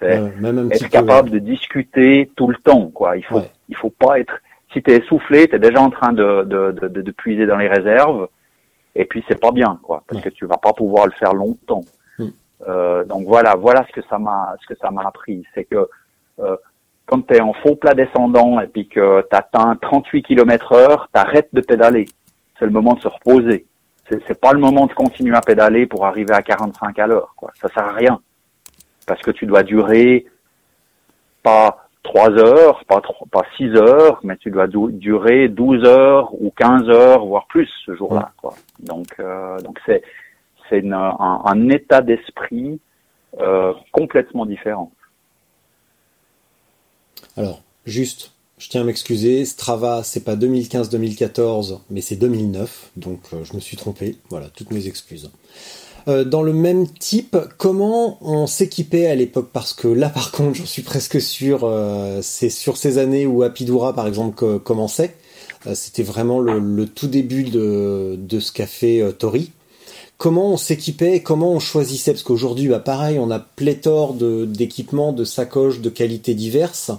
[0.00, 3.16] C'est être peu, capable de discuter tout le temps, quoi.
[3.16, 3.50] Il faut, Ouais.
[3.68, 4.34] il faut pas être.
[4.72, 7.68] Si t'es essoufflé, t'es déjà en train de, de, de, de, de puiser dans les
[7.68, 8.28] réserves,
[8.94, 10.30] et puis c'est pas bien, quoi, parce Ouais.
[10.30, 11.84] que tu vas pas pouvoir le faire longtemps.
[12.18, 12.26] Mm.
[12.68, 15.88] Euh, donc voilà, voilà ce que ça m'a, ce que ça m'a appris, c'est que
[16.40, 16.56] euh,
[17.06, 21.08] quand tu es en faux plat descendant et puis que tu atteins 38 km heure,
[21.12, 22.06] t'arrêtes de pédaler.
[22.58, 23.66] C'est le moment de se reposer.
[24.08, 27.32] C'est, c'est pas le moment de continuer à pédaler pour arriver à 45 à l'heure,
[27.36, 27.50] quoi.
[27.60, 28.20] Ça sert à rien.
[29.06, 30.26] Parce que tu dois durer
[31.42, 36.32] pas 3 heures, pas trois- pas 6 heures, mais tu dois du- durer 12 heures
[36.40, 38.54] ou 15 heures, voire plus ce jour-là, quoi.
[38.80, 40.02] Donc, euh, donc c'est,
[40.68, 42.80] c'est une- un, un état d'esprit
[43.38, 44.90] euh, complètement différent.
[47.36, 53.44] Alors, juste, je tiens à m'excuser, Strava, c'est pas 2015-2014, mais c'est 2009, donc euh,
[53.44, 54.16] je me suis trompé.
[54.30, 55.30] Voilà, toutes mes excuses.
[56.10, 59.48] Euh, dans le même type, comment on s'équipait à l'époque?
[59.52, 63.42] Parce que là, par contre, j'en suis presque sûr, euh, c'est sur ces années où
[63.42, 65.14] Apidura, par exemple, co- commençait.
[65.66, 69.52] Euh, C'était vraiment le, tout début de, de ce qu'a fait Tori.
[70.18, 72.12] Comment on s'équipait comment on choisissait?
[72.12, 76.90] Parce qu'aujourd'hui, bah, pareil, on a pléthore de- d'équipements, de sacoches de qualité diverses.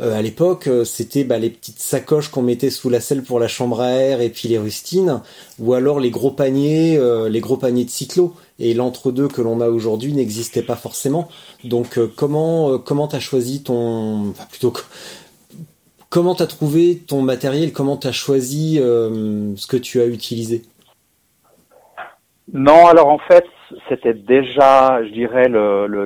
[0.00, 3.80] À l'époque, c'était bah, les petites sacoches qu'on mettait sous la selle pour la chambre
[3.80, 5.20] à air et puis les rustines,
[5.60, 6.98] ou alors les gros paniers,
[7.30, 8.34] les gros paniers de cyclo.
[8.58, 11.28] Et l'entre-deux que l'on a aujourd'hui n'existait pas forcément.
[11.64, 14.72] Donc, euh, comment euh, comment t'as choisi ton, enfin plutôt
[16.08, 20.62] comment t'as trouvé ton matériel, comment t'as choisi euh, ce que tu as utilisé?
[22.52, 23.46] Non, alors en fait,
[23.88, 25.48] c'était déjà, je dirais,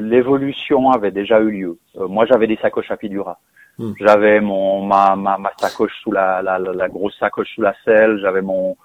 [0.00, 1.78] l'évolution avait déjà eu lieu.
[1.98, 3.40] Euh, moi, j'avais des sacoches à Pidura.
[3.76, 3.92] Hmm.
[4.00, 7.74] J'avais mon ma, ma, ma sacoche sous la, la, la, la grosse sacoche sous la
[7.84, 8.18] selle.
[8.22, 8.76] J'avais mon-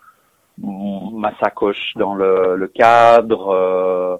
[0.57, 3.49] ma sacoche dans le, le cadre.
[3.49, 4.17] euh,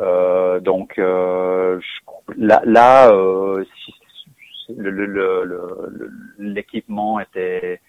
[0.00, 3.94] euh, donc euh, je- là, là euh, si-
[6.38, 7.80] l'équipement était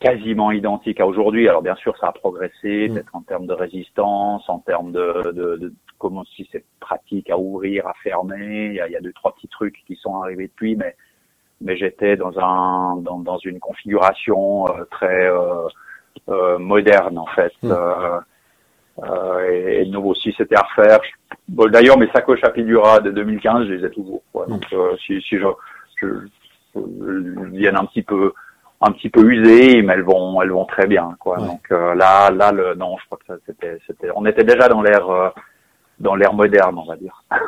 [0.00, 1.48] quasiment identique à aujourd'hui.
[1.48, 2.94] Alors bien sûr, ça a progressé, Mm.
[2.94, 7.38] peut-être en termes de résistance, en termes de, de, de comment si c'est pratique à
[7.38, 8.66] ouvrir, à fermer.
[8.66, 10.94] Il y a, il y a deux trois petits trucs qui sont arrivés depuis, mais
[11.60, 15.66] mais j'étais dans un dans, dans une configuration euh, très euh,
[16.58, 17.52] moderne en fait.
[17.62, 17.72] Mm.
[17.72, 18.20] Euh,
[19.02, 21.00] euh, et, et de nouveau, si c'était à refaire,
[21.48, 24.22] bon, d'ailleurs mes sacoches à Pidura de 2015, je les ai toujours.
[24.32, 24.46] quoi.
[24.46, 25.46] Donc euh, si si je,
[26.00, 26.08] je,
[27.52, 28.32] viennent un petit peu
[28.80, 31.38] un petit peu usées, mais elles vont elles vont très bien quoi.
[31.38, 31.46] Ouais.
[31.46, 34.68] Donc euh, là là le non, je crois que ça c'était c'était on était déjà
[34.68, 35.28] dans l'ère euh,
[36.00, 37.22] dans l'ère moderne, on va dire.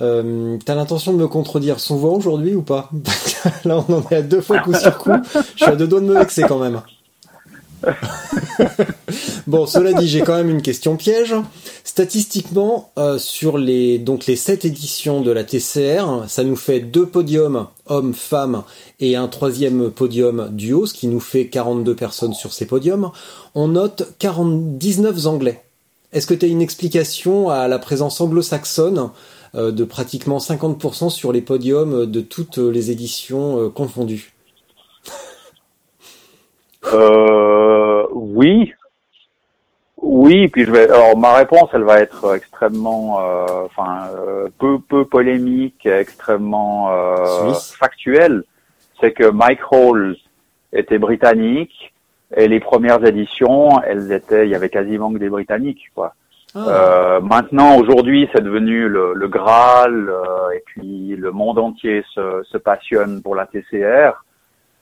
[0.00, 2.88] Euh, T'as l'intention de me contredire son voix aujourd'hui ou pas?
[3.64, 5.10] Là, on en est à deux fois coup sur coup.
[5.34, 6.80] Je suis à deux doigts de me vexer quand même.
[9.46, 11.34] bon, cela dit, j'ai quand même une question piège.
[11.84, 17.06] Statistiquement, euh, sur les donc les sept éditions de la TCR, ça nous fait deux
[17.06, 18.62] podiums hommes, femmes
[19.00, 23.10] et un troisième podium duo, ce qui nous fait 42 personnes sur ces podiums.
[23.54, 25.62] On note 40, 19 anglais.
[26.12, 29.10] Est-ce que tu as une explication à la présence anglo-saxonne
[29.54, 34.34] euh, de pratiquement 50% sur les podiums de toutes les éditions euh, confondues?
[38.12, 38.72] Oui,
[39.96, 40.48] oui.
[40.48, 40.88] Puis je vais.
[40.90, 47.54] Alors ma réponse, elle va être extrêmement, euh, enfin, euh, peu peu polémique, extrêmement euh,
[47.54, 48.44] factuelle.
[49.00, 50.16] C'est que Mike Hall
[50.72, 51.92] était britannique
[52.36, 56.14] et les premières éditions, elles étaient, il y avait quasiment que des Britanniques, quoi.
[56.54, 62.04] Ah, Euh, maintenant, aujourd'hui, c'est devenu le, le Graal, euh, et puis le monde entier
[62.14, 64.24] se, se passionne pour la TCR.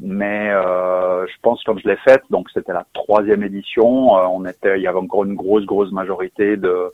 [0.01, 4.45] Mais euh, je pense comme je l'ai faite, donc c'était la troisième édition, euh, on
[4.45, 6.93] était, il y avait encore une grosse, grosse majorité de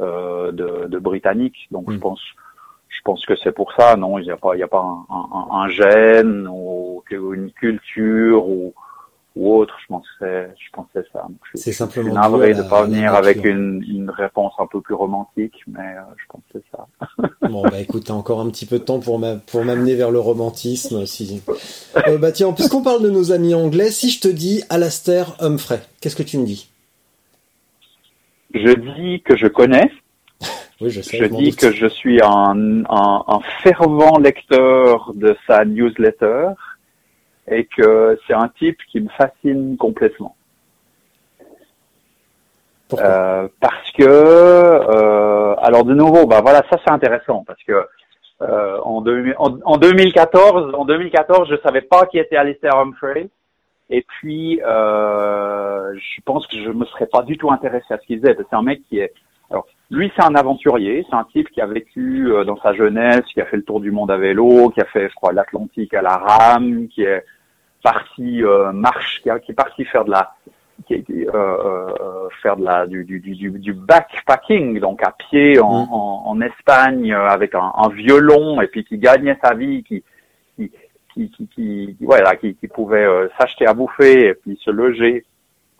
[0.00, 1.68] euh, de, de Britanniques.
[1.70, 2.00] Donc je Mm.
[2.00, 2.22] pense,
[2.88, 3.96] je pense que c'est pour ça.
[3.96, 7.50] Non, il n'y a pas, il y a pas un, un, un gène ou une
[7.52, 8.72] culture ou
[9.36, 9.74] ou autre.
[9.88, 11.22] Je c'est, je pense que c'est ça.
[11.22, 14.80] Donc, je, suis simplement navré de la- pas venir avec une, une réponse un peu
[14.80, 16.86] plus romantique, mais euh, je c'est ça.
[17.48, 20.10] Bon bah écoute, t'as encore un petit peu de temps pour m'a- pour m'amener vers
[20.10, 21.06] le romantisme.
[21.06, 21.42] Si...
[22.06, 25.80] Euh, bah tiens, puisqu'on parle de nos amis anglais, si je te dis Alastair Humphrey,
[26.00, 26.68] qu'est-ce que tu me dis?
[28.54, 29.90] Je dis que je connais.
[30.80, 31.16] Oui, je sais.
[31.18, 36.48] Je dis que je suis un, un, un fervent lecteur de sa newsletter
[37.48, 40.36] et que c'est un type qui me fascine complètement.
[42.98, 47.86] Euh, parce que, euh, alors de nouveau, bah voilà, ça c'est intéressant parce que
[48.42, 53.28] euh, en, 2000 en, en 2014, en 2014, je savais pas qui était Alistair Humphrey.
[53.90, 58.06] Et puis, euh, je pense que je me serais pas du tout intéressé à ce
[58.06, 58.34] qu'il faisait.
[58.34, 59.12] parce que C'est un mec qui est,
[59.92, 63.40] lui c'est un aventurier, c'est un type qui a vécu euh, dans sa jeunesse, qui
[63.40, 66.02] a fait le tour du monde à vélo, qui a fait, je crois, l'Atlantique à
[66.02, 67.22] la rame, qui est
[67.82, 70.34] parti euh, marche, qui, a- qui est parti faire de la
[70.86, 75.86] qui, euh, euh, faire de la du, du, du, du backpacking, donc à pied en,
[75.86, 75.92] Mm.
[75.92, 80.02] en, en Espagne euh, avec un, un violon et puis qui gagnait sa vie, qui
[80.56, 80.70] qui
[81.14, 84.70] qui qui, qui, qui- voilà, qui, qui pouvait euh, s'acheter à bouffer et puis se
[84.70, 85.24] loger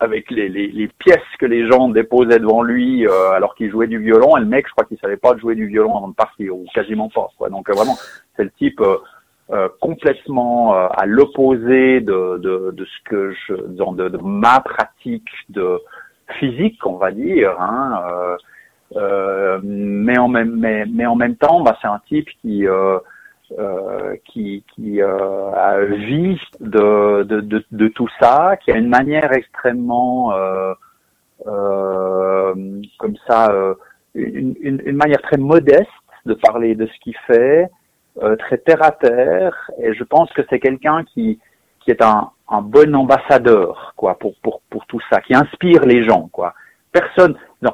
[0.03, 3.87] avec les, les, les pièces que les gens déposaient devant lui euh, alors qu'il jouait
[3.87, 4.37] du violon.
[4.37, 6.65] Et le mec, je crois qu'il savait pas jouer du violon avant de partir ou
[6.73, 7.27] quasiment pas.
[7.37, 7.49] Quoi.
[7.49, 7.95] Donc euh, vraiment,
[8.35, 8.97] c'est le type euh,
[9.51, 15.29] euh, complètement euh, à l'opposé de, de, de ce que je, de, de ma pratique
[15.49, 15.79] de
[16.39, 17.55] physique, on va dire.
[17.59, 18.37] Hein,
[19.63, 22.65] mais en même mais, mais en même temps, bah, c'est un type qui
[23.59, 29.31] euh, qui, qui euh, vit de, de, de, de tout ça, qui a une manière
[29.33, 30.73] extrêmement euh,
[31.47, 32.53] euh,
[32.99, 33.53] comme ça,
[34.15, 35.89] une, une, une manière très modeste
[36.25, 37.69] de parler de ce qu'il fait,
[38.39, 41.39] très terre à terre, et je pense que c'est quelqu'un qui
[41.79, 46.03] qui est un, un bon ambassadeur quoi pour pour pour tout ça, qui inspire les
[46.03, 46.53] gens quoi.
[46.91, 47.73] Personne, non,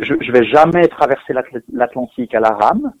[0.00, 2.92] je je vais jamais traverser l'Atl- l'Atlantique à la rame,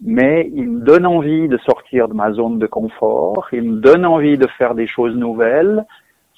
[0.00, 4.06] mais il me donne envie de sortir de ma zone de confort, il me donne
[4.06, 5.84] envie de faire des choses nouvelles,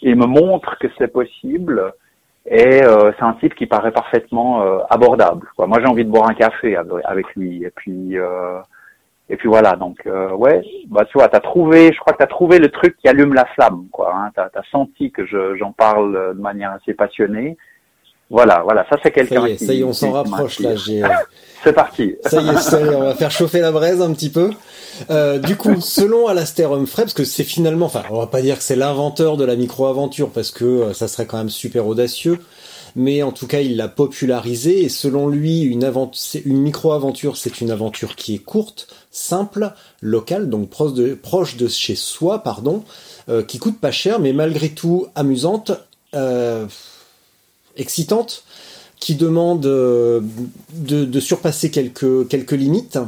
[0.03, 1.93] il me montre que c'est possible,
[2.47, 5.47] et euh, c'est un type qui paraît parfaitement euh, abordable.
[5.59, 8.59] Moi, j'ai envie de boire un café avec, lui, et puis euh,
[9.29, 9.77] et puis voilà.
[9.77, 12.97] Donc euh, ouais, bah tu vois, t'as trouvé, je crois que t'as trouvé le truc
[12.97, 14.15] qui allume la flamme, quoi.
[14.17, 14.31] Hein.
[14.35, 17.59] T'as as senti que je- j'en parle de manière assez passionnée.
[18.31, 19.67] Voilà, voilà, ça c'est quelqu'un Ça y est, qui.
[19.67, 20.77] ça y est, on s'en rapproche là.
[20.77, 21.09] J'ai, euh,
[21.65, 22.15] C'est parti.
[22.25, 24.51] ça y est, ça y est, on va faire chauffer la braise un petit peu.
[25.11, 28.57] Euh, du coup, selon Alastair Humphrey, parce que c'est finalement, enfin, on va pas dire
[28.57, 32.39] que c'est l'inventeur de la micro-aventure, parce que euh, ça serait quand même super audacieux,
[32.97, 35.91] mais en tout cas, il l'a popularisé, et selon lui, une,
[36.45, 41.69] une micro-aventure, c'est une aventure qui est courte, simple, locale, donc proche de, proche de
[41.69, 42.85] chez soi, pardon,
[43.29, 45.73] euh, qui coûte pas cher, mais malgré tout amusante,
[46.15, 46.67] euh,
[47.81, 48.45] excitante,
[49.01, 50.21] qui demande euh,
[50.75, 52.99] de, surpasser quelques, quelques limites,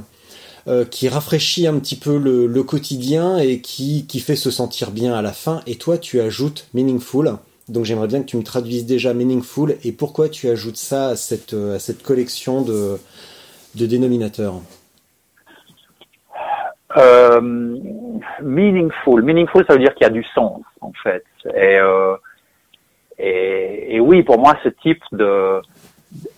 [0.66, 5.14] euh, qui rafraîchit un petit peu le, quotidien et qui, qui fait se sentir bien
[5.14, 5.61] à la fin.
[5.66, 7.37] Et toi, tu ajoutes meaningful.
[7.68, 11.16] Donc j'aimerais bien que tu me traduises déjà meaningful et pourquoi tu ajoutes ça à
[11.16, 12.99] cette, à cette collection de,
[13.75, 14.55] de dénominateurs?
[16.97, 17.41] Euh,
[18.43, 19.23] meaningful.
[19.23, 21.25] Meaningful, ça veut dire qu'il y a du sens, en fait.
[21.55, 21.79] Et,
[23.95, 25.61] et, oui, pour moi, ce type de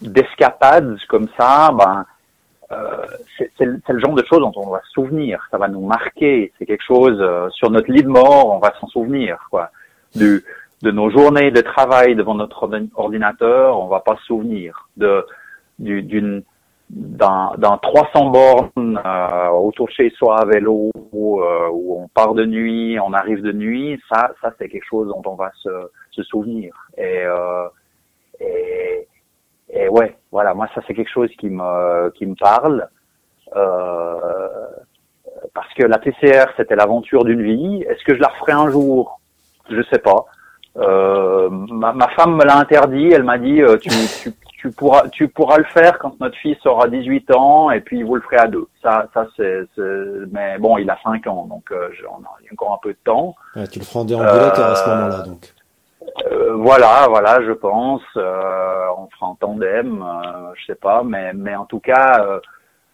[0.03, 2.05] d'escapades comme ça, ben,
[2.72, 3.05] euh,
[3.59, 5.47] c'est le genre de choses dont on va se souvenir.
[5.51, 6.53] Ça va nous marquer.
[6.59, 9.70] C'est quelque chose euh, sur notre lit de mort, on va s'en souvenir, quoi.
[10.14, 10.45] Du,
[10.82, 14.89] de nos journées de travail devant notre ordi- ordinateur, on va pas se souvenir.
[14.97, 15.26] De
[15.78, 16.43] du- d'une
[16.95, 22.45] d'un 300 bornes euh, autour chez soi à vélo où, euh, où on part de
[22.45, 26.22] nuit, on arrive de nuit, ça ça c'est quelque chose dont on va se, se
[26.22, 26.72] souvenir.
[26.97, 27.66] Et, euh,
[28.40, 29.09] et
[29.70, 32.88] et ouais, voilà, moi ça c'est quelque chose qui me qui me parle
[33.57, 34.18] euh,
[35.53, 37.82] parce que la TCR c'était l'aventure d'une vie.
[37.88, 39.20] Est-ce que je la referai un jour?
[39.68, 40.26] Je sais pas.
[40.76, 43.11] Euh, ma, ma femme me l'a interdit.
[43.12, 43.88] Elle m'a dit euh, tu,
[44.22, 44.30] tu,
[44.65, 48.15] tu pourras tu pourras le faire quand notre fils aura 18 ans et puis vous
[48.15, 48.67] le ferez à deux.
[48.83, 49.61] Ça ça c'est
[50.33, 53.35] mais bon il a 5 ans donc euh, j'en ai encore un peu de temps.
[53.57, 55.23] Ouais, tu le feras en déambulateur à ce Euh, moment-là.
[55.27, 55.53] Donc.
[56.33, 58.01] Euh, voilà, voilà, je pense.
[58.17, 60.03] Euh, on fera en tandem,
[60.55, 62.25] je sais pas, mais mais en tout cas,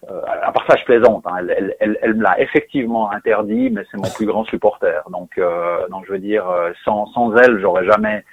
[0.09, 1.25] à part ça, je plaisante.
[1.27, 5.03] Hein, elle, elle, elle, elle me l'a effectivement interdit, mais c'est mon plus grand supporter.
[5.11, 5.41] Donc
[5.91, 6.45] donc je veux dire,
[6.85, 8.25] sans sans elle, j'aurais jamais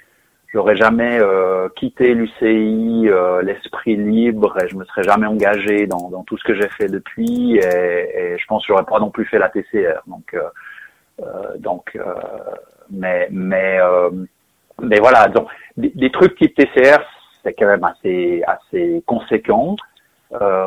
[0.52, 6.10] j'aurais jamais euh, quitté l'UCI, euh, l'esprit libre, et je me serais jamais engagé dans
[6.10, 9.10] dans tout ce que j'ai fait depuis, et, et je pense que j'aurais pas non
[9.10, 10.00] plus fait la TCR.
[10.06, 10.42] Donc euh,
[11.22, 12.14] euh, donc euh,
[12.90, 14.10] mais mais euh,
[14.80, 16.98] mais voilà, donc des, des trucs type TCR,
[17.42, 19.76] c'est quand même assez assez conséquent.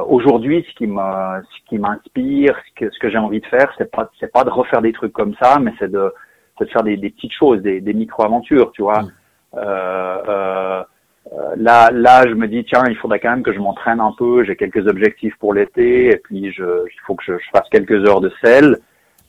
[0.08, 1.00] Aujourd'hui, ce qui me
[1.44, 4.44] ce qui m'inspire, ce que ce que j'ai envie de faire, c'est pas c'est pas
[4.44, 6.12] de refaire des trucs comme ça, mais c'est de
[6.60, 9.04] de faire des, des petites choses, des, des micro aventures, tu vois.
[9.04, 9.12] Mm.
[9.56, 10.84] Euh, euh,
[11.34, 14.14] euh, là, là, je me dis tiens, il faudrait quand même que je m'entraîne un
[14.18, 14.44] peu.
[14.44, 18.08] J'ai quelques objectifs pour l'été, et puis je, il faut que je, je fasse quelques
[18.08, 18.78] heures de sel.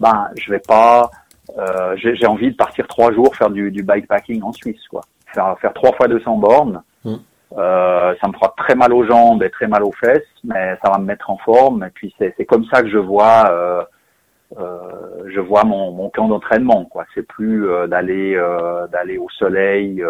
[0.00, 1.10] Ben, je vais pas.
[1.58, 5.02] Euh, j'ai envie de partir trois jours faire du, du bikepacking en Suisse, quoi.
[5.26, 6.82] Faire, faire trois fois 200 bornes.
[7.04, 7.14] Mm.
[7.58, 10.90] Euh, ça me fera très mal aux jambes et très mal aux fesses, mais ça
[10.90, 11.84] va me mettre en forme.
[11.84, 13.86] Et puis c'est c'est comme ça que je vois.
[14.58, 17.04] Euh, je vois mon, mon camp d'entraînement quoi.
[17.14, 20.02] C'est plus euh, d'aller euh, d'aller au soleil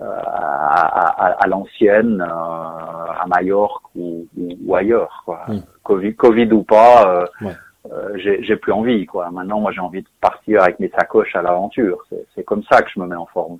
[0.00, 5.40] à, à l'ancienne à Majorque ou, ou, ou ailleurs quoi.
[5.48, 5.58] Mm.
[5.82, 7.52] Covid, Covid ou pas Ouais.
[7.90, 9.30] euh, j'ai plus envie quoi.
[9.30, 12.04] Maintenant moi j'ai envie de partir avec mes sacoches à l'aventure.
[12.34, 13.58] C'est comme ça que je me mets en forme.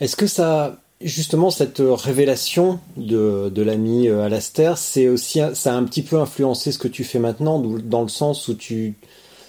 [0.00, 5.76] Est-ce que ça, justement, cette révélation de, de l'ami euh, Alastair, c'est aussi, ça a
[5.76, 8.94] un petit peu influencé ce que tu fais maintenant, dans le sens où tu,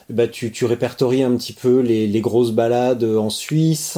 [0.10, 3.98] bah, tu, tu répertories un petit peu les, les grosses balades en Suisse,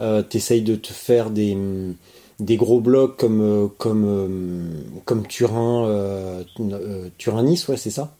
[0.00, 1.94] euh, t'essayes de te faire des, hum,
[2.40, 8.16] des gros blocs comme, euh, comme, euh, comme Turin, euh, euh, Turin-Nice, ouais, c'est ça?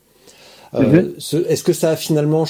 [0.74, 1.14] Euh, Mhm.
[1.18, 2.46] ce- Est-ce que ça a finalement,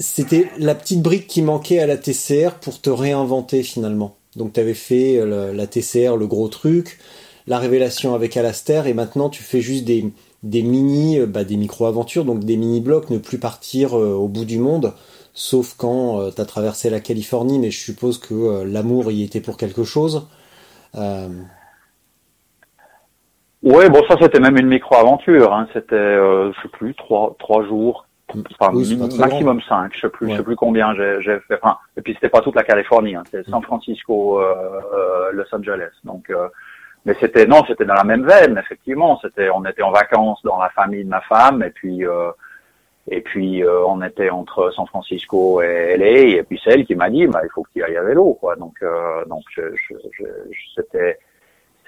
[0.00, 4.16] c'était la petite brique qui manquait à la TCR pour te réinventer finalement?
[4.36, 6.98] Donc tu avais fait euh, la, TCR, le gros truc,
[7.46, 10.06] la révélation avec Alastair, et maintenant tu fais juste des,
[10.42, 14.44] des mini, euh, bah, des micro-aventures, donc des mini-blocs, ne plus partir euh, au bout
[14.44, 14.94] du monde,
[15.34, 19.40] sauf quand tu as traversé la Californie, mais je suppose que euh, l'amour y était
[19.40, 20.26] pour quelque chose.
[20.96, 21.28] Euh,
[23.62, 25.52] Ouais, bon, ça c'était même une micro-aventure.
[25.52, 25.68] Hein.
[25.72, 28.06] C'était, euh, je sais plus, trois trois jours,
[28.58, 29.92] enfin Oui, maximum cinq.
[29.94, 31.58] Je sais plus, je sais plus combien j'ai fait.
[31.62, 33.22] Enfin, et puis c'était pas toute la Californie, hein.
[33.26, 33.52] c'était Mm.
[33.52, 35.90] San Francisco, euh, Los Angeles.
[36.04, 36.48] Donc, euh,
[37.04, 39.18] mais c'était non, c'était dans la même veine, effectivement.
[39.20, 42.06] C'était, on était en vacances dans la famille de ma femme, et puis.
[42.06, 42.30] Euh,
[43.10, 46.94] et puis euh, on était entre San Francisco et LA, et puis c'est elle qui
[46.94, 48.54] m'a dit, bah, il faut que tu y ailles à vélo, quoi.
[48.54, 51.18] Donc, euh, donc je, je, je, je- c'était,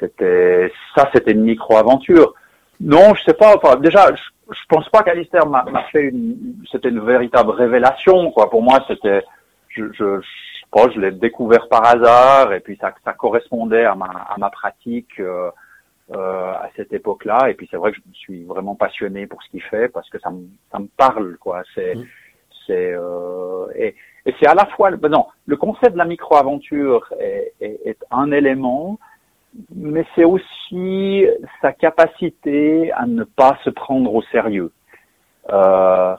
[0.01, 2.35] c'était, ça, c'était une micro-aventure.
[2.81, 3.57] Non, je sais pas.
[3.57, 8.31] Enfin, déjà, je, je pense pas qu'Alistair m'a m'a fait une, c'était une véritable révélation,
[8.33, 8.51] quoi.
[8.51, 9.23] Pour moi, c'était,
[9.69, 10.27] je, je, je
[10.71, 14.51] pas, je l'ai découvert par hasard, et puis ça, ça correspondait à ma, à ma
[14.51, 15.21] pratique.
[15.21, 15.51] euh,
[16.15, 17.49] euh, à cette époque-là.
[17.49, 20.07] Et puis c'est vrai que je me suis vraiment passionné pour ce qu'il fait parce
[20.11, 21.63] que ça me, ça me parle, quoi.
[21.75, 22.05] C'est, Mm.
[22.67, 23.95] c'est, euh, et,
[24.27, 28.05] et c'est à la fois, ben non, le concept de la micro-aventure est, est, est
[28.11, 28.99] un élément,
[29.75, 31.27] mais c'est aussi
[31.61, 34.73] sa capacité à ne pas se prendre au sérieux.
[35.51, 36.17] Euh,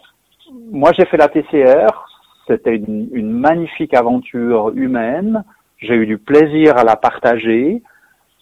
[0.71, 2.07] moi, j'ai fait la TCR.
[2.47, 5.43] C'était une, magnifique aventure humaine.
[5.79, 7.81] J'ai eu du plaisir à la partager.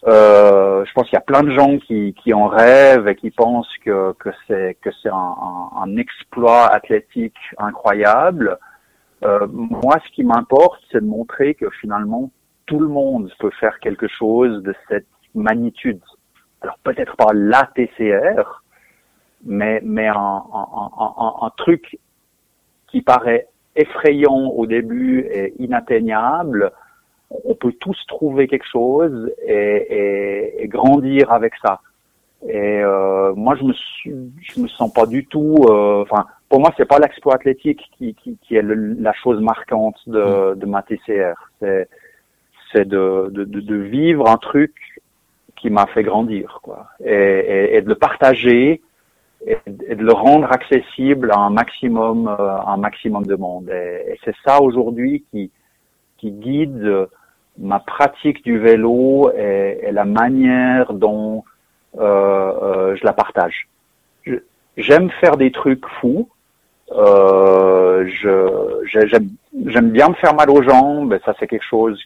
[0.06, 3.30] Euh, je pense qu'il y a plein de gens qui, qui en rêvent et qui
[3.30, 4.76] pensent que, que c'est
[5.06, 8.58] un, un, un exploit athlétique incroyable.
[9.24, 12.30] Euh, moi, ce qui m'importe, c'est de montrer que finalement
[12.66, 16.00] tout le monde peut faire quelque chose de cette magnitude.
[16.62, 18.62] Alors peut-être pas la TCR,
[19.44, 21.98] mais mais un, un, un, un, truc
[22.88, 26.72] qui paraît effrayant au début et inatteignable
[27.44, 31.80] on peut tous trouver quelque chose et, et, et grandir avec ça.
[32.46, 34.12] Et euh, moi, je me suis,
[34.42, 35.56] je me sens pas du tout.
[35.68, 39.40] euh, Enfin, pour moi, c'est pas l'exploit athlétique qui, qui, qui est le- la chose
[39.40, 41.34] marquante de, de ma TCR.
[41.60, 41.88] C'est,
[42.74, 44.74] c'est de, de, de, vivre un truc
[45.56, 48.82] qui m'a fait grandir, quoi, et, de le partager
[49.46, 53.70] et, de le rendre accessible à un maximum, euh, un maximum de monde.
[53.70, 55.50] Et, c'est ça aujourd'hui qui
[56.18, 57.08] qui guide
[57.58, 61.44] ma pratique du vélo et, la manière dont
[61.98, 63.68] euh, euh, je la partage.
[64.76, 66.28] J'aime faire des trucs fous.
[66.94, 68.06] Euh,
[68.86, 71.18] j'aime bien me faire mal aux jambes.
[71.24, 72.00] Ça, c'est quelque chose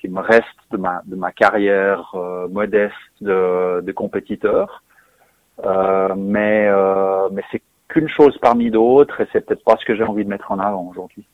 [0.00, 4.82] qui me reste de ma, de ma carrière euh, modeste de, compétiteur.
[5.64, 9.94] Euh, mais euh, mais c'est qu'une chose parmi d'autres et c'est peut-être pas ce que
[9.94, 11.24] j'ai envie de mettre en avant aujourd'hui.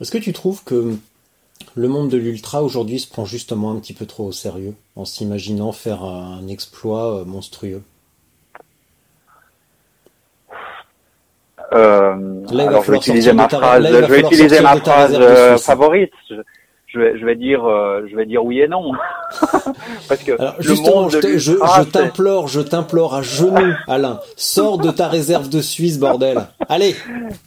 [0.00, 0.94] Est-ce que tu trouves que
[1.76, 5.04] le monde de l'ultra aujourd'hui se prend justement un petit peu trop au sérieux en
[5.04, 7.82] s'imaginant faire un exploit monstrueux?
[11.72, 12.14] Euh,
[12.50, 16.12] Là, alors je vais utiliser ma phrase, là, je vais utiliser ma phrase euh, favorite.
[16.86, 18.92] Je, vais, je vais dire, euh, je vais dire oui et non,
[20.08, 24.78] parce que Alors le justement, monde je je t'implore, je t'implore à genoux, Alain, sors
[24.78, 26.38] de ta réserve de Suisse, bordel.
[26.70, 26.96] Allez,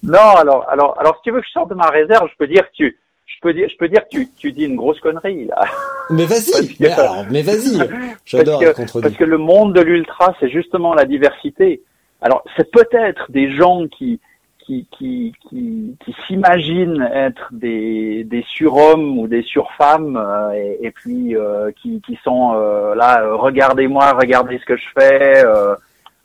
[0.03, 2.45] Non, alors, alors, alors, si tu veux que je sorte de ma réserve, je peux
[2.47, 4.99] dire que tu, je peux dire, je peux dire que tu, tu dis une grosse
[4.99, 5.63] connerie là.
[6.11, 7.79] mais vas-y, mais alors, mais vas-y.
[8.25, 11.81] J'adore parce que, parce que le monde de l'ultra, c'est justement la diversité.
[12.21, 14.19] Alors, c'est peut-être des gens qui,
[14.59, 21.35] qui, qui, qui, qui s'imaginent être des, des surhommes ou des surfemmes euh, et, puis
[21.35, 25.43] euh, qui, qui sont euh, là, regardez-moi, regardez ce que je fais,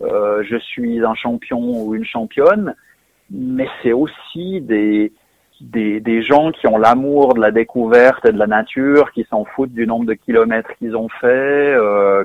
[0.01, 2.74] je suis un champion ou une championne,
[3.30, 5.12] mais c'est aussi des,
[5.61, 9.45] des, des gens qui ont l'amour de la découverte et de la nature, qui s'en
[9.45, 11.77] foutent du nombre de kilomètres qu'ils ont fait,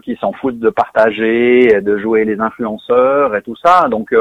[0.04, 3.88] qui s'en foutent de partager et de jouer les influenceurs et tout ça.
[3.90, 4.14] Donc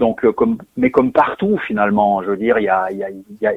[0.00, 3.10] donc, euh, comme, mais comme partout finalement, je veux dire, il y a, y a,
[3.10, 3.52] y a,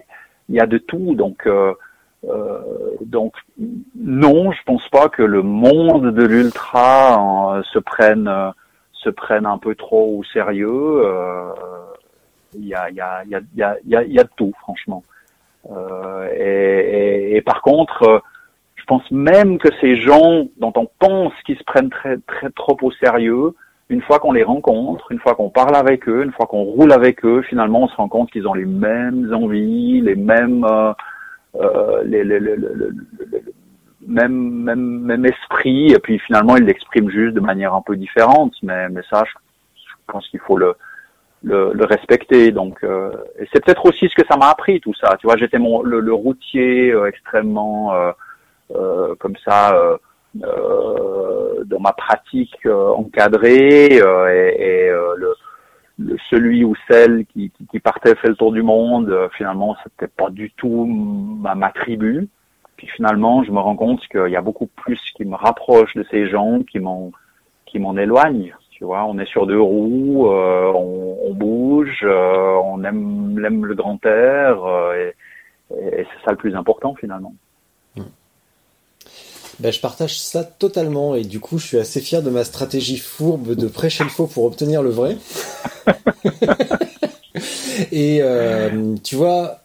[0.49, 1.15] y a de tout.
[1.15, 1.73] Donc, euh,
[2.29, 2.59] euh,
[3.01, 3.33] donc
[3.95, 8.29] non, je pense pas que le monde de l'ultra se prenne
[8.91, 11.05] se prenne un peu trop au sérieux.
[11.05, 11.55] A,
[12.55, 15.03] il y a, il y a, il y a, y a de tout, franchement.
[16.35, 18.21] Et, et, par contre,
[18.75, 22.77] je pense même que ces gens dont on pense qu'ils se prennent très, très trop
[22.81, 23.53] au sérieux,
[23.89, 26.91] une fois qu'on les rencontre, une fois qu'on parle avec eux, une fois qu'on roule
[26.91, 30.93] avec eux, finalement, on se rend compte qu'ils ont les mêmes envies, les mêmes, euh,
[31.55, 32.03] euh,
[34.05, 35.25] même,
[35.65, 38.53] et puis finalement, ils l'expriment juste de manière un peu différente.
[38.63, 40.73] Mais, mais ça, je, pense qu'il faut le,
[41.43, 42.51] le, le, respecter.
[42.51, 45.17] Donc, euh, et c'est peut-être aussi ce que ça m'a appris tout ça.
[45.19, 48.11] Tu vois, j'étais mon le, le routier euh, extrêmement euh,
[48.75, 49.97] euh, comme ça
[50.41, 55.35] euh, dans ma pratique euh, encadrée euh, et, et le,
[55.99, 60.07] le, celui ou celle qui, qui, qui, partait faire le tour du monde, finalement, c'était
[60.07, 62.27] pas du tout ma, ma tribu.
[62.77, 66.05] Puis finalement, je me rends compte qu'il y a beaucoup plus qui me rapproche de
[66.09, 67.11] ces gens qui m'en
[67.67, 68.55] qui m'en éloignent.
[68.75, 74.03] Tu vois, on est sur deux roues, euh, on, bouge, euh, on aime, le grand
[74.05, 74.57] air,
[74.95, 75.15] et,
[75.71, 77.33] et c'est ça le plus important finalement.
[79.59, 82.97] Ben, je partage ça totalement et du coup je suis assez fier de ma stratégie
[82.97, 85.17] fourbe de prêcher le faux pour obtenir le vrai.
[87.91, 89.59] et euh, tu vois,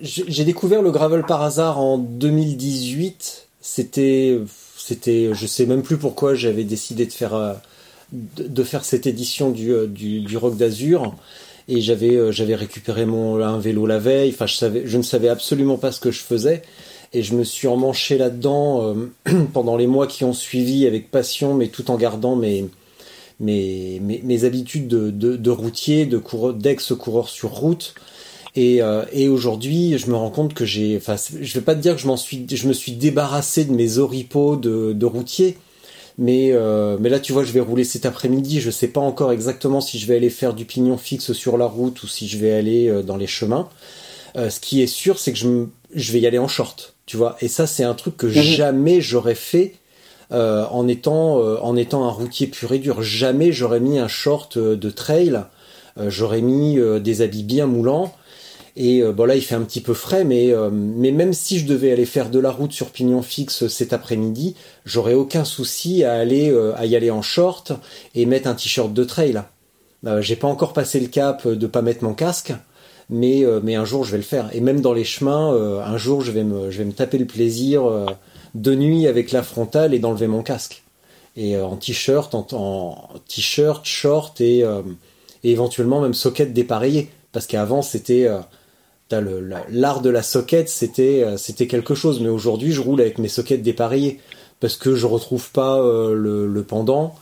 [0.00, 3.48] j'ai découvert le gravel par hasard en 2018.
[3.60, 4.38] C'était,
[4.86, 7.54] c'était, je sais même plus pourquoi j'avais décidé de faire, euh,
[8.82, 11.14] cette édition du, euh, du, du Rock d'Azur
[11.68, 14.30] et j'avais, j'avais récupéré mon un vélo la veille.
[14.30, 16.62] Enfin, je ne savais absolument pas ce que je faisais
[17.12, 18.94] et je me suis emmanché là-dedans
[19.26, 22.68] euh, pendant les mois qui ont suivi avec passion, mais tout en gardant mes,
[24.44, 27.94] habitudes de, routier, de coureur, d'ex-coureur sur route.
[28.56, 31.80] Et, euh, et aujourd'hui, je me rends compte que j'ai, enfin, je vais pas te
[31.80, 35.58] dire que je m'en suis, je me suis débarrassé de mes oripeaux de, de routier,
[36.18, 38.60] mais euh, mais là, tu vois, je vais rouler cet après-midi.
[38.60, 41.66] Je sais pas encore exactement si je vais aller faire du pignon fixe sur la
[41.66, 43.68] route ou si je vais aller dans les chemins.
[44.34, 47.36] ce qui est sûr, c'est que je, je vais y aller en short tu vois.
[47.40, 48.32] Et ça, c'est un truc que mhm.
[48.32, 49.76] jamais j'aurais fait
[50.32, 53.00] euh, en étant euh, en étant un routier pur et dur.
[53.02, 55.40] Jamais j'aurais mis un short euh, de trail.
[56.08, 58.14] j'aurais mis des habits bien moulants.
[58.76, 61.92] Et bon là, il fait un petit peu frais, mais mais même si je devais
[61.92, 64.54] aller faire de la route sur pignon fixe cet après-midi,
[64.84, 67.72] j'aurais aucun souci à aller à y aller en short
[68.14, 69.42] et mettre un t-shirt de trail.
[70.20, 72.52] J'ai pas encore passé le cap de pas mettre mon casque
[73.08, 74.50] mais euh, mais un jour je vais le faire.
[74.54, 77.18] Et même dans les chemins, euh, un jour je vais me je vais me taper
[77.18, 78.06] le plaisir euh,
[78.54, 80.82] de nuit avec la frontale et d'enlever mon casque.
[81.36, 82.96] Et en t-shirt, en,
[83.28, 84.60] t-shirt, short et,
[85.44, 87.10] et éventuellement même socket dépareillée.
[87.32, 88.26] Parce qu'avant c'était
[89.10, 92.20] l'art de la socket, c'était c'était quelque chose.
[92.20, 94.20] Mais aujourd'hui, je roule avec mes sockets dépareillés
[94.60, 97.14] parce que je retrouve pas le, le, pendant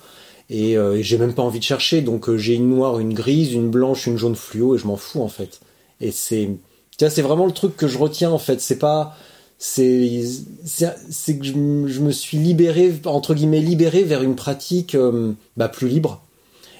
[0.50, 2.00] et, et j'ai même pas envie de chercher.
[2.00, 5.20] Donc j'ai une noire, une grise, une blanche, une jaune fluo et je m'en fous
[5.20, 5.60] en fait.
[6.00, 6.50] Et c'est,
[6.98, 8.60] c'est vraiment le truc que je retiens en fait.
[8.60, 9.16] C'est pas,
[9.58, 10.22] c'est,
[10.64, 15.88] c'est que je, me suis libéré entre guillemets libéré vers une pratique euh, bah, plus
[15.88, 16.23] libre.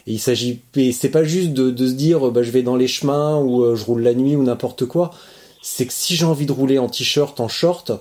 [0.07, 0.61] Et il s'agit,
[0.93, 3.85] c'est pas juste de, se dire bah, je vais dans les chemins ou euh, je
[3.85, 5.11] roule la nuit ou n'importe quoi.
[5.63, 7.93] C'est que si j'ai envie de rouler en t-shirt, en short,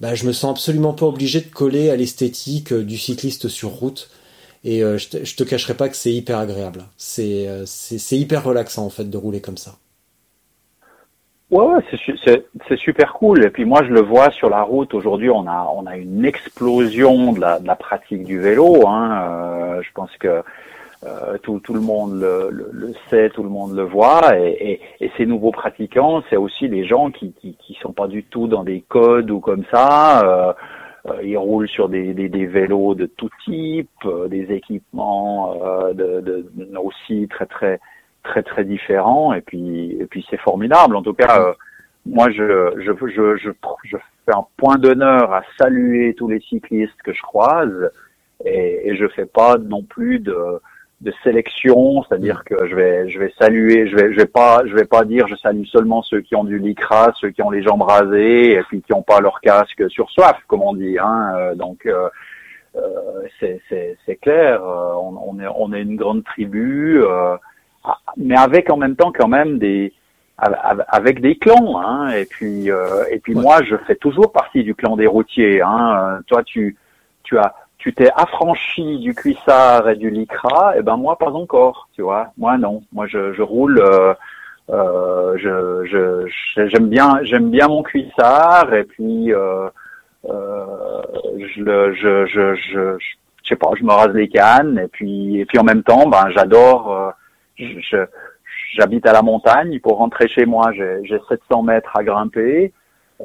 [0.00, 3.70] bah, je me sens absolument pas obligé de coller à l'esthétique euh, du cycliste sur
[3.70, 4.10] route.
[4.62, 6.84] Et je, te, je te cacherai pas que c'est hyper agréable.
[6.98, 7.48] C'est,
[8.10, 9.76] hyper relaxant en fait de rouler comme ça.
[11.50, 11.82] Ouais, ouais
[12.68, 13.44] c'est super cool.
[13.44, 14.92] Et puis moi, je le vois sur la route.
[14.94, 18.86] Aujourd'hui, on a, une explosion de la, pratique du vélo.
[18.86, 19.22] Hein.
[19.22, 20.42] Euh, je pense que
[21.04, 24.36] euh, tout, tout le monde le, le, sait, tout le monde le voit.
[24.38, 28.06] Et, et, et ces nouveaux pratiquants, c'est aussi des gens qui, qui, qui sont pas
[28.06, 30.20] du tout dans des codes ou comme ça.
[30.24, 30.52] Euh,
[31.06, 35.56] euh ils roulent sur des, des, des, vélos de tout type, euh, des équipements
[35.94, 37.80] de, de, aussi très très
[38.22, 41.52] très très différents et puis et puis c'est formidable en tout cas euh,
[42.06, 43.50] moi je je, je je
[43.84, 43.96] je
[44.26, 47.90] fais un point d'honneur à saluer tous les cyclistes que je croise
[48.44, 50.34] et, et je fais pas non plus de
[51.00, 54.74] de sélection, c'est-à-dire que je vais je vais saluer, je vais je vais pas je
[54.74, 57.62] vais pas dire je salue seulement ceux qui ont du lycra, ceux qui ont les
[57.62, 60.98] jambes rasées et puis qui ont pas leur casque sur soif, comme on dit.
[60.98, 61.32] Hein.
[61.36, 62.08] Euh, donc euh,
[62.76, 62.80] euh,
[63.40, 67.36] c'est clair, euh, on, on est on est une grande tribu, euh,
[67.84, 69.94] ah, mais avec en même temps quand même des
[70.36, 73.42] av- avec des clans, hein, et puis euh, et puis Ouais.
[73.42, 75.62] moi je fais toujours partie du clan des routiers.
[75.62, 76.20] Hein.
[76.26, 76.76] Toi tu
[77.22, 81.88] tu as tu t'es affranchi du cuissard et du lycra, et ben moi pas encore,
[81.94, 82.28] tu vois.
[82.36, 84.12] Moi non, moi je, roule, euh,
[84.70, 89.68] euh, je je- j'aime bien j'aime bien mon cuissard et puis euh,
[90.28, 92.98] je le je je je
[93.42, 96.06] je sais pas, je me rase les cannes et puis et puis en même temps
[96.08, 97.14] ben j'adore
[98.76, 99.80] j'habite à la montagne.
[99.80, 102.72] Pour rentrer chez moi j'ai j'ai 700 mètres à grimper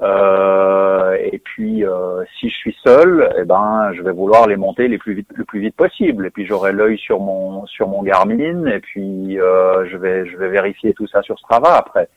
[0.01, 4.89] euh, et puis euh, si je suis seul eh ben je vais vouloir les monter
[4.89, 8.03] les plus vite le plus vite possible et puis j'aurai l'œil sur mon sur mon
[8.03, 12.09] Garmin et puis euh, je vais je vais vérifier tout ça sur Strava après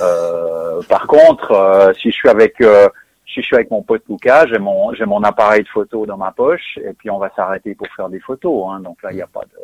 [0.00, 2.88] euh, par contre euh, si je suis avec euh,
[3.32, 6.16] si je suis avec mon pote Luca, j'ai mon j'ai mon appareil de photo dans
[6.16, 8.66] ma poche et puis on va s'arrêter pour faire des photos.
[8.70, 9.60] Hein, donc là, il n'y a pas de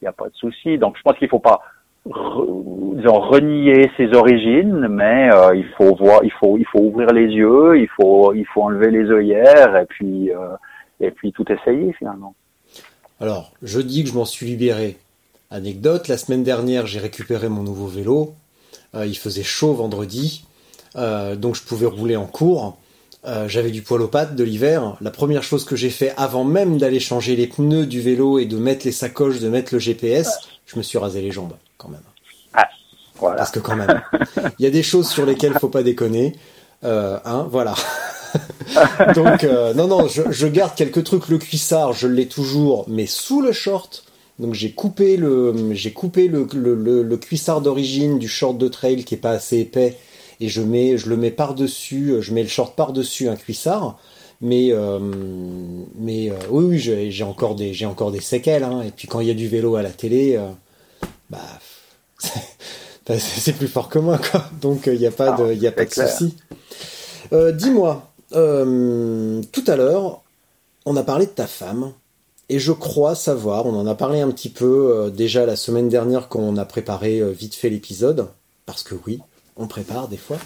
[0.00, 0.78] il y a pas de souci.
[0.78, 1.60] Donc je pense qu'il faut pas
[2.06, 7.08] re- disons, renier ses origines, mais euh, il faut voir, il faut il faut ouvrir
[7.12, 10.56] les yeux, il faut il faut enlever les œillères et puis euh,
[11.00, 12.34] et puis tout essayer finalement.
[13.20, 14.98] Alors, je dis que je m'en suis libéré.
[15.50, 18.34] Anecdote, la semaine dernière, j'ai récupéré mon nouveau vélo.
[18.94, 20.44] Euh, il faisait chaud vendredi,
[20.94, 22.76] donc je pouvais rouler en cours.
[23.46, 24.96] J'avais du poil aux pattes de l'hiver.
[25.00, 28.44] La première chose que j'ai fait avant même d'aller changer les pneus du vélo et
[28.46, 31.90] de mettre les sacoches, de mettre le GPS, je me suis rasé les jambes quand
[31.90, 32.00] même.
[33.16, 33.36] Voilà.
[33.36, 34.02] Parce que quand même,
[34.58, 36.34] il y a des choses sur lesquelles faut pas déconner.
[36.82, 37.74] Euh, hein, voilà.
[39.14, 41.28] Donc euh, non non, je, je garde quelques trucs.
[41.28, 44.04] Le cuissard, je l'ai toujours, mais sous le short.
[44.40, 48.66] Donc j'ai coupé le j'ai coupé le, le, le, le cuissard d'origine du short de
[48.66, 49.96] trail qui est pas assez épais
[50.40, 52.16] et je mets je le mets par dessus.
[52.20, 53.98] Je mets le short par dessus un cuissard.
[54.40, 54.98] Mais euh,
[55.96, 58.64] mais euh, oui oui j'ai encore des j'ai encore des séquelles.
[58.64, 58.82] Hein.
[58.82, 60.36] Et puis quand il y a du vélo à la télé,
[61.30, 61.38] Bah,
[63.18, 64.44] c'est plus fort que moi, quoi.
[64.60, 66.10] Donc il n'y a pas de, y a pas de c'est clair.
[66.10, 66.34] souci.
[67.32, 70.22] Euh, Dis-moi, euh, tout à l'heure,
[70.86, 71.92] on a parlé de ta femme,
[72.48, 75.88] et je crois savoir, on en a parlé un petit peu euh, déjà la semaine
[75.88, 78.26] dernière quand on a préparé euh, vite fait l'épisode,
[78.66, 79.20] parce que oui,
[79.56, 80.38] on prépare des fois.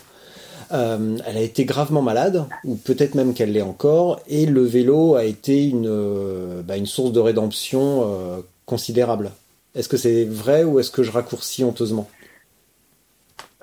[0.70, 5.14] Euh, elle a été gravement malade, ou peut-être même qu'elle l'est encore, et le vélo
[5.14, 9.30] a été une, euh, bah, une source de rédemption euh, considérable.
[9.78, 12.08] Est-ce que c'est vrai ou est-ce que je raccourcis honteusement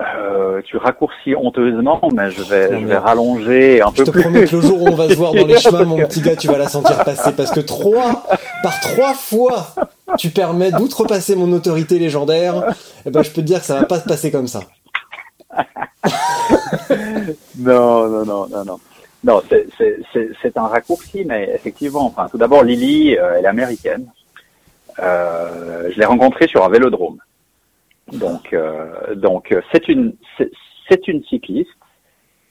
[0.01, 4.21] Euh, tu raccourcis honteusement, mais je vais je rallonger un Je peu te plus.
[4.21, 6.35] promets que le jour où on va se voir dans les chemins, mon petit gars,
[6.35, 8.25] tu vas la sentir passer parce que trois,
[8.63, 9.67] par trois fois,
[10.17, 12.73] tu permets d'outrepasser mon autorité légendaire.
[13.05, 14.61] Eh ben, je peux te dire que ça va pas se passer comme ça.
[17.57, 18.79] Non, non, non, non, non.
[19.23, 24.05] Non, c'est un raccourci, mais effectivement, enfin, tout d'abord, Lily, euh, elle est américaine.
[24.99, 27.17] Euh, je l'ai rencontrée sur un vélodrome.
[28.11, 31.71] Donc, euh, donc, euh, c'est une, c'est- une cycliste,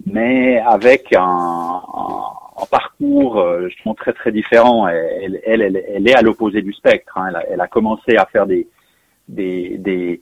[0.07, 4.89] mais avec un, un, un parcours justement très très différent.
[4.89, 7.16] Elle, elle, elle, est à l'opposé du spectre.
[7.16, 7.27] hein.
[7.29, 8.66] Elle, a, elle a commencé à faire des
[9.29, 10.21] des des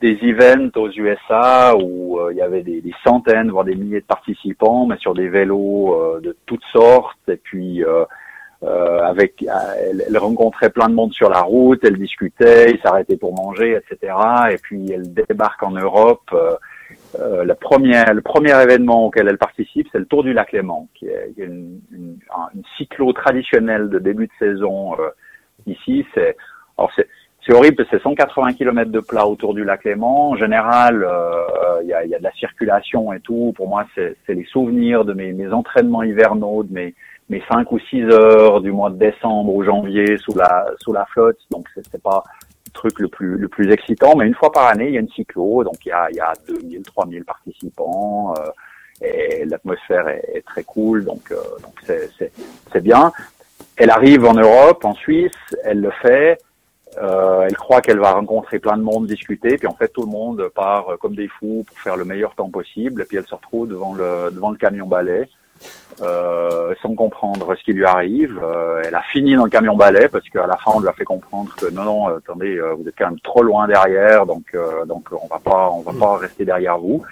[0.00, 4.06] des events aux USA où il y avait des, des centaines, voire des milliers de
[4.06, 7.18] participants, mais sur des vélos euh, de toutes sortes.
[7.28, 8.04] Et puis, euh,
[8.64, 9.52] euh, avec, euh,
[9.90, 13.76] elle, elle rencontrait plein de monde sur la route, elle discutait, ils s'arrêtaient pour manger,
[13.76, 14.12] etc.
[14.50, 16.22] Et puis, elle débarque en Europe.
[16.32, 16.56] Euh,
[17.20, 20.88] euh, la première, le premier événement auquel elle participe, c'est le Tour du Lac Léman,
[20.94, 25.08] qui est, une, une, un- une cyclo traditionnelle de début de saison euh,
[25.66, 26.04] ici.
[26.14, 26.36] C'est,
[27.46, 30.30] c'est, horrible, c'est 180 km de plat autour du lac Léman.
[30.30, 33.52] En général, euh, il y, a, y a de la circulation et tout.
[33.56, 36.94] Pour moi, c'est les souvenirs de mes, mes entraînements hivernaux, de mes,
[37.28, 41.04] mes 5 ou 6 heures du mois de décembre ou janvier sous la, sous la
[41.06, 41.38] flotte.
[41.50, 42.24] Donc, c'est, pas
[42.66, 44.16] le truc le plus, le plus excitant.
[44.16, 45.64] Mais une fois par année, il y a une cyclo.
[45.64, 48.34] Donc, il y a, il y a 2000, 3000 participants.
[48.38, 48.50] Euh,
[49.00, 51.04] et l'atmosphère est, est très cool.
[51.04, 52.32] Donc, euh, donc c'est, c'est,
[52.72, 53.12] c'est bien.
[53.76, 55.32] Elle arrive en Europe, en Suisse.
[55.64, 56.38] Elle le fait.
[57.00, 60.10] Euh, elle croit qu'elle va rencontrer plein de monde, discuter, puis en fait tout le
[60.10, 63.34] monde part comme des fous pour faire le meilleur temps possible, et puis elle se
[63.34, 65.28] retrouve devant le devant le camion balai,
[66.02, 68.38] euh, sans comprendre ce qui lui arrive.
[68.42, 70.92] Euh, elle a fini dans le camion balai parce qu'à la fin on lui a
[70.92, 74.44] fait comprendre que non non, attendez, euh, vous êtes quand même trop loin derrière, donc
[74.54, 77.02] euh, donc on va pas on va pas rester derrière vous.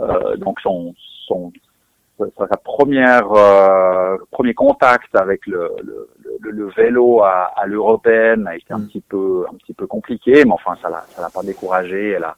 [0.00, 0.94] Euh, donc son
[1.26, 1.52] son
[2.36, 6.08] sa sa première euh, premier contact avec le, le,
[6.50, 8.86] le- vélo à, à l'européenne a été un Mm.
[8.86, 12.10] petit peu un petit peu compliqué, mais enfin ça l'a ça l'a pas découragé.
[12.12, 12.36] Elle a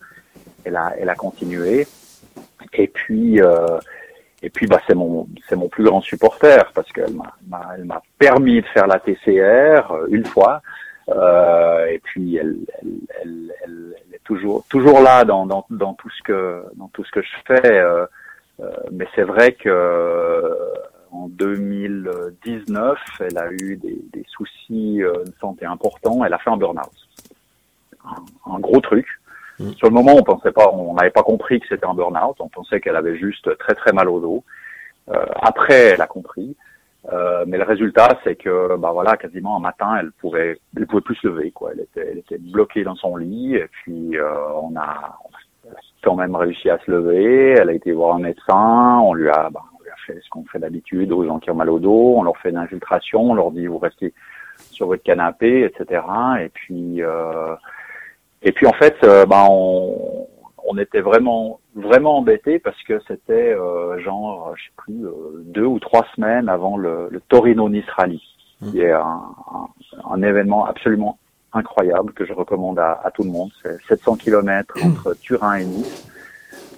[0.64, 1.86] elle a elle a continué.
[2.72, 3.78] Et puis euh,
[4.44, 7.32] et puis bah c'est mon c'est mon plus grand supporter parce qu'elle m'a
[7.76, 10.60] elle m'a permis de faire la TCR euh, une fois.
[11.08, 12.56] Euh, et puis elle,
[14.12, 17.78] est toujours toujours là dans, dans, tout ce que dans tout ce que je fais.
[17.78, 18.06] euh,
[18.92, 20.56] mais c'est vrai que
[21.10, 26.24] en 2019, elle a eu des, des soucis de santé importants.
[26.24, 26.92] Elle a fait un burn-out,
[28.46, 29.06] un gros truc.
[29.58, 29.72] Mm.
[29.72, 32.36] Sur le moment, on pensait pas, on n'avait pas compris que c'était un burn-out.
[32.40, 34.44] On pensait qu'elle avait juste très très mal au dos.
[35.10, 36.56] Euh, après, elle a compris.
[37.12, 41.02] Euh, mais le résultat, c'est que, bah voilà, quasiment un matin, elle pouvait, elle pouvait
[41.02, 41.72] plus se lever, quoi.
[41.72, 45.18] Elle était, elle était bloquée dans son lit, et puis euh, on a,
[46.02, 47.50] quand même réussi à se lever.
[47.58, 50.28] Elle a été voir un médecin, on lui a, bah, on lui a fait ce
[50.30, 53.22] qu'on fait d'habitude aux gens qui ont mal au dos, on leur fait une infiltration,
[53.22, 54.14] on leur dit vous restez
[54.70, 56.02] sur votre canapé, etc.
[56.40, 57.54] Et puis, euh,
[58.44, 60.28] et puis en fait, euh, bah, on,
[60.66, 65.64] on était vraiment vraiment embêtés parce que c'était euh, genre, je sais plus, euh, deux
[65.64, 68.22] ou trois semaines avant le, le Torino Nice Rally,
[68.60, 69.22] qui est un,
[69.52, 69.68] un,
[70.10, 71.18] un événement absolument
[71.52, 73.50] incroyable que je recommande à, à tout le monde.
[73.62, 76.10] C'est 700 kilomètres entre Turin et Nice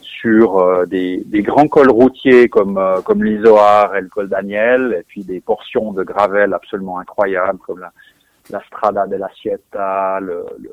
[0.00, 4.96] sur euh, des, des grands cols routiers comme euh, comme l'Isoar et le col Daniel,
[4.98, 7.92] et puis des portions de gravel absolument incroyables comme la,
[8.50, 10.70] la Strada della Sieta, le, le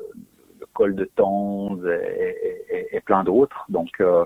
[0.74, 3.64] col de Tonze et, et, et, et plein d'autres.
[3.68, 4.24] Donc euh,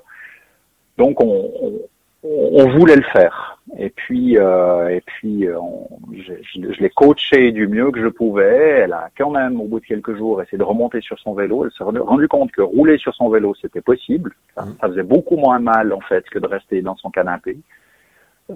[0.96, 1.78] donc on, on,
[2.24, 3.60] on voulait le faire.
[3.76, 8.08] Et puis euh, et puis on, je, je, je l'ai coaché du mieux que je
[8.08, 8.80] pouvais.
[8.82, 11.64] Elle a quand même au bout de quelques jours essayé de remonter sur son vélo.
[11.64, 14.32] Elle s'est rendu- rendu compte que rouler sur son vélo c'était possible.
[14.54, 17.58] Ça, ça faisait beaucoup moins mal en fait que de rester dans son canapé.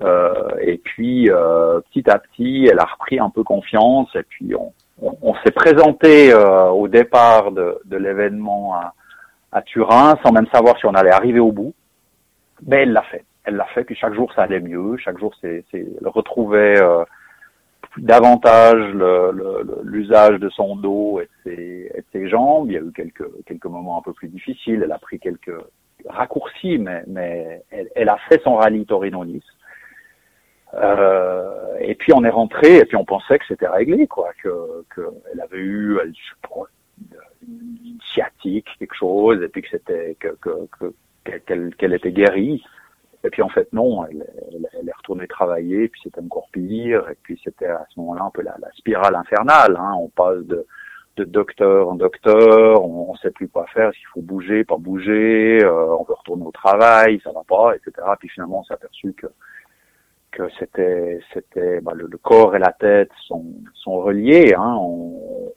[0.03, 0.33] Euh,
[0.63, 4.09] et puis euh, petit à petit, elle a repris un peu confiance.
[4.17, 4.73] Et puis on,
[5.03, 8.95] on, s'est présenté euh, au départ de, de l'événement à,
[9.53, 11.75] à Turin sans même savoir si on allait arriver au bout.
[12.67, 13.25] Mais elle l'a fait.
[13.45, 13.85] Elle l'a fait.
[13.85, 14.97] Puis chaque jour ça allait mieux.
[14.99, 17.05] Chaque jour c'est, elle retrouvait euh,
[17.99, 18.95] davantage
[19.83, 22.71] l'usage de son dos et de, ses, et de ses jambes.
[22.71, 24.83] Il y a eu quelques quelques moments un peu plus difficiles.
[24.85, 25.57] Elle a pris quelques
[26.09, 29.43] raccourcis, mais mais elle, elle a fait son rallye Torino-Nice.
[30.75, 34.85] Euh, et puis on est rentré et puis on pensait que c'était réglé, quoi, que,
[34.91, 36.13] que elle avait eu, elle,
[37.47, 42.63] une sciatique, quelque chose, et puis que c'était que que- que- qu'elle qu'elle était guérie.
[43.25, 47.17] Et puis en fait non, elle, elle, est retournée travailler, puis c'était encore pire, et
[47.23, 49.77] puis c'était à ce moment-là un peu la, la spirale infernale.
[49.79, 49.93] Hein.
[49.97, 50.67] On passe de,
[51.17, 55.63] de docteur en docteur, on, on sait plus quoi faire, s'il faut bouger, pas bouger,
[55.63, 57.93] euh, on veut retourner au travail, ça va pas, etc.
[58.19, 59.27] Puis finalement on s'est aperçu que
[60.33, 63.45] que c'était c'était bah, le, corps et la tête sont
[63.75, 64.55] sont reliés.
[64.57, 64.77] Hein.
[64.81, 65.53] On,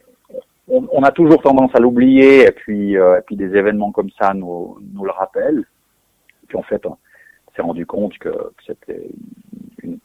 [0.68, 4.12] on, on a toujours tendance à l'oublier, et puis euh, et puis des événements comme
[4.20, 5.66] ça nous nous le rappellent.
[6.48, 6.98] Puis en fait, on
[7.56, 9.10] s'est rendu compte que, c'était
[9.82, 9.98] une,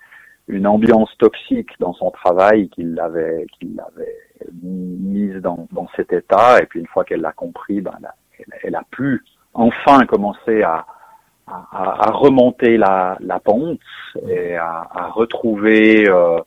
[0.49, 4.17] une ambiance toxique dans son travail qui l'avait qui l'avait
[4.63, 6.63] mise dans, dans cet état.
[6.63, 9.23] Et puis une fois qu'elle l'a compris, ben, elle, a, elle, elle a pu
[9.53, 10.87] enfin commencer à,
[11.51, 13.81] à, à remonter la, la pente
[14.28, 16.39] et à, à retrouver, euh,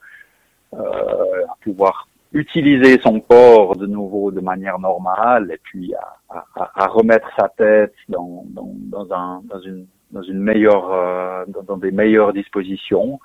[0.74, 6.88] euh, à pouvoir utiliser son corps de nouveau de manière normale et puis à, à,
[6.88, 11.78] remettre sa tête dans, dans, dans, un, dans une dans une meilleure euh, dans, dans
[11.78, 13.20] des meilleures dispositions.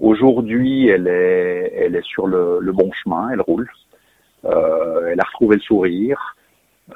[0.00, 3.68] Aujourd'hui, elle est elle est sur le, le bon chemin, elle roule.
[4.44, 6.36] Euh, elle a retrouvé le sourire.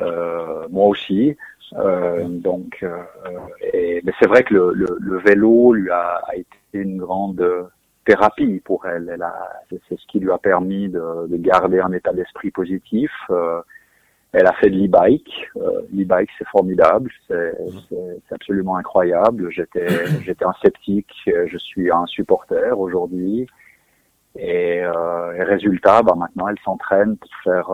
[0.00, 1.36] Euh, moi aussi.
[1.74, 3.02] Euh, donc, euh,
[3.72, 7.44] et, mais c'est vrai que le, le, le vélo lui a, a, été une grande
[8.04, 9.10] thérapie pour elle.
[9.12, 9.34] elle a,
[9.70, 13.10] c'est, ce qui lui a permis de, de garder un état d'esprit positif.
[13.30, 13.60] Euh,
[14.32, 15.50] elle a fait de l'e-bike.
[15.56, 17.10] Euh, l'e-bike, c'est formidable.
[17.26, 17.52] C'est,
[17.88, 19.50] c'est, c'est absolument incroyable.
[19.50, 19.86] J'étais,
[20.24, 21.12] j'étais un sceptique.
[21.26, 23.46] Je suis un supporter aujourd'hui.
[24.38, 27.70] Et, euh, et résultat, bah, maintenant, elle s'entraîne pour faire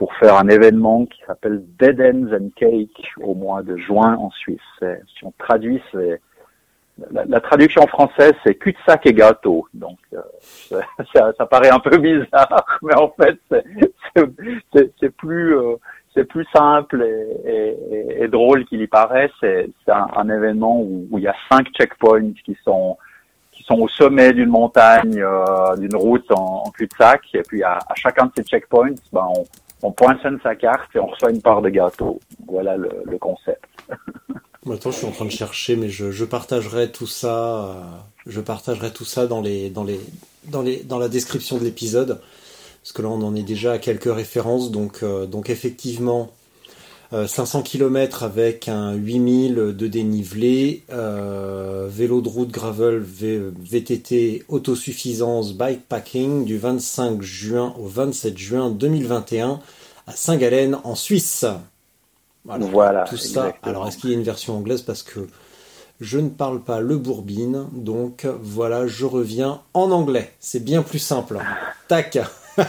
[0.00, 4.30] pour faire un événement qui s'appelle Dead Ends and Cake au mois de juin en
[4.30, 4.58] Suisse.
[4.80, 6.22] Si on traduit, c'est
[7.10, 9.68] la, la, traduction française, c'est cul-de-sac et gâteau.
[9.74, 10.80] Donc, euh,
[11.14, 15.76] ça, paraît un peu bizarre, mais en fait, c'est, plus euh,
[16.30, 17.06] plus simple
[17.44, 19.30] et, drôle qu'il y paraît.
[19.38, 22.96] C'est, un, événement où, il y a cinq checkpoints qui sont
[23.68, 27.20] sont au sommet d'une montagne, euh, d'une route en, cul-de-sac.
[27.34, 29.44] Et puis à, à, chacun de ces checkpoints, ben, on,
[29.82, 32.20] on poinçonne sa carte et on reçoit une part de gâteau.
[32.46, 33.64] Voilà le, concept.
[34.70, 37.64] Attends, je suis en train de chercher, mais je, je partagerai tout ça.
[37.64, 37.82] Euh,
[38.26, 40.00] je partagerai tout ça dans les dans les
[40.44, 42.20] dans, les, dans la description de l'épisode,
[42.82, 46.30] parce que là on en est déjà à quelques références, donc, euh, donc effectivement
[47.12, 56.56] 500 km avec un 8000 de dénivelé, vélo de route gravel VTT autosuffisance bikepacking du
[56.58, 59.58] 25 juin au 27 juin 2021
[60.06, 61.44] à Saint-Gallen en Suisse.
[62.44, 63.04] Voilà.
[63.04, 63.54] tout ça.
[63.62, 64.82] Alors est-ce qu'il y a une version anglaise?
[64.82, 65.26] Parce que
[66.00, 70.32] je ne parle pas le bourbine, donc voilà, je reviens en anglais.
[70.40, 71.38] C'est bien plus simple.
[71.88, 72.18] Tac.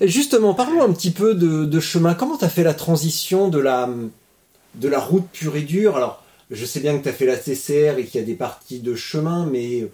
[0.00, 2.14] Justement, parlons un petit peu de, chemin.
[2.14, 3.88] Comment tu as fait la transition de la,
[4.76, 5.96] de la route pure et dure?
[5.96, 8.34] Alors, je sais bien que tu as fait la TCR et qu'il y a des
[8.34, 9.88] parties de chemin, mais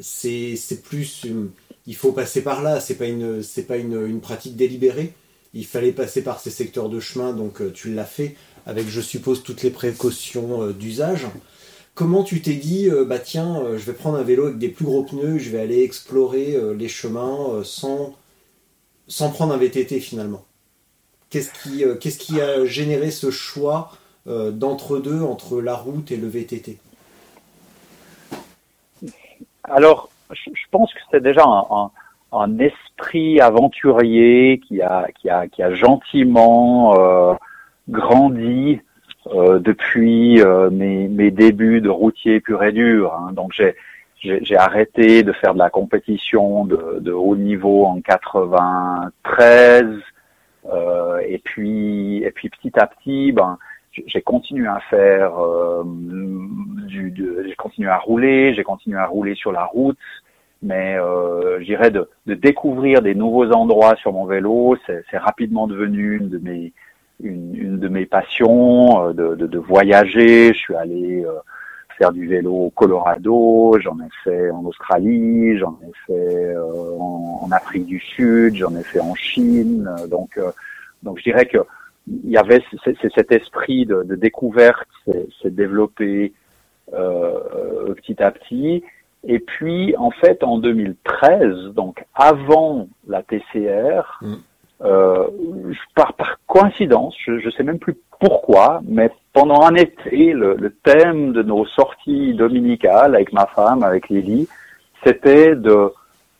[0.00, 1.26] c'est plus...
[1.86, 5.14] Il faut passer par là, c'est pas, une, pas une, une pratique délibérée.
[5.54, 8.36] Il fallait passer par ces secteurs de chemin, donc euh, tu l'as fait
[8.66, 11.26] avec, je suppose, toutes les précautions euh, d'usage.
[11.94, 14.84] Comment tu t'es dit, euh, bah tiens, je vais prendre un vélo avec des plus
[14.84, 18.14] gros pneus, je vais aller explorer les chemins sans,
[19.08, 20.44] sans prendre un VTT finalement
[21.30, 23.90] Qu'est-ce qui, qu'est-ce qui a généré ce choix
[24.26, 26.78] d'entre-deux entre la route et le VTT
[29.64, 31.44] Alors, je pense que c'était déjà
[32.32, 35.06] un, esprit aventurier qui a,
[35.74, 37.38] gentiment
[37.88, 38.80] grandi
[39.34, 43.14] euh, depuis euh, mes, mes, débuts de routier pur et dur.
[43.14, 43.32] Hein.
[43.32, 43.74] Donc j'ai
[44.20, 49.86] j'ai arrêté de faire de la compétition de, de haut niveau en 93
[50.72, 53.58] euh, et puis et puis petit à petit ben
[54.06, 57.14] j'ai continué à faire euh, du,
[57.46, 59.98] j'ai continué à rouler j'ai continué à rouler sur la route
[60.62, 66.16] mais euh, j'irais de, de découvrir des nouveaux endroits sur mon vélo c'est rapidement devenu
[66.16, 66.72] une de mes
[67.22, 70.52] une, une de mes passions euh, de, de, de, voyager.
[70.52, 71.32] Je suis allé euh,
[71.98, 77.48] faire du vélo au Colorado, j'en ai fait en Australie, j'en ai fait euh, en,
[77.50, 79.90] Afrique du Sud, j'en ai fait en Chine.
[80.08, 80.38] Donc,
[81.02, 81.58] donc je dirais que
[82.24, 82.62] il y avait
[83.14, 84.88] cet esprit de, de découverte
[85.42, 86.32] s'est développé
[86.94, 88.82] euh, petit à petit.
[89.26, 94.34] Et puis, en fait, en 2013, donc avant la TCR, mm.
[94.80, 95.26] Euh,
[95.96, 100.70] par, par coïncidence, je ne sais même plus pourquoi, mais pendant un été, le, le,
[100.70, 104.48] thème de nos sorties dominicales avec ma femme, avec Lily,
[105.04, 105.92] c'était de,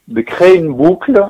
[0.07, 1.21] de créer une boucle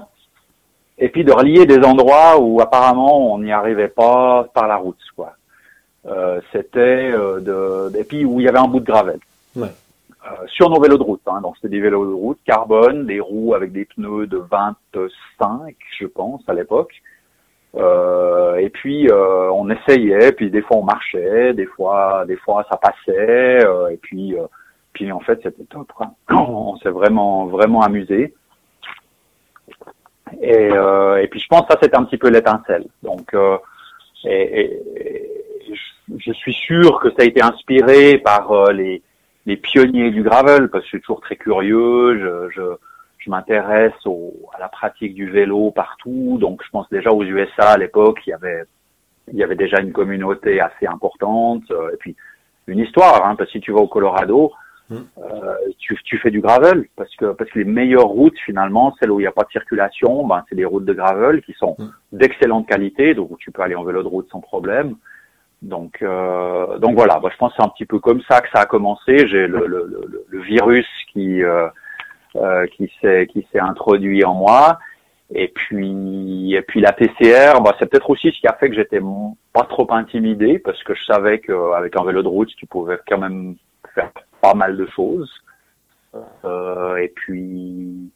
[0.98, 4.98] et puis de relier des endroits où apparemment on n'y arrivait pas par la route,
[5.16, 5.32] quoi.
[6.06, 9.18] Euh, c'était euh, de, et puis où il y avait un bout de gravel.
[9.56, 9.68] Ouais.
[10.26, 11.22] Euh, sur nos vélos de route.
[11.26, 11.40] Hein.
[11.42, 16.06] Donc c'était des vélos de route carbone, des roues avec des pneus de 25, je
[16.06, 16.92] pense, à l'époque.
[17.76, 22.66] Euh, et puis euh, on essayait, puis des fois on marchait, des fois, des fois
[22.68, 24.34] ça passait, et puis,
[24.92, 25.92] puis en fait c'était top.
[25.92, 26.10] Quoi.
[26.30, 28.34] On s'est vraiment, vraiment amusé.
[30.42, 32.86] Et, et puis je pense que ça c'était un petit peu l'étincelle.
[33.04, 33.34] Donc
[34.24, 34.82] et, et,
[36.18, 39.02] je, suis sûr que ça a été inspiré par les
[39.48, 42.18] les pionniers du gravel parce que je suis toujours très curieux.
[42.18, 42.62] Je, je,
[43.16, 43.94] je m'intéresse
[44.54, 46.36] à la pratique du vélo partout.
[46.38, 48.62] Donc, je pense déjà aux USA à l'époque, il y avait
[49.30, 52.16] il y avait déjà une communauté assez importante euh, et puis
[52.66, 53.26] une histoire.
[53.26, 54.52] Hein, parce que si tu vas au Colorado,
[54.88, 54.96] mmh.
[54.96, 59.10] euh, tu, tu fais du gravel parce que parce que les meilleures routes finalement, celles
[59.10, 61.74] où il n'y a pas de circulation, ben c'est des routes de gravel qui sont
[61.78, 62.16] mmh.
[62.18, 64.96] d'excellente qualité, donc tu peux aller en vélo de route sans problème.
[65.62, 68.48] Donc, euh, donc voilà, moi, je pense que c'est un petit peu comme ça que
[68.52, 69.26] ça a commencé.
[69.26, 71.68] J'ai le, le, le, le, virus qui euh,
[72.36, 74.78] euh, qui s'est qui s'est introduit en moi,
[75.34, 78.76] et puis et puis la PCR, bah, c'est peut-être aussi ce qui a fait que
[78.76, 79.00] j'étais
[79.52, 83.18] pas trop intimidé parce que je savais qu'avec un vélo de route, tu pouvais quand
[83.18, 83.56] même
[83.94, 85.30] faire pas mal de choses.
[86.44, 88.10] Euh, et puis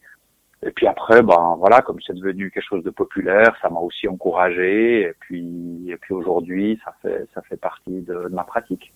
[0.64, 4.06] et puis après, ben voilà, comme c'est devenu quelque chose de populaire, ça m'a aussi
[4.06, 5.02] encouragé.
[5.02, 8.92] Et puis, et puis aujourd'hui, ça fait ça fait partie de, ma pratique.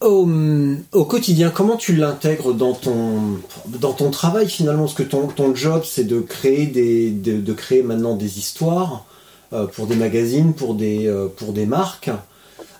[0.00, 0.26] Au,
[0.92, 4.84] au, quotidien, comment tu l'intègres dans ton dans ton travail finalement?
[4.84, 9.04] Parce que ton ton job, c'est de créer des de, de, créer maintenant des histoires
[9.52, 12.10] euh, pour des magazines, pour des euh, pour des marques.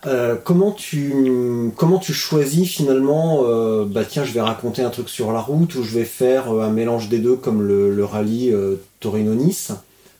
[0.05, 5.09] Euh, comment tu comment tu choisis finalement euh, bah tiens je vais raconter un truc
[5.09, 8.53] sur la route ou je vais faire euh, un mélange des deux comme le, rallye
[8.99, 9.73] Torino Nice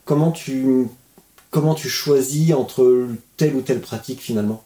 [0.05, 0.87] comment tu
[1.51, 4.63] comment tu choisis entre telle ou telle pratique finalement?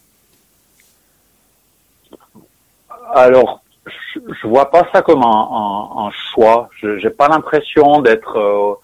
[3.14, 6.68] Alors je, je vois pas ça comme un, un, un choix.
[6.82, 8.80] J'ai pas l'impression d'être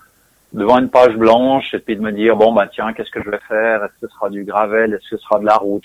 [0.53, 3.31] devant une page blanche et puis de me dire bon bah tiens qu'est-ce que je
[3.31, 3.85] vais faire?
[3.85, 4.95] Est-ce que ce sera du gravel?
[4.95, 5.85] Est-ce que ce sera de la route?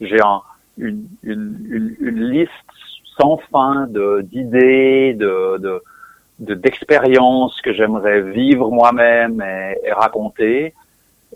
[0.00, 0.40] J'ai un,
[0.78, 2.52] une, une, une, liste
[3.18, 5.82] sans fin de d'idées, de de
[6.40, 10.74] de- d'expériences que j'aimerais vivre moi-même et, et raconter.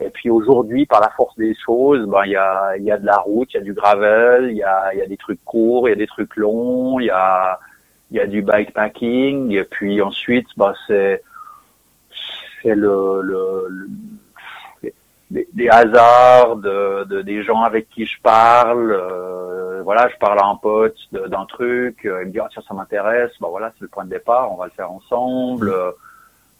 [0.01, 2.99] Et puis aujourd'hui, par la force des choses, ben il y a il y a
[2.99, 5.17] de la route, il y a du gravel, il y a il y a des
[5.19, 7.59] trucs courts, il y a des trucs longs, il y a
[8.11, 9.51] il y a du bikepacking.
[9.53, 11.23] Et puis ensuite, ben c'est
[12.63, 13.89] c'est le, le-
[15.33, 18.93] des, des hasards de, de des gens avec qui je parle.
[18.93, 22.63] euh, voilà, je parle à un pote d'un truc, euh, il me dit ah, tiens
[22.69, 23.33] ça m'intéresse.
[23.41, 25.71] Ben voilà, c'est le point de départ, on va le faire ensemble.
[25.71, 25.91] Euh,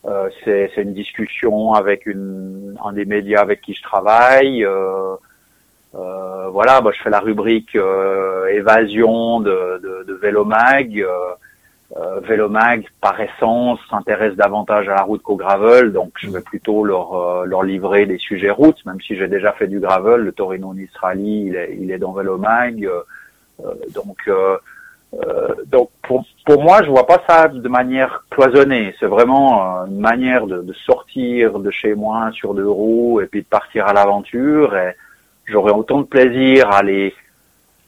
[0.05, 4.65] euh, c'est c'est une discussion avec une un des médias avec qui je travaille.
[4.65, 5.15] Euh,
[5.95, 10.89] euh, voilà, bah, je fais la rubrique euh, évasion de, de, de Vélomag.
[11.01, 11.35] Euh,
[11.97, 16.85] euh, Vélomag, par essence, s'intéresse davantage à la route qu'au gravel, donc je vais plutôt
[16.85, 20.23] leur, euh, leur livrer des sujets routes, même si j'ai déjà fait du gravel.
[20.23, 22.85] Le Torino Nistrali, il est, il est dans Vélomag.
[22.85, 23.01] euh,
[23.65, 24.57] euh, donc, euh,
[25.15, 28.95] euh, donc pour, pour moi, je vois pas ça de manière cloisonnée.
[28.99, 33.43] C'est vraiment une manière de, de sortir de chez moi sur deux roues et puis
[33.43, 34.75] de partir à l'aventure.
[34.77, 34.95] Et
[35.47, 37.15] j'aurais autant de plaisir à aller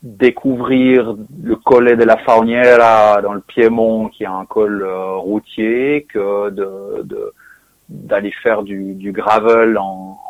[0.05, 6.07] découvrir le col de la Fauniera dans le Piémont, qui est un col euh, routier,
[6.13, 6.55] que
[7.89, 10.21] d'aller faire du, gravel en,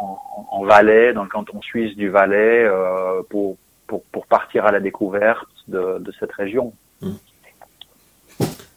[0.52, 3.56] en, Valais, dans le canton suisse du Valais, euh, pour,
[3.88, 6.72] pour, pour partir à la découverte de, cette région.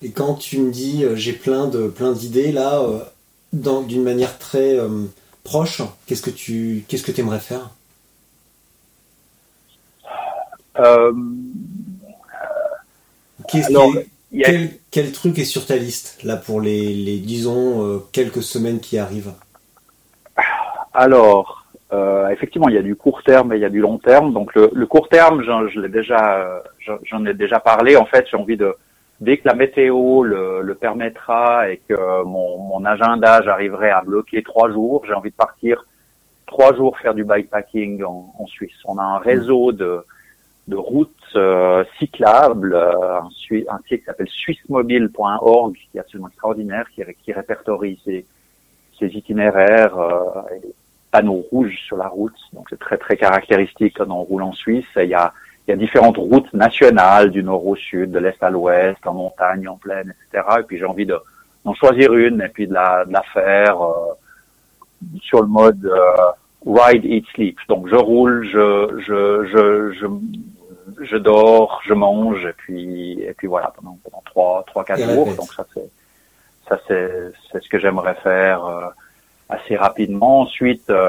[0.02, 2.82] Et quand tu me dis euh, j'ai plein de plein d'idées là,
[3.54, 4.78] d'une manière très
[5.44, 7.70] proche, qu'est-ce que tu qu'est-ce que aimerais faire?
[10.80, 11.14] Euh,
[13.66, 14.02] alors, a-
[14.44, 18.80] quel, quel truc est sur ta liste là pour les, les disons euh, quelques semaines
[18.80, 19.34] qui arrivent?
[20.94, 23.98] Alors, euh, effectivement, il y a du court terme et il y a du long
[23.98, 24.34] terme.
[24.34, 27.96] Donc le, le court terme, j'en, je l'ai déjà, j'en- j'en ai déjà parlé.
[27.96, 28.76] En fait, j'ai envie de,
[29.22, 34.44] dès que la météo le, le permettra et que mon, mon agenda, j'arriverai à bloquer
[34.44, 35.86] trois jours, j'ai envie de partir
[36.46, 38.78] trois jours faire du bikepacking en, en Suisse.
[38.86, 40.04] On a un réseau de,
[40.68, 43.30] de routes euh, cyclables, euh, un,
[43.70, 48.26] un site qui s'appelle swissmobile.org, qui est absolument extraordinaire, qui, qui répertorie ces,
[49.00, 50.74] ces itinéraires euh, des
[51.12, 52.36] panneaux rouges sur la route.
[52.54, 54.86] Donc c'est très très caractéristique quand on roule en Suisse.
[54.98, 55.34] Il y a,
[55.68, 59.14] il y a différentes routes nationales du nord au sud, de l'est à l'ouest, en
[59.14, 60.48] montagne, en plaine, etc.
[60.60, 61.18] Et puis j'ai envie de
[61.66, 64.14] d'en choisir une et puis de la, de la faire euh,
[65.22, 66.32] sur le mode euh,
[66.66, 67.58] ride, eat, sleep.
[67.68, 70.06] Donc je roule, je je je je,
[71.02, 75.04] je dors, je mange et puis et puis voilà pendant pendant trois trois quatre Et
[75.06, 75.26] jours.
[75.26, 75.40] répète.
[75.40, 75.90] Donc ça c'est
[76.68, 78.88] ça c'est c'est ce que j'aimerais faire euh,
[79.50, 80.42] assez rapidement.
[80.42, 81.08] Ensuite, euh,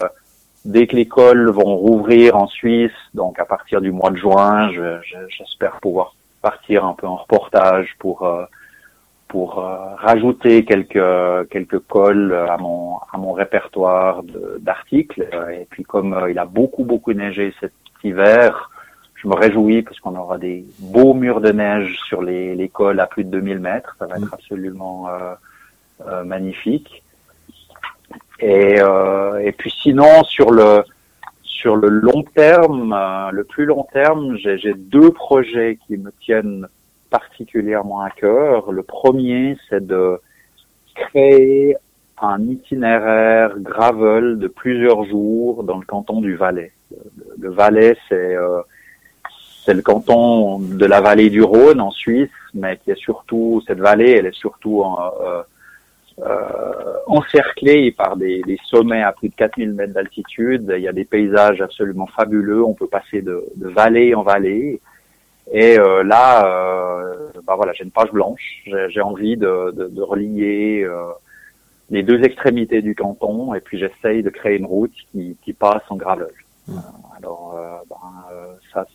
[0.65, 4.71] dès que les écoles vont rouvrir en Suisse, donc à partir du mois de juin,
[4.73, 8.45] je- je- j'espère pouvoir partir un peu en reportage pour euh,
[9.29, 14.23] pour euh, rajouter quelques quelques cols à mon à mon répertoire
[14.61, 15.29] d'articles.
[15.53, 17.73] Et puis comme euh, il a beaucoup beaucoup neigé cet
[18.05, 18.71] hiver,
[19.23, 23.01] je me réjouis parce qu'on aura des beaux murs de neige sur les, les cols
[23.01, 23.97] à plus de 2000 mètres.
[23.99, 25.35] Ça va être absolument euh,
[26.07, 27.03] euh, magnifique.
[28.41, 30.85] Et, euh, et puis sinon sur le
[31.43, 36.13] sur le long terme, euh, le plus long terme, j'ai j'ai deux projets qui me
[36.21, 36.69] tiennent
[37.11, 38.71] particulièrement à cœur.
[38.71, 40.21] Le premier, c'est de
[40.95, 41.77] créer
[42.21, 46.73] un itinéraire gravel de plusieurs jours dans le canton du Valais.
[46.93, 46.99] Le,
[47.41, 48.61] le Valais, c'est euh,
[49.69, 53.81] c'est le canton de la vallée du Rhône en Suisse, mais qui est surtout cette
[53.81, 55.43] vallée, elle est surtout en, euh,
[56.21, 60.73] euh, encerclée par des, des sommets à plus de 4000 mètres d'altitude.
[60.75, 62.65] Il y a des paysages absolument fabuleux.
[62.65, 64.81] On peut passer de, de vallée en vallée.
[65.53, 68.65] Et euh, là, euh, bah voilà, j'ai une page blanche.
[68.89, 71.11] J'ai envie de, de, de relier euh,
[71.91, 75.83] les deux extrémités du canton, et puis j'essaye de créer une route qui, qui passe
[75.91, 76.29] en gravel.
[76.69, 76.73] Euh,
[77.17, 77.97] alors, euh, ben,
[78.33, 78.87] euh, ça,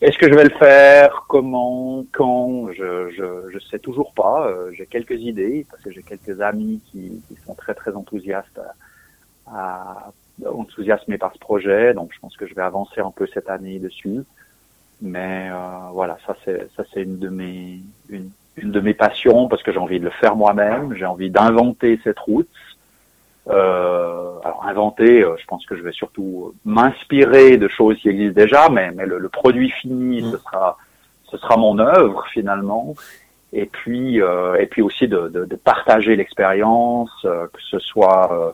[0.00, 1.24] est-ce que je vais le faire?
[1.28, 2.04] Comment?
[2.12, 2.72] Quand?
[2.72, 4.48] Je je je sais toujours pas.
[4.48, 8.60] Euh, j'ai quelques idées parce que j'ai quelques amis qui, qui sont très très enthousiastes
[9.46, 10.10] à,
[10.44, 11.94] enthousiasmés par ce projet.
[11.94, 14.20] Donc je pense que je vais avancer un peu cette année dessus.
[15.00, 17.80] Mais euh, voilà, ça c'est ça c'est une de mes
[18.10, 20.94] une, une de mes passions parce que j'ai envie de le faire moi-même.
[20.94, 22.48] J'ai envie d'inventer cette route.
[23.48, 28.40] Euh, alors inventer, euh, je pense que je vais surtout m'inspirer de choses qui existent
[28.40, 30.76] déjà, mais, mais le, le produit fini, ce sera
[31.30, 32.94] ce sera mon œuvre finalement.
[33.52, 38.32] Et puis euh, et puis aussi de, de, de partager l'expérience, euh, que ce soit
[38.32, 38.50] euh,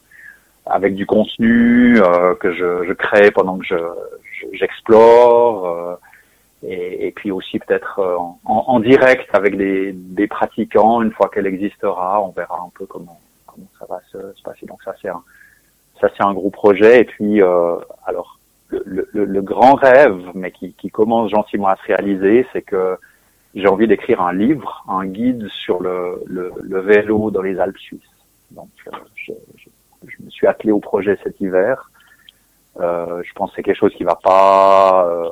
[0.67, 5.67] avec du contenu euh, que je, je crée pendant que je je- j'explore.
[5.67, 5.95] euh,
[6.65, 11.49] et, et puis aussi peut-être en, en, direct avec des, des pratiquants une fois qu'elle
[11.49, 13.19] existera, on verra un peu comment
[13.79, 14.67] ça va se, se passer.
[14.67, 15.23] Donc ça c'est un
[16.01, 17.77] ça c'est un gros projet et puis euh,
[18.07, 18.39] alors
[18.71, 22.97] le, le, le, grand rêve, mais qui, qui commence gentiment à se réaliser, c'est que
[23.55, 27.79] j'ai envie d'écrire un livre, un guide sur le, le, le vélo dans les Alpes
[27.79, 28.01] suisses.
[28.51, 29.69] Donc, euh, je, je,
[30.09, 31.91] je, me suis attelé au projet cet hiver.
[32.81, 35.29] Euh, je pense que c'est quelque chose qui va pas euh,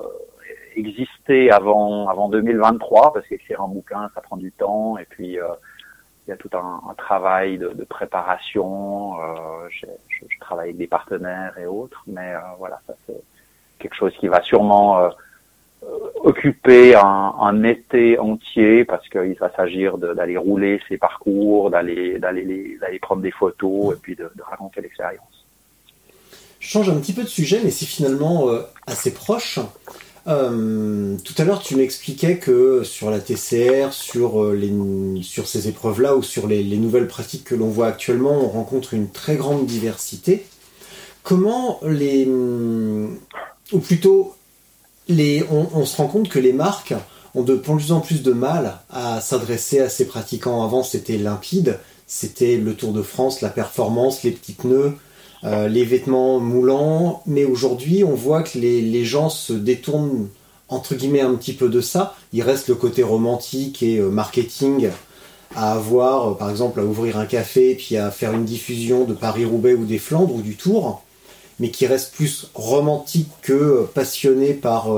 [0.76, 5.46] exister avant avant 2023 parce qu'écrire un bouquin ça prend du temps et puis euh,
[6.26, 9.14] il y a tout un, travail de, préparation.
[9.20, 9.86] Euh, je,
[10.40, 13.20] travaille avec des partenaires et autres, mais voilà, ça c'est
[13.78, 15.10] quelque chose qui va sûrement
[16.22, 22.18] occuper un, été entier parce qu'il va s'agir d'aller rouler ces parcours, d'aller
[23.00, 25.40] prendre des photos et puis de, de raconter l'expérience.
[26.60, 29.58] Je change un petit peu de sujet, mais c'est finalement euh, assez proche.
[30.26, 36.16] Euh, tout à l'heure, tu m'expliquais que sur la TCR, sur, euh, sur ces épreuves-là
[36.16, 39.66] ou sur les, les, nouvelles pratiques que l'on voit actuellement, on rencontre une très grande
[39.66, 40.44] diversité.
[41.22, 44.34] Comment les, ou plutôt
[45.08, 46.94] les, on, on, se rend compte que les marques
[47.34, 50.64] ont de plus en plus de mal à s'adresser à ces pratiquants.
[50.64, 54.96] Avant, c'était limpide, c'était le Tour de France, la performance, les petits pneus,
[55.44, 57.22] euh, les vêtements moulants.
[57.26, 60.28] Mais aujourd'hui, on voit que les, les, gens se détournent
[60.68, 62.14] entre guillemets un petit peu de ça.
[62.32, 64.90] Il reste le côté romantique et euh, marketing
[65.56, 69.14] à avoir, euh, par exemple, à ouvrir un café puis à faire une diffusion de
[69.14, 71.02] Paris-Roubaix ou des Flandres ou du Tour
[71.58, 74.88] mais qui reste plus romantique que passionné par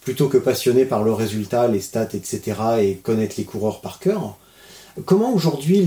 [0.00, 2.40] plutôt que passionné par le résultat, les stats, etc.
[2.80, 4.36] et connaître les coureurs par cœur.
[5.04, 5.86] Comment aujourd'hui,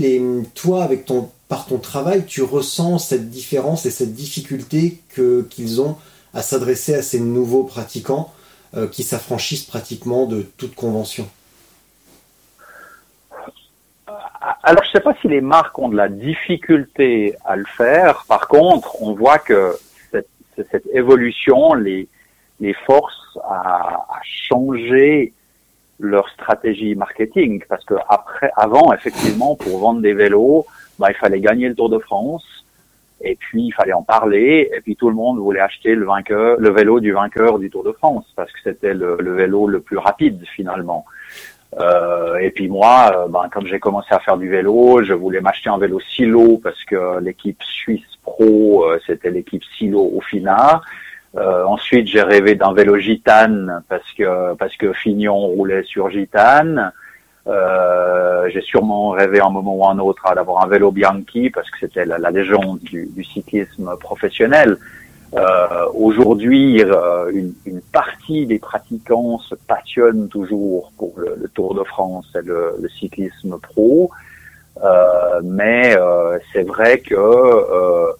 [0.54, 5.96] toi, avec ton, par ton travail, tu ressens cette différence et cette difficulté qu'ils ont
[6.34, 8.34] à s'adresser à ces nouveaux pratiquants
[8.76, 11.28] euh, qui s'affranchissent pratiquement de toute convention?
[14.64, 18.24] Alors, je ne sais pas si les marques ont de la difficulté à le faire.
[18.26, 19.78] Par contre, on voit que
[20.56, 22.08] cette évolution les,
[22.58, 25.32] les force à, à, changer
[26.00, 30.66] leur stratégie marketing parce que après, avant, effectivement, pour vendre des vélos,
[30.98, 32.64] bah, il fallait gagner le Tour de France
[33.20, 36.56] et puis il fallait en parler et puis tout le monde voulait acheter le vainqueur,
[36.58, 39.80] le vélo du vainqueur du Tour de France parce que c'était le, le, vélo le
[39.80, 41.04] plus rapide finalement.
[41.78, 45.40] Euh, et puis moi, euh, ben, comme j'ai commencé à faire du vélo, je voulais
[45.40, 50.82] m'acheter un vélo silo parce que l'équipe suisse pro, euh, c'était l'équipe silo au FINA.
[51.36, 56.92] Euh, ensuite, j'ai rêvé d'un vélo gitane parce que parce que Fignon roulait sur gitane.
[57.46, 61.78] Euh, j'ai sûrement rêvé un moment ou un autre d'avoir un vélo Bianchi parce que
[61.80, 64.78] c'était la, légende du, cyclisme professionnel.
[65.34, 72.26] Euh, Aujourd'hui, euh, une, partie des pratiquants se passionnent toujours pour le, Tour de France
[72.34, 74.10] et le, cyclisme pro,
[74.82, 75.96] euh, mais
[76.52, 78.12] c'est vrai que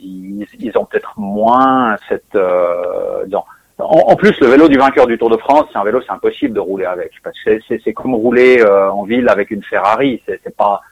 [0.00, 2.34] ils, ils, ont peut-être moins cette.
[2.34, 3.44] En,
[3.78, 6.54] en, plus, le vélo du vainqueur du Tour de France, c'est un vélo, c'est impossible
[6.54, 10.22] de rouler avec, parce que c'est comme rouler en ville avec une Ferrari.
[10.26, 10.82] C'est pas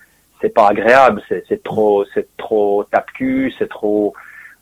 [0.41, 4.15] c'est pas agréable, c'est trop c'est trop tape-cul, c'est trop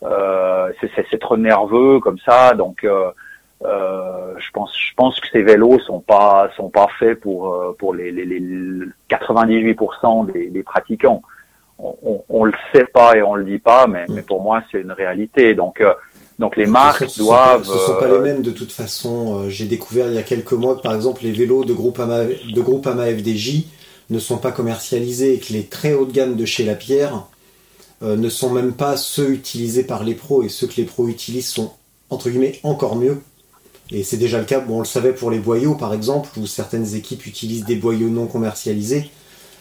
[0.03, 3.11] euh, c'est trop nerveux comme ça, donc euh,
[3.65, 7.75] euh, je pense, je pense que ces vélos sont pas sont pas faits pour euh,
[7.79, 8.41] pour les, les, les
[9.11, 11.23] 98% des, des, pratiquants.
[11.81, 14.63] On, on, on, le sait pas et on le dit pas, mais, mais pour moi
[14.71, 15.55] c'est une réalité.
[15.55, 15.93] Donc euh,
[16.39, 17.65] donc les marques ce doivent.
[17.65, 19.49] Sont pas, ce sont pas les mêmes de toute façon.
[19.49, 22.61] J'ai découvert il y a quelques mois que par exemple les vélos de Groupama de
[22.61, 23.65] Groupama FDJ
[24.11, 27.27] ne sont pas commercialisés et que les très haut de gamme de chez Lapierre
[28.03, 31.09] euh, ne sont même pas ceux utilisés par les pros et ceux que les pros
[31.09, 31.73] utilisent sont
[32.11, 33.21] entre guillemets encore mieux.
[33.91, 36.47] Et c'est déjà le cas, bon, on le savait pour les boyaux par exemple, où
[36.47, 39.11] certaines équipes utilisent des boyaux non commercialisés.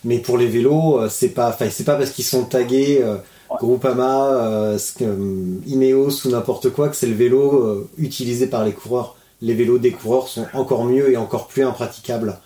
[0.04, 3.18] Mais pour les vélos, euh, c'est pas, c'est pas parce qu'ils sont tagués euh,
[3.60, 4.78] Groupama, euh,
[5.66, 9.16] Ineos ou n'importe quoi que c'est le vélo euh, utilisé par les coureurs.
[9.42, 12.38] Les vélos des coureurs sont encore mieux et encore plus impraticables.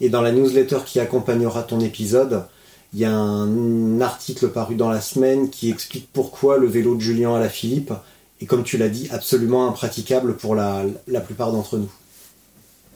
[0.00, 2.44] Et dans la newsletter qui accompagnera ton épisode,
[2.92, 7.00] il y a un article paru dans la semaine qui explique pourquoi le vélo de
[7.00, 7.92] Julien à la Philippe
[8.40, 10.84] est, comme tu l'as dit, absolument impraticable pour la,
[11.24, 11.90] plupart d'entre nous.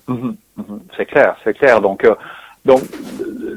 [0.08, 0.62] Mmh, mmh,
[0.96, 1.80] c'est clair, c'est clair.
[1.80, 2.14] Donc, euh,
[2.64, 2.82] donc,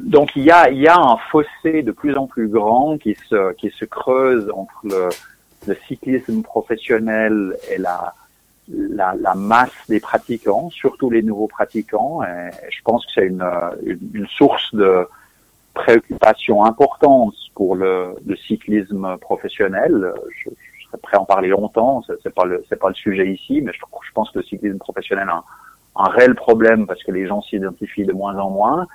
[0.02, 3.16] donc il y a, il y a un fossé de plus en plus grand qui
[3.30, 5.10] se, qui se creuse entre le,
[5.68, 8.14] le cyclisme professionnel et la,
[8.70, 12.22] la, la, masse des pratiquants, surtout les nouveaux pratiquants.
[12.70, 13.46] Je pense que c'est une,
[14.14, 15.08] une, source de,
[15.78, 20.14] préoccupation importante pour le, le cyclisme professionnel.
[20.44, 20.50] Je,
[20.86, 22.02] serais prêt à en parler longtemps.
[22.24, 24.78] C'est pas le c'est pas le sujet ici, mais je, je pense que le cyclisme
[24.78, 25.30] professionnel
[26.00, 28.88] un réel problème parce que les gens s'identifient de moins en moins.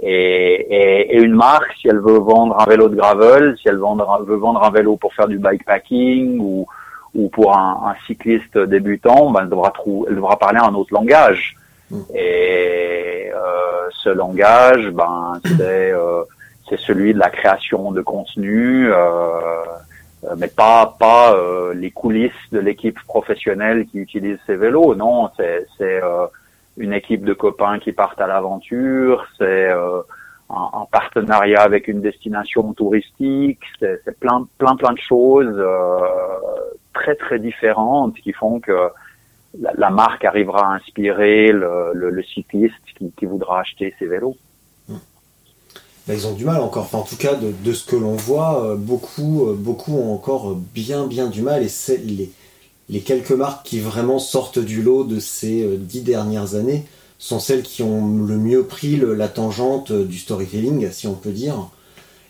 [0.00, 3.76] Et, et, et, une marque, si elle veut vendre un vélo de gravel, si elle
[3.76, 6.66] vendre, veut vendre un vélo pour faire du bikepacking ou,
[7.14, 10.94] ou pour un, un cycliste débutant, ben elle, devra trou elle devra parler un autre
[10.94, 11.56] langage.
[11.90, 12.00] Mm.
[12.14, 16.22] Et euh, ce langage, ben, c'est euh,
[16.68, 19.62] c'est celui de la création de contenu, euh,
[20.36, 24.94] mais pas pas euh, les coulisses de l'équipe professionnelle qui utilise ces vélos.
[24.94, 26.00] Non, c'est c'est
[26.76, 30.00] une équipe de copains qui partent à l'aventure, c'est euh,
[30.48, 35.98] un, un, partenariat avec une destination touristique, c'est plein plein plein de choses euh,
[36.94, 38.88] très très différentes qui font que
[39.60, 44.06] la, la marque arrivera à inspirer le, le, le cycliste qui, qui, voudra acheter ses
[44.06, 44.36] vélos.
[46.06, 48.64] Ben, ils ont du mal encore, enfin, en tout cas de, ce que l'on voit,
[48.64, 52.02] euh, beaucoup, euh, beaucoup ont encore bien bien du mal et c'est
[52.88, 56.84] les quelques marques qui vraiment sortent du lot de ces euh, dix dernières années
[57.18, 61.68] sont celles qui ont le mieux pris la tangente du storytelling, si on peut dire.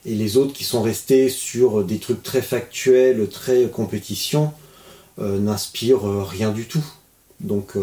[0.05, 4.53] Et les autres qui sont restés sur des trucs très factuels, très compétition,
[5.17, 6.85] n'inspirent rien du tout.
[7.41, 7.75] Donc.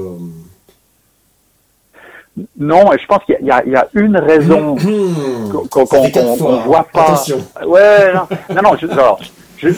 [2.57, 4.75] Non, et je pense qu'il y, y, a une raison
[5.69, 6.19] qu'on qu
[6.65, 7.03] voit pas.
[7.03, 7.45] Attention.
[7.65, 9.19] Ouais, non, non, non je, alors,
[9.57, 9.69] je,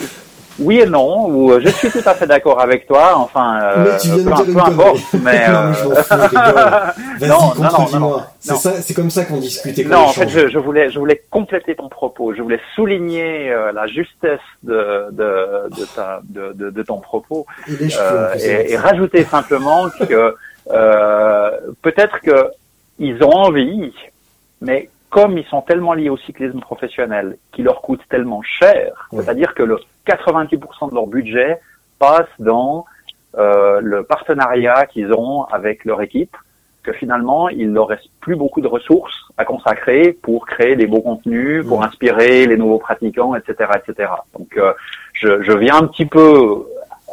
[0.58, 3.98] oui et non, ou euh, je suis tout à fait d'accord avec toi, enfin, euh,
[4.04, 5.44] mais peu, importe, mais...
[5.48, 5.72] Euh...
[7.18, 8.26] Vas-y, contredis-moi.
[8.38, 9.84] C'est ça, c'est comme ça qu'on discutait.
[9.84, 12.34] Non, en fait, je, je, voulais, je voulais compléter ton propos.
[12.34, 17.46] Je voulais souligner euh, la justesse de de de, ta, de, de, de ton propos
[17.68, 20.34] et, et, rajouter simplement que
[21.82, 22.50] peut-être que
[22.98, 23.92] ils ont envie,
[24.60, 29.54] mais comme ils sont tellement liés au cyclisme professionnel, qui leur coûte tellement cher, c'est-à-dire
[29.54, 31.60] que le 90% de leur budget
[31.98, 32.86] passe dans
[33.36, 36.36] euh, le partenariat qu'ils ont avec leur équipe,
[36.82, 41.00] que finalement, il leur reste plus beaucoup de ressources à consacrer pour créer des beaux
[41.00, 44.10] contenus, pour inspirer les nouveaux pratiquants, etc., etc.
[44.36, 44.72] Donc, euh,
[45.12, 46.66] je, je, viens un petit peu,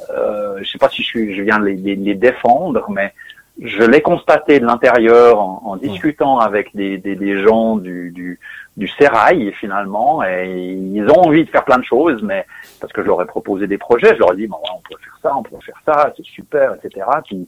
[0.09, 3.13] euh, je sais pas si je suis, je viens les, les, les défendre, mais
[3.61, 8.39] je l'ai constaté de l'intérieur en, en, discutant avec des, des, des gens du, du,
[8.77, 12.45] du sérail finalement et ils ont envie de faire plein de choses mais
[12.79, 14.95] parce que je leur ai proposé des projets je leur ai dit bon, on peut
[15.01, 17.47] faire ça on peut faire ça c'est super etc puis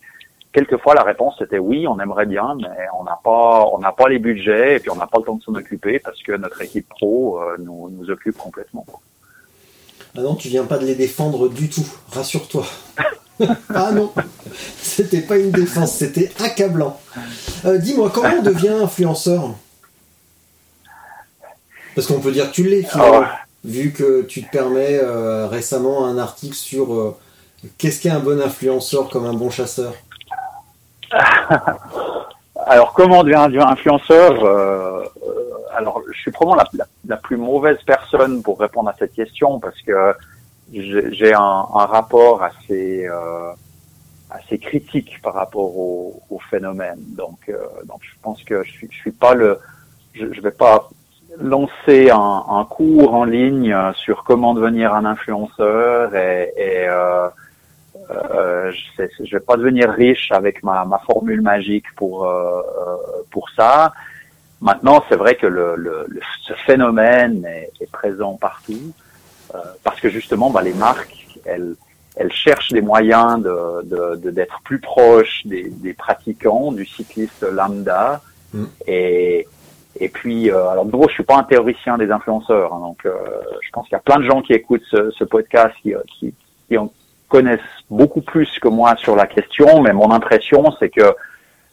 [0.52, 4.10] quelquefois la réponse c'était oui on aimerait bien mais on n'a pas on n'a pas
[4.10, 6.62] les budgets et puis on n'a pas le temps de s'en occuper parce que notre
[6.62, 8.86] équipe pro euh, nous, nous occupe complètement.
[10.18, 12.66] Ah non tu viens pas de les défendre du tout rassure-toi
[13.74, 14.12] ah non,
[14.82, 17.00] c'était pas une défense, c'était accablant.
[17.66, 19.56] Euh, Dis-moi, comment on devient influenceur
[21.96, 23.26] Parce qu'on peut dire que tu l'es, finalement, oh.
[23.64, 27.18] vu que tu te permets euh, récemment un article sur euh,
[27.78, 29.94] qu'est-ce qu'est un bon influenceur comme un bon chasseur.
[32.66, 34.34] Alors, comment on devient un influenceur
[35.76, 39.60] Alors, je suis probablement la, la, la, plus mauvaise personne pour répondre à cette question
[39.60, 40.14] parce que
[40.72, 41.40] j'ai un,
[41.74, 43.52] un, rapport assez euh,
[44.30, 47.00] assez critique par rapport au, au phénomène.
[47.18, 49.60] Donc, euh, donc je pense que je suis, je suis pas le,
[50.14, 50.90] je, je vais pas
[51.40, 57.28] lancer un, un, cours en ligne sur comment devenir un influenceur et, et euh,
[58.10, 62.62] euh, je, je vais pas devenir riche avec ma, ma formule magique pour euh,
[63.30, 63.94] pour ça.
[64.62, 68.94] Maintenant, c'est vrai que le, le, le, ce phénomène est, est présent partout.
[69.54, 71.76] Euh, parce que justement, bah, les marques, elles,
[72.16, 77.44] elles cherchent des moyens de, de, de d'être plus proches des, des, pratiquants, du cycliste
[77.44, 78.22] lambda.
[78.54, 78.66] Mm.
[78.88, 79.48] Et,
[80.00, 83.06] et puis, euh, alors de nouveau, je suis pas un théoricien des influenceurs, hein, donc
[83.06, 83.14] euh,
[83.62, 86.34] je pense qu'il y a plein de gens qui écoutent ce, ce podcast qui, qui,
[86.68, 86.92] qui, en
[87.28, 87.60] connaissent
[87.90, 91.16] beaucoup plus que moi sur la question, mais mon impression, c'est que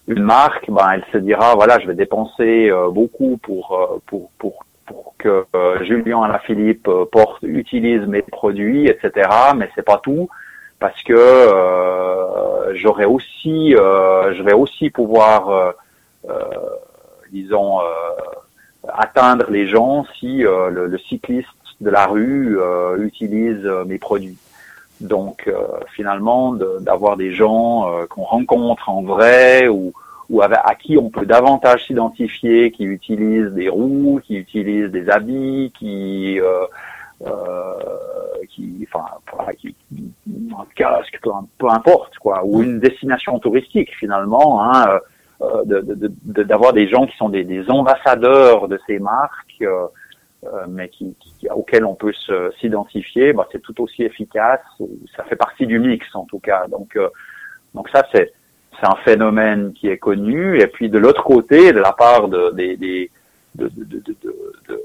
[0.09, 4.31] une marque, ben, elle se dira, voilà, je vais dépenser euh, beaucoup pour, euh, pour,
[4.39, 9.29] pour pour que euh, Julien Alaphilippe euh, porte, utilise mes produits, etc.
[9.57, 10.29] Mais c'est pas tout
[10.79, 15.73] parce que euh, j'aurais aussi, euh, je vais aussi pouvoir, euh,
[16.31, 16.45] euh
[17.31, 17.79] disons,
[18.89, 21.49] atteindre les gens si le, le, cycliste
[21.83, 22.59] de la rue
[23.01, 24.39] utilise mes produits.
[25.03, 25.47] Donc
[25.95, 29.93] finalement, d'avoir des gens qu'on rencontre en vrai ou
[30.31, 35.73] ou à qui on peut davantage s'identifier, qui utilisent des roues, qui utilisent des habits,
[35.79, 36.67] qui, euh,
[37.27, 37.73] euh,
[38.51, 39.07] qui, enfin,
[39.57, 39.75] qui,
[40.27, 44.99] un casque, peu, peu, importe, quoi, ou une destination touristique finalement, hein,
[45.41, 49.63] euh, d'avoir de, de, de, des gens qui sont des, des, ambassadeurs de ces marques.
[49.63, 49.87] Euh,
[50.45, 51.17] euh, mais qui,
[51.51, 52.13] auquel on peut
[52.61, 54.61] s'identifier, bah, c'est tout aussi efficace.
[55.17, 56.69] Ça fait partie du mix en tout cas.
[56.69, 57.09] Donc, euh,
[57.75, 58.33] donc ça c'est
[58.81, 60.61] c'est un phénomène qui est connu.
[60.61, 63.11] Et puis de l'autre côté, de la part de, des, des
[63.55, 64.85] de, de, de,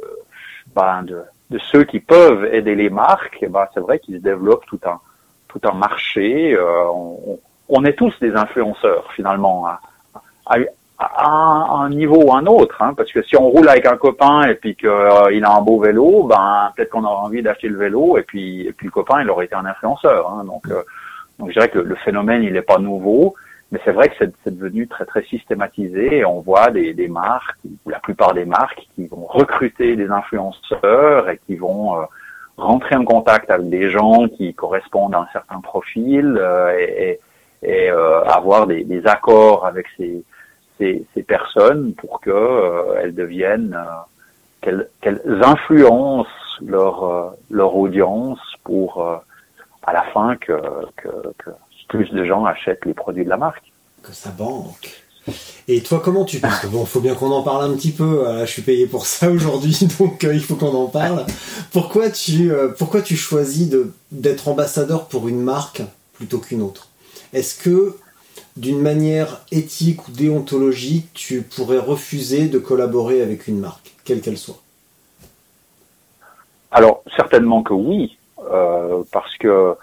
[0.76, 1.24] ben, de,
[1.72, 5.00] ceux qui peuvent aider les marques, ben, c'est vrai qu'il se développe tout un
[5.48, 6.54] tout un marché.
[6.54, 7.40] Euh, on,
[7.70, 9.68] on, est tous des influenceurs finalement.
[9.68, 9.80] À,
[10.48, 10.58] à,
[10.98, 14.44] à un, niveau ou un autre, hein, parce que si on roule avec un copain
[14.48, 18.18] et puis qu'il a un beau vélo, ben peut-être qu'on aura envie d'acheter le vélo
[18.18, 20.30] et puis et puis le copain il aurait été un influenceur.
[20.30, 20.84] Hein, donc euh,
[21.40, 23.36] donc je dirais que le, phénomène il n'est pas nouveau,
[23.74, 27.90] mais c'est vrai que c'est devenu très très systématisé et on voit des, marques ou
[27.90, 32.04] la plupart des marques qui vont recruter des influenceurs et qui vont euh,
[32.56, 36.40] rentrer en contact avec des gens qui correspondent à un certain profil
[36.78, 37.20] et,
[37.64, 40.24] et, et avoir des, des accords avec ces
[40.78, 43.78] ces, ces personnes pour que euh, elles deviennent
[44.66, 46.30] euh, qu'elles influencent
[46.66, 49.06] leur euh, leur audience pour
[49.86, 50.60] à la fin que,
[50.96, 51.50] que, que
[51.94, 53.72] plus de gens achètent les produits de la marque.
[54.02, 54.90] Que ça banque.
[55.68, 58.26] Et toi, comment tu que bon, faut bien qu'on en parle un petit peu.
[58.42, 61.26] je suis payé pour ça aujourd'hui, donc il faut qu'on en parle.
[61.72, 65.82] Pourquoi tu pourquoi tu choisis de d'être ambassadeur pour une marque
[66.16, 66.90] plutôt qu'une autre?
[67.32, 67.96] Est-ce que
[68.58, 74.38] d'une manière éthique ou déontologique, tu pourrais refuser de collaborer avec une marque, quelle qu'elle
[74.38, 74.62] soit?
[76.72, 78.18] Alors certainement que oui,
[78.52, 79.76] euh, parce que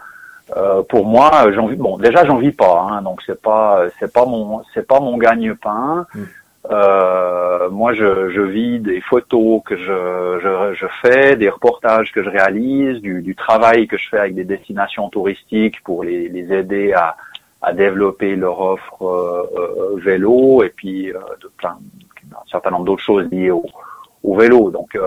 [0.56, 1.76] euh, pour moi, j'en vis.
[1.76, 5.16] Bon, déjà, j'en vis pas, hein, donc c'est pas, c'est pas mon, c'est pas mon
[5.16, 6.06] gagne-pain.
[6.14, 6.24] Hmm.
[6.70, 12.22] Euh, moi, je, je, vis des photos que je, je, je, fais, des reportages que
[12.22, 16.52] je réalise, du, du, travail que je fais avec des destinations touristiques pour les, les
[16.52, 17.16] aider à,
[17.62, 21.78] à développer leur offre euh, euh, vélo et puis euh, de plein,
[22.32, 23.64] un certain nombre d'autres choses liées au,
[24.22, 24.70] au vélo.
[24.70, 24.98] Donc,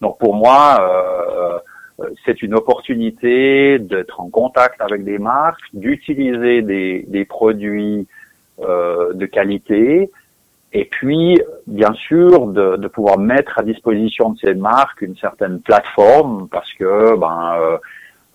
[0.00, 1.62] donc pour moi,
[2.24, 8.06] c'est une opportunité d'être en contact avec des marques, d'utiliser des, produits
[8.58, 10.10] de qualité,
[10.72, 16.48] et puis, bien sûr, de, pouvoir mettre à disposition de ces marques une certaine plateforme,
[16.50, 17.56] parce que ben,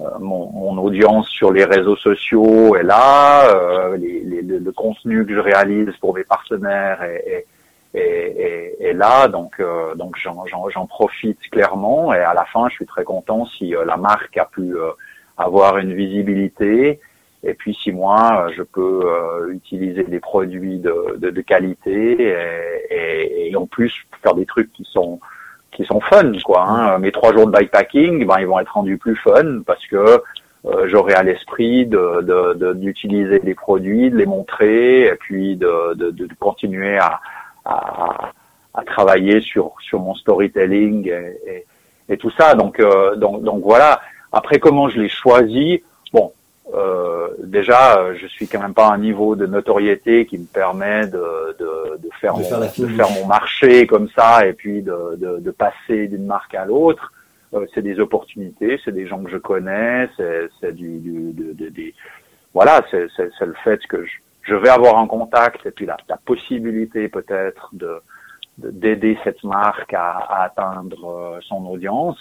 [0.02, 5.26] euh, mon, mon, audience sur les réseaux sociaux est là, euh, les, les, le contenu
[5.26, 7.45] que je réalise pour mes partenaires est,
[7.94, 12.86] est, est là, donc euh, donc j'en profite clairement et à la fin je suis
[12.86, 14.76] très content si la marque a pu
[15.38, 16.99] avoir une visibilité
[17.44, 23.49] et puis si moi je peux utiliser des produits de, de, de qualité et, et,
[23.52, 25.20] et, en plus faire des trucs qui sont
[25.72, 26.64] qui sont fun quoi.
[26.64, 26.99] Hein.
[26.99, 30.22] Mes trois jours de bikepacking, ben ils vont être rendus plus fun parce que
[30.65, 35.94] euh, j'aurai à l'esprit de d'utiliser de, des produits, de les montrer et puis de,
[35.95, 37.20] de, de continuer à,
[37.65, 38.31] à,
[38.73, 41.65] à, travailler sur sur mon storytelling et, et,
[42.10, 42.56] et tout ça.
[42.56, 44.02] Donc, euh, donc donc voilà.
[44.31, 46.34] Après comment je l'ai choisi, bon,
[46.73, 51.06] euh, déjà, je suis quand même pas à un niveau de notoriété qui me permet
[51.07, 55.40] de, de, de faire, mon, de faire mon marché comme ça et puis de, de,
[55.40, 57.11] de passer d'une marque à l'autre.
[57.53, 61.94] Euh, c'est des opportunités, c'est des gens que je connais, c'est du, du de, des
[62.53, 63.07] voilà, c'est
[63.45, 64.14] le fait que je,
[64.44, 68.02] je, vais avoir un contact et puis la, la possibilité peut-être de
[68.60, 72.20] d'aider cette marque à, à atteindre euh, son audience.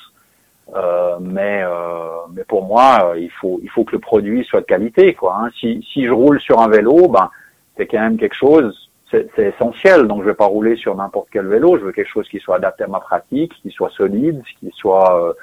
[0.75, 4.61] Euh, mais euh, mais pour moi, euh, il faut il faut que le produit soit
[4.61, 5.37] de qualité quoi.
[5.39, 5.51] Hein.
[5.59, 7.31] Si si je roule sur un vélo, ben
[7.77, 10.07] c'est quand même quelque chose, c'est essentiel.
[10.07, 11.79] Donc je vais pas rouler sur n'importe quel vélo.
[11.79, 15.35] Je veux quelque chose qui soit adapté à ma pratique, qui soit solide, qui soit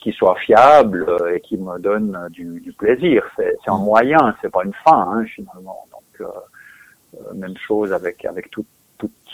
[0.00, 3.24] qui soit fiable et qui me donne du, du plaisir.
[3.36, 5.86] C'est un moyen, c'est pas une fin hein, finalement.
[5.92, 6.28] Donc
[7.34, 8.64] même chose avec avec tout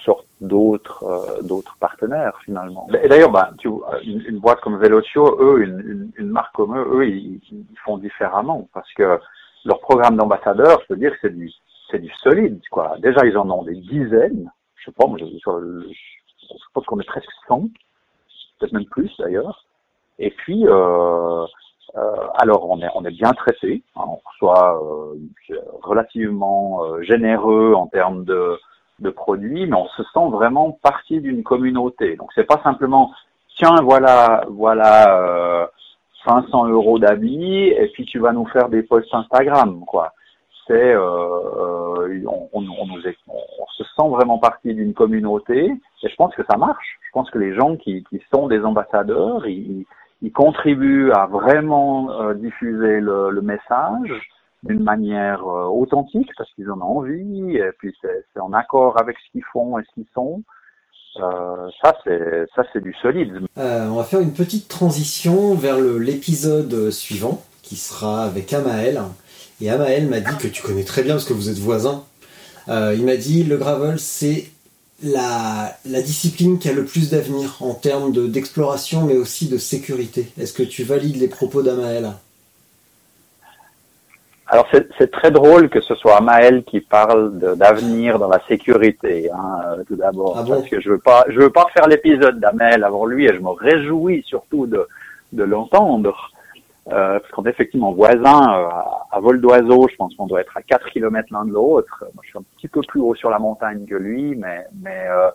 [0.06, 2.88] sorte d'autres euh, d'autres partenaires finalement.
[3.02, 3.68] Et d'ailleurs, bah, tu
[4.04, 7.98] une, une, boîte comme Velocio, eux, une, une, marque comme eux, eux, ils, ils, font
[7.98, 9.18] différemment parce que
[9.64, 11.50] leur programme d'ambassadeurs, je veux dire, c'est du
[11.90, 12.96] c'est du solide quoi.
[13.00, 14.50] Déjà, ils en ont des dizaines.
[14.76, 17.68] Je sais pas, moi, je, je pense qu'on est presque 100,
[18.58, 19.65] peut-être même plus d'ailleurs.
[20.18, 21.46] Et puis, euh,
[21.96, 25.14] euh, alors on est on est bien traité, hein, on reçoit euh,
[25.82, 28.58] relativement généreux en termes de
[29.00, 32.16] de produits, mais on se sent vraiment partie d'une communauté.
[32.16, 33.12] Donc c'est pas simplement
[33.56, 35.66] tiens voilà voilà euh,
[36.26, 40.12] 500 euros d'amis et puis tu vas nous faire des posts Instagram quoi.
[40.66, 45.66] C'est euh, on, on, on, nous on, se sent vraiment partie d'une communauté
[46.02, 46.98] et je pense que ça marche.
[47.06, 49.86] Je pense que les gens qui, qui sont des ambassadeurs, ils,
[50.26, 54.10] ils contribuent à vraiment euh, diffuser le, message
[54.64, 59.16] d'une manière euh, authentique parce qu'ils en ont envie et puis c'est en accord avec
[59.18, 60.42] ce qu'ils font et ce qu'ils sont
[61.18, 63.34] Euh, ça, c'est ça, c'est du solide.
[63.56, 65.78] On va faire une petite transition vers
[66.08, 69.00] l'épisode suivant, qui sera avec Amael.
[69.62, 72.02] Et Amael m'a dit que tu connais très bien parce que vous êtes voisins.
[72.68, 74.50] Il m'a dit le gravel, c'est
[75.02, 79.58] la, la discipline qui a le plus d'avenir en termes de- d'exploration, mais aussi de
[79.58, 80.32] sécurité.
[80.40, 82.12] Est-ce que tu valides les propos d'Amael
[84.48, 84.66] Alors
[84.98, 89.96] c'est très drôle que ce soit Maël qui parle d'avenir dans la sécurité, hein, tout
[89.96, 90.54] d'abord, Ah bon?
[90.60, 93.40] Parce que je veux pas, je veux pas faire l'épisode d'Amael avant lui, et je
[93.40, 94.86] me réjouis surtout de
[95.32, 96.30] de l'entendre,
[96.92, 98.68] euh, parce qu'on est effectivement voisins euh,
[99.10, 99.88] à, vol d'oiseau.
[99.90, 102.04] Je pense qu'on doit être à 4 kilomètres l'un de l'autre.
[102.14, 105.06] Moi, je suis un petit peu plus haut sur la montagne que lui, mais mais
[105.08, 105.30] euh,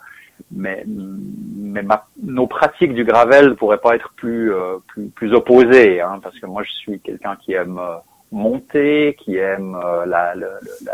[0.52, 6.02] mais, mais ma- nos pratiques du gravel pourraient pas être plus euh, plus, plus opposées,
[6.02, 7.98] hein, parce que moi je suis quelqu'un qui aime euh,
[8.32, 10.48] monter, qui aime euh, la, la,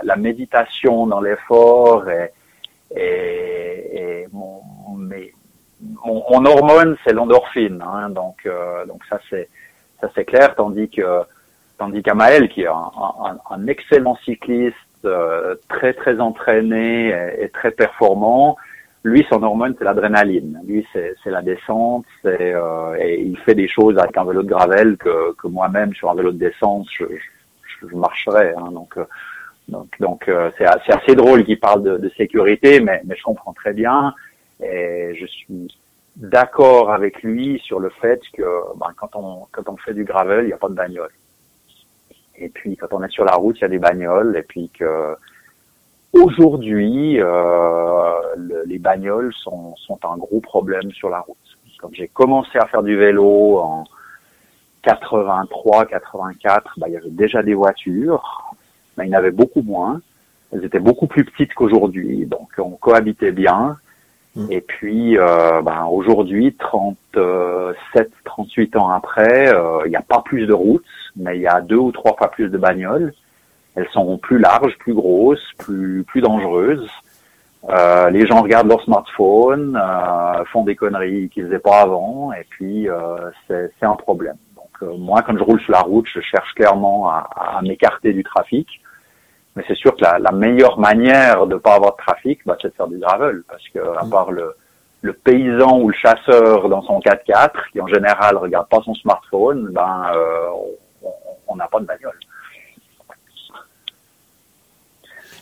[0.04, 2.32] la méditation dans l'effort et,
[2.96, 4.62] et, et mon,
[4.98, 5.34] mes-
[6.06, 8.48] mon, mon hormone c'est l'endorphine, hein, donc
[8.88, 9.48] donc ça c'est
[10.02, 11.22] ça c'est clair, tandis que
[11.78, 12.92] tandis qu'Amael qui est un,
[13.24, 14.76] un, un excellent cycliste,
[15.06, 18.58] euh, très très entraîné et, et très performant,
[19.08, 20.60] lui, son hormone, c'est l'adrénaline.
[20.66, 24.50] Lui, c'est la descente, c'est euh, et il fait des choses avec un vélo de
[24.50, 27.06] gravel que, que moi-même sur un vélo de descente, je,
[27.90, 28.54] je, marcherais.
[28.58, 29.06] Hein, donc, euh,
[29.70, 33.54] donc, donc, euh, c'est assez drôle qu'il parle de, de sécurité, mais, mais je comprends
[33.54, 34.14] très bien
[34.62, 35.68] et je suis
[36.18, 38.44] d'accord avec lui sur le fait que
[38.78, 41.12] ben, quand on quand on fait du gravel, il n'y a pas de bagnole.
[42.38, 44.70] Et puis quand on est sur la route, il y a des bagnoles, et puis
[44.70, 45.16] que
[46.14, 51.38] Aujourd'hui, euh, le- les bagnoles sont, sont un gros problème sur la route.
[51.80, 53.84] Quand j'ai commencé à faire du vélo en
[54.84, 58.54] 83, 84, bah, il y avait déjà des voitures,
[58.98, 60.02] mais il y en avait beaucoup moins.
[60.52, 63.78] Elles étaient beaucoup plus petites qu'aujourd'hui, donc on cohabitait bien.
[64.38, 64.52] Mm.
[64.52, 70.46] Et puis, euh, ben, aujourd'hui, 37, 38 ans après, euh, il n'y a pas plus
[70.46, 70.86] de routes,
[71.16, 73.14] mais il y a deux ou trois fois plus de bagnoles.
[73.76, 76.88] Elles sont plus larges, plus grosses, plus plus dangereuses.
[77.70, 82.46] Euh, les gens regardent leur smartphone, euh, font des conneries qu'ils faisaient pas avant, et
[82.50, 84.38] puis euh, c'est un problème.
[84.56, 88.14] Donc euh, moi, quand je roule sur la route, je cherche clairement à, à m'écarter
[88.14, 88.68] du trafic.
[89.58, 92.70] Mais c'est sûr que la, la meilleure manière de pas avoir de trafic, bah, c'est
[92.70, 94.56] de faire du gravel, parce que à part le
[95.02, 99.70] le paysan ou le chasseur dans son 4x4, qui en général regarde pas son smartphone,
[99.72, 100.48] ben euh,
[101.48, 102.20] on- n'a pas de bagnole.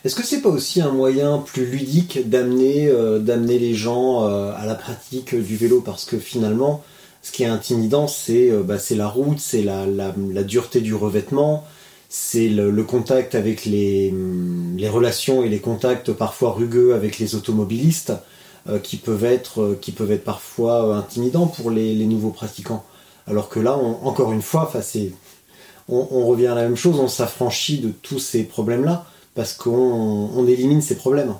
[0.04, 4.52] Est-ce que c'est pas aussi un moyen plus ludique d'amener euh, d'amener les gens euh,
[4.56, 5.82] à la pratique du vélo?
[5.84, 6.82] Parce que finalement
[7.22, 10.94] ce qui est intimidant c'est bah, c'est la route, c'est la, la, la dureté du
[10.94, 11.64] revêtement,
[12.08, 14.12] c'est le, contact avec les,
[14.88, 18.12] relations et les contacts parfois rugueux avec les automobilistes
[18.68, 22.84] euh, qui peuvent être euh, qui peuvent être parfois euh, intimidants pour les, nouveaux pratiquants.
[23.26, 24.70] Alors que là, on- encore une fois,
[25.88, 29.04] on, on revient à la même chose, on s'affranchit de tous ces problèmes-là
[29.34, 29.70] parce qu'on
[30.34, 31.34] on élimine ces problèmes.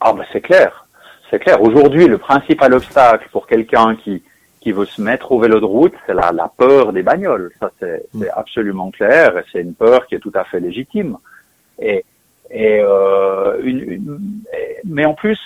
[0.00, 0.86] Ah bah c'est clair,
[1.30, 1.62] c'est clair.
[1.62, 4.22] Aujourd'hui, le principal obstacle pour quelqu'un qui
[4.60, 7.50] qui veut se mettre au vélo de route, c'est la, la peur des bagnoles.
[7.60, 8.20] Ça c'est Mm.
[8.22, 11.16] c'est absolument clair et c'est une peur qui est tout à fait légitime.
[11.80, 12.04] Et
[12.52, 15.38] et, euh, une, une- et- mais en plus,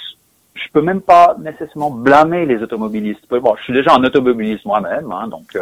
[0.54, 3.28] je peux même pas nécessairement blâmer les automobilistes.
[3.28, 5.54] Bon, je suis déjà un automobiliste moi-même, hein, donc.
[5.54, 5.60] euh,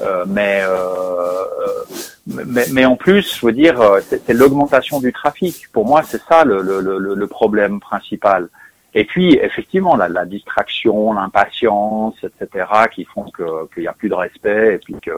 [0.00, 1.84] euh, mais, euh, euh,
[2.26, 5.70] mais mais en plus, je veux dire, euh, c'est c'est l'augmentation du trafic.
[5.72, 8.48] Pour moi, c'est ça le, le, le, le problème principal.
[8.94, 14.14] Et puis, effectivement, la, la distraction, l'impatience, etc., qui font qu'il n'y a plus de
[14.14, 15.12] respect et puis que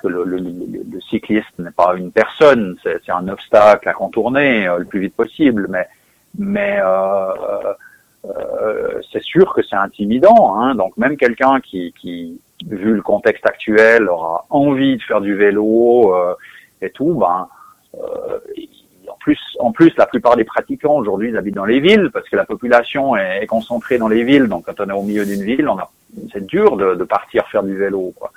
[0.00, 4.78] que le, le, le- cycliste n'est pas une personne, c'est un obstacle à contourner euh,
[4.78, 5.66] le plus vite possible.
[5.70, 5.86] Mais
[6.36, 7.72] mais euh,
[8.24, 10.56] euh, c'est sûr que c'est intimidant.
[10.56, 15.34] Hein, donc même quelqu'un qui, qui, vu le contexte actuel, aura envie de faire du
[15.36, 16.34] vélo euh,
[16.80, 17.48] et tout, ben
[17.94, 18.38] euh,
[19.24, 22.36] plus, en plus, la plupart des pratiquants aujourd'hui, ils habitent dans les villes parce que
[22.36, 24.48] la population est, est concentrée dans les villes.
[24.48, 25.90] Donc, quand on est au milieu d'une ville, on a,
[26.32, 28.30] c'est dur de, de partir faire du vélo, quoi.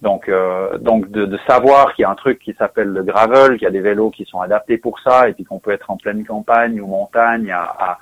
[0.00, 3.54] Donc, euh, donc de, de savoir qu'il y a un truc qui s'appelle le gravel,
[3.56, 5.90] qu'il y a des vélos qui sont adaptés pour ça, et puis qu'on peut être
[5.90, 7.98] en pleine campagne ou montagne à, à-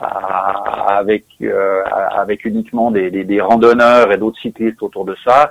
[0.00, 1.82] à- avec euh,
[2.22, 5.50] avec uniquement des, des, des randonneurs et d'autres cyclistes autour de ça,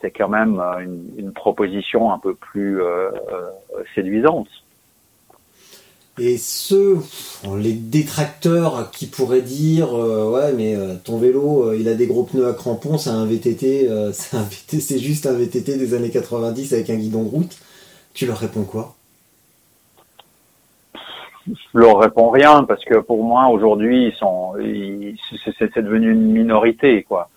[0.00, 3.50] c'est quand même euh, une, une proposition un peu plus euh, euh,
[3.94, 4.48] séduisante.
[6.18, 6.98] Et ceux,
[7.58, 12.06] les détracteurs qui pourraient dire euh, ouais mais euh, ton vélo euh, il a des
[12.06, 16.88] gros pneus à crampons, c'est un VTT, c'est juste un VTT des années 90 avec
[16.90, 17.58] un guidon route,
[18.14, 18.94] tu leur réponds quoi?
[21.48, 25.16] Je leur réponds rien parce que pour moi aujourd'hui ils
[25.58, 27.28] c'est devenu une minorité quoi.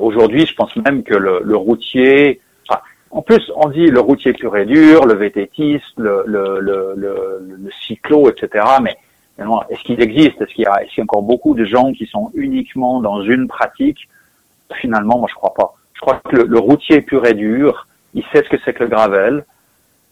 [0.00, 2.40] Aujourd'hui, je pense même que le, routier,
[3.12, 7.70] en plus on dit le routier pur et dur, le vététiste, le, le, le, le,
[7.86, 8.64] cyclo, etc.
[8.82, 8.96] Mais
[9.70, 10.40] est-ce qu'il existe?
[10.40, 13.48] Est-ce qu'il y qu'il y a encore beaucoup de gens qui sont uniquement dans une
[13.48, 14.08] pratique?
[14.74, 15.74] Finalement, moi je crois pas.
[15.94, 18.84] Je crois que le, le routier pur et dur, il sait ce que c'est que
[18.84, 19.44] le gravel,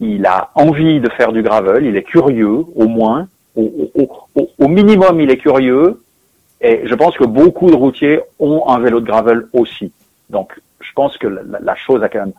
[0.01, 4.51] il a envie de faire du gravel, il est curieux, au moins, au, au, au,
[4.59, 6.01] au minimum, il est curieux,
[6.60, 9.93] et je pense que beaucoup de routiers ont un vélo de gravel aussi.
[10.28, 12.32] Donc, je pense que la, la chose a quand même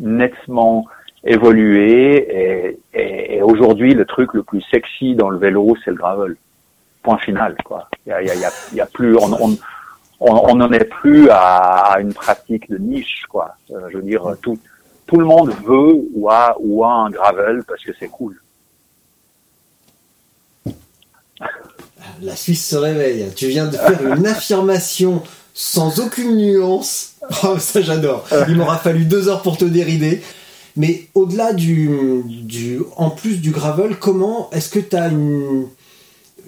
[0.00, 0.86] nettement
[1.22, 6.36] évolué, et, aujourd'hui, le truc le plus sexy dans le vélo, c'est le gravel.
[7.02, 7.88] Point final, quoi.
[8.06, 9.56] Il y a, plus, on,
[10.20, 13.54] on, n'en est plus à, à une pratique de niche, quoi.
[13.70, 14.58] Euh, je veux dire, tout,
[15.10, 18.40] tout le monde veut ou a, ou a un gravel parce que c'est cool.
[22.22, 23.32] La Suisse se réveille.
[23.34, 25.22] Tu viens de faire une affirmation
[25.60, 27.08] sans aucune nuance.
[27.44, 28.26] Oh, ça j'adore.
[28.48, 30.20] Il m'aura fallu deux heures pour te dérider.
[30.76, 35.66] Mais au-delà du, en plus du gravel, comment est-ce que tu as une,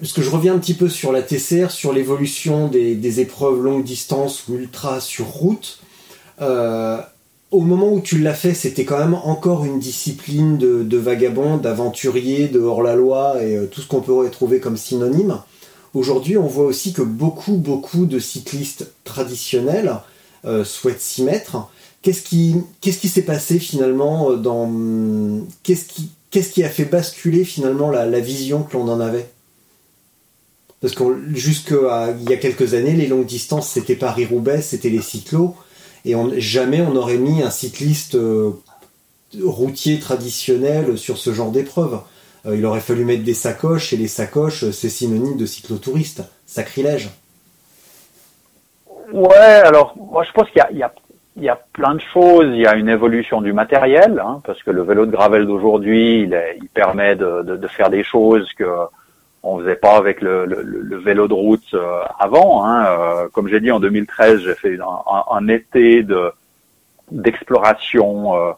[0.01, 3.63] parce que je reviens un petit peu sur la TCR, sur l'évolution des, des épreuves
[3.63, 5.79] longue distance ou ultra sur route.
[6.41, 6.99] Euh,
[7.53, 11.59] au moment où tu l'as fait, c'était quand même encore une discipline de, de vagabond,
[11.59, 15.39] d'aventurier, de hors-la-loi et euh, tout ce qu'on peut retrouver comme synonyme.
[15.95, 19.99] Aujourd'hui, on voit aussi que beaucoup, beaucoup de cyclistes traditionnels
[20.45, 21.69] euh, souhaitent s'y mettre.
[22.01, 24.73] Qu'est-ce qui, s'est passé finalement euh, dans,
[25.63, 29.29] qu'est-ce qui, qu'est-ce qui a fait basculer finalement la, vision que l'on en avait?
[30.81, 31.05] Parce que
[31.35, 35.55] jusqu'à il y a quelques années, les longues distances, c'était Paris-Roubaix, c'était les cyclos,
[36.05, 38.51] et jamais on aurait mis un cycliste euh,
[39.41, 42.01] routier traditionnel sur ce genre d'épreuve.
[42.47, 46.23] Euh, il aurait fallu mettre des sacoches, et les sacoches, c'est synonyme de cyclotouriste.
[46.47, 47.11] Sacrilège.
[49.13, 52.47] Ouais, alors moi je pense qu'il y y, y a plein de choses.
[52.49, 56.23] Il y a une évolution du matériel, hein, parce que le vélo de gravel d'aujourd'hui,
[56.23, 58.69] il, permet de, faire des choses que
[59.45, 62.65] on faisait pas avec le, vélo de route euh, avant.
[62.65, 62.87] Hein.
[62.87, 66.33] Euh, comme j'ai dit en 2013, j'ai fait un, un été de
[67.11, 68.53] d'exploration euh,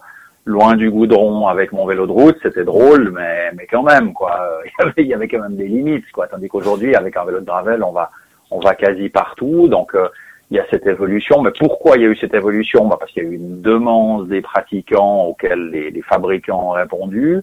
[0.44, 2.36] loin du goudron avec mon vélo de route.
[2.42, 4.38] C'était drôle, mais mais quand même quoi.
[4.96, 6.26] Il y avait, quand même des limites quoi.
[6.26, 8.10] Tandis qu'aujourd'hui, avec un vélo de gravel, on va
[8.50, 9.68] on va quasi partout.
[9.68, 10.08] Donc euh,
[10.50, 11.42] il y a cette évolution.
[11.42, 12.86] Mais pourquoi il y a eu cette évolution?
[12.86, 16.70] Bah Parce qu'il y a eu une demande des pratiquants auxquels les, les fabricants ont
[16.70, 17.42] répondu.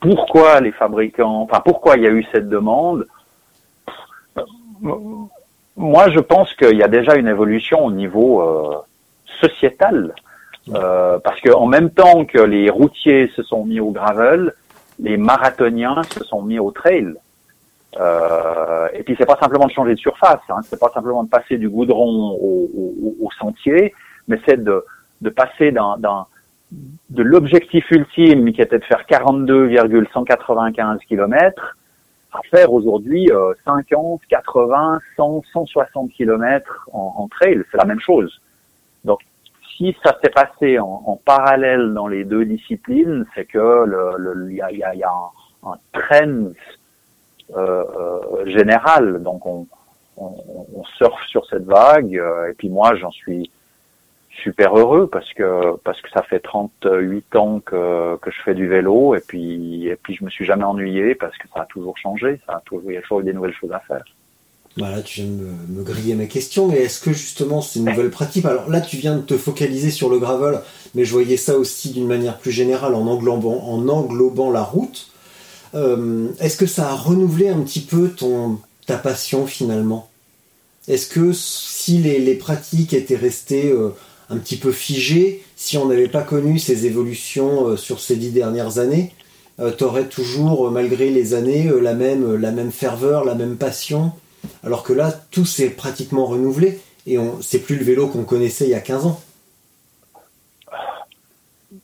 [0.00, 3.06] Pourquoi les fabricants, enfin pourquoi il y a eu cette demande?
[5.76, 8.76] Moi, je pense qu'il y a déjà une évolution au niveau euh,
[9.40, 10.14] sociétal,
[10.72, 14.54] Euh, parce que en même temps que les routiers se sont mis au gravel,
[15.00, 17.14] les marathoniens se sont mis au trail.
[17.98, 21.28] Euh, et puis c'est pas simplement de changer de surface, hein, c'est pas simplement de
[21.28, 23.92] passer du goudron au, au- au sentier,
[24.28, 24.84] mais c'est de,
[25.20, 26.26] de passer d'un, d'un-
[27.10, 31.76] de l'objectif ultime qui était de faire 42,195 km
[32.32, 38.00] à faire aujourd'hui euh, 50, 80, 100, 160 km en, en trail, c'est la même
[38.00, 38.40] chose.
[39.04, 39.20] Donc
[39.76, 44.70] si ça s'est passé en, parallèle dans les deux disciplines, c'est que il y a,
[44.72, 45.12] y a- y a
[45.64, 46.52] un, trend
[47.56, 49.22] euh, euh, général.
[49.22, 49.66] Donc on,
[50.16, 52.16] on, surfe sur cette vague.
[52.16, 53.50] euh, et puis moi, j'en suis
[54.30, 58.66] super heureux parce que parce que ça fait 38 ans que, que je fais du
[58.66, 61.96] vélo et puis et puis je me suis jamais ennuyé parce que ça a toujours
[61.98, 62.40] changé.
[62.46, 64.04] Ça il y a toujours eu des nouvelles choses à faire.
[64.78, 68.10] Voilà, tu viens de me, griller ma question, mais est-ce que justement c'est une nouvelle
[68.10, 68.46] pratique?
[68.46, 70.60] Alors là, tu viens de te focaliser sur le gravel,
[70.94, 75.08] mais je voyais ça aussi d'une manière plus générale en englobant, en englobant la route.
[75.74, 80.08] Euh, est-ce que ça a renouvelé un petit peu ton ta passion finalement?
[80.88, 83.90] Est-ce que si les, les pratiques étaient restées euh,
[84.30, 88.30] un petit peu figées, si on n'avait pas connu ces évolutions euh, sur ces dix
[88.30, 89.12] dernières années,
[89.76, 94.12] t'aurais toujours, malgré les années, la même la même ferveur, la même passion?
[94.64, 98.64] Alors que là, tout s'est pratiquement renouvelé et on, c'est plus le vélo qu'on connaissait
[98.64, 99.20] il y a 15 ans.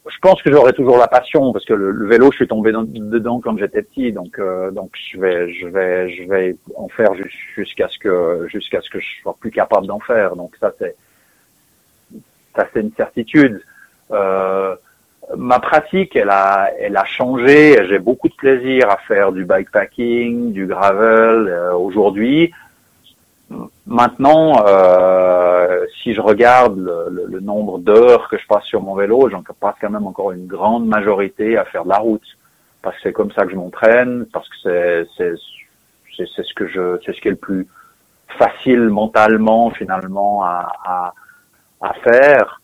[0.06, 2.82] Je pense que j'aurai toujours la passion parce que le, vélo, je suis tombé dans-
[2.82, 8.48] dedans quand j'étais petit, donc euh, je vais en faire jus- jusqu'à ce que
[9.00, 10.36] je sois plus capable d'en faire.
[10.36, 10.96] Donc ça c'est
[12.54, 13.62] ça c'est une certitude.
[14.10, 14.74] Euh,
[15.36, 17.86] ma pratique, elle a elle a changé.
[17.88, 22.52] J'ai beaucoup de plaisir à faire du bikepacking, du gravel euh, aujourd'hui.
[23.86, 28.94] Maintenant, euh, si je regarde le, le- le nombre d'heures que je passe sur mon
[28.94, 32.26] vélo, j'en passe quand même encore une grande majorité à faire de la route.
[32.82, 35.34] parce que c'est comme ça que je m'entraîne, parce que c'est
[36.16, 37.66] c'est ce que je c'est ce qui est le plus
[38.38, 41.14] facile mentalement finalement à à,
[41.80, 42.60] à faire.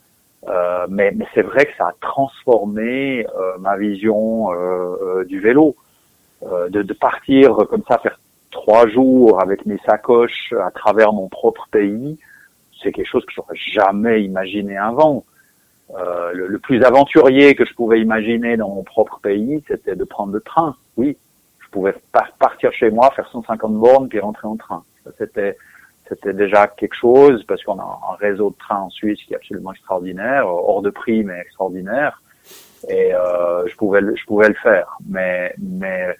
[0.48, 4.56] Euh, mais mais c'est vrai que ça a transformé euh, ma vision euh,
[5.20, 5.74] euh, du vélo,
[6.42, 8.18] Euh, de, de partir comme ça faire
[8.50, 12.18] trois jours avec mes sacoches à travers mon propre pays.
[12.78, 15.24] C'est quelque chose que j'aurais jamais imaginé avant.
[16.38, 20.32] Le, le plus aventurier que je pouvais imaginer dans mon propre pays, c'était de prendre
[20.32, 20.70] le train.
[20.98, 21.16] Oui,
[21.62, 21.94] je pouvais
[22.38, 24.82] partir chez moi, faire 150 bornes puis rentrer en train.
[25.18, 25.56] C'était
[26.08, 29.36] c'était déjà quelque chose parce qu'on a un réseau de trains en Suisse qui est
[29.36, 32.20] absolument extraordinaire, hors de prix mais extraordinaire.
[32.88, 34.98] Et euh, je pouvais je pouvais le faire.
[35.08, 36.14] Mais mais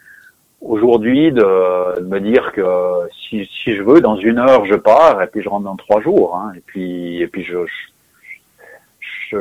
[0.60, 2.64] aujourd'hui de, de me dire que
[3.12, 6.00] si si je veux dans une heure je pars et puis je rentre dans trois
[6.00, 7.58] jours hein, et puis et puis je,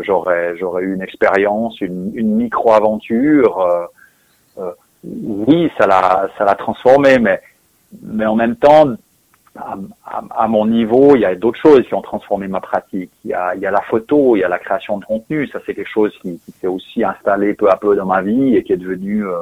[0.02, 3.62] j'aurais j'aurais eu une expérience, une, une micro-aventure.
[3.62, 3.86] euh,
[4.58, 4.72] euh,
[5.04, 7.42] oui, ça l'a ça l'a transformé, mais
[8.02, 8.86] mais en même temps,
[9.56, 9.76] à,
[10.06, 13.12] à- à mon niveau, il y a d'autres choses qui ont transformé ma pratique.
[13.24, 15.48] Il y a il y a la photo, il y a la création de contenu.
[15.48, 18.56] Ça c'est quelque chose qui, qui s'est aussi installé peu à peu dans ma vie
[18.56, 19.40] et qui est devenu euh,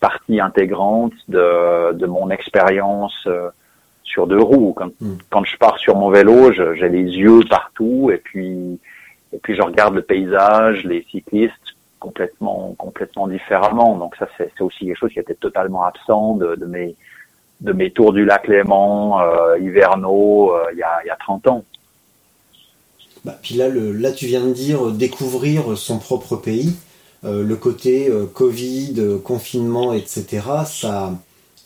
[0.00, 3.16] partie intégrante de de mon expérience.
[3.26, 3.48] euh,
[4.14, 4.72] sur deux roues.
[4.76, 4.90] Quand,
[5.30, 8.78] quand je pars sur mon vélo, j'ai les yeux partout et puis
[9.32, 11.68] et puis je regarde le paysage, les cyclistes
[11.98, 13.96] complètement complètement différemment.
[13.96, 16.94] Donc ça c'est c'est aussi quelque chose qui était totalement absent de, de mes
[17.60, 21.46] de mes tours du lac Léman euh, hivernaux euh, il y a y a 30
[21.48, 21.64] ans.
[23.24, 26.74] Bah, puis là, le, là, tu viens de dire euh, découvrir son propre pays,
[27.24, 30.42] Euh, le côté Covid, confinement, etc.
[30.66, 31.12] Ça,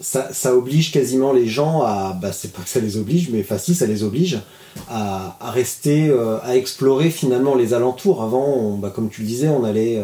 [0.00, 3.40] ça, ça oblige quasiment les gens à, bah, c'est pas que ça les oblige, mais
[3.40, 4.40] enfin si, ça les oblige
[4.88, 6.10] à, à rester,
[6.44, 8.22] à explorer finalement les alentours.
[8.22, 10.00] Avant, bah, comme tu le disais, on allait,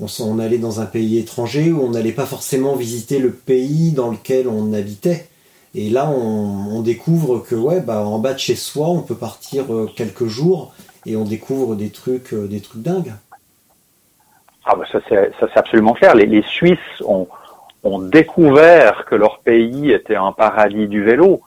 [0.00, 4.10] on, allait dans un pays étranger où on n'allait pas forcément visiter le pays dans
[4.10, 5.28] lequel on habitait.
[5.74, 9.72] Et là, on, découvre que ouais, bah, en bas de chez soi, on peut partir
[9.72, 10.74] euh, quelques jours
[11.06, 13.12] et on découvre des trucs, euh, des trucs dingues.
[14.66, 16.14] Ah bah ça c'est absolument clair.
[16.14, 17.28] Les, Suisses ont
[17.98, 21.42] découvert que leur pays était un paradis du vélo.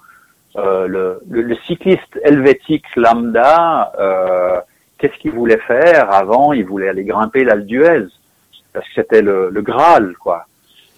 [0.55, 3.91] Euh, le, cycliste helvétique lambda,
[4.99, 6.53] qu'est-ce qu'il voulait faire avant?
[6.53, 8.07] Il voulait aller grimper l'Alpe d'Huez
[8.77, 10.45] parce que c'était le, le Graal, quoi.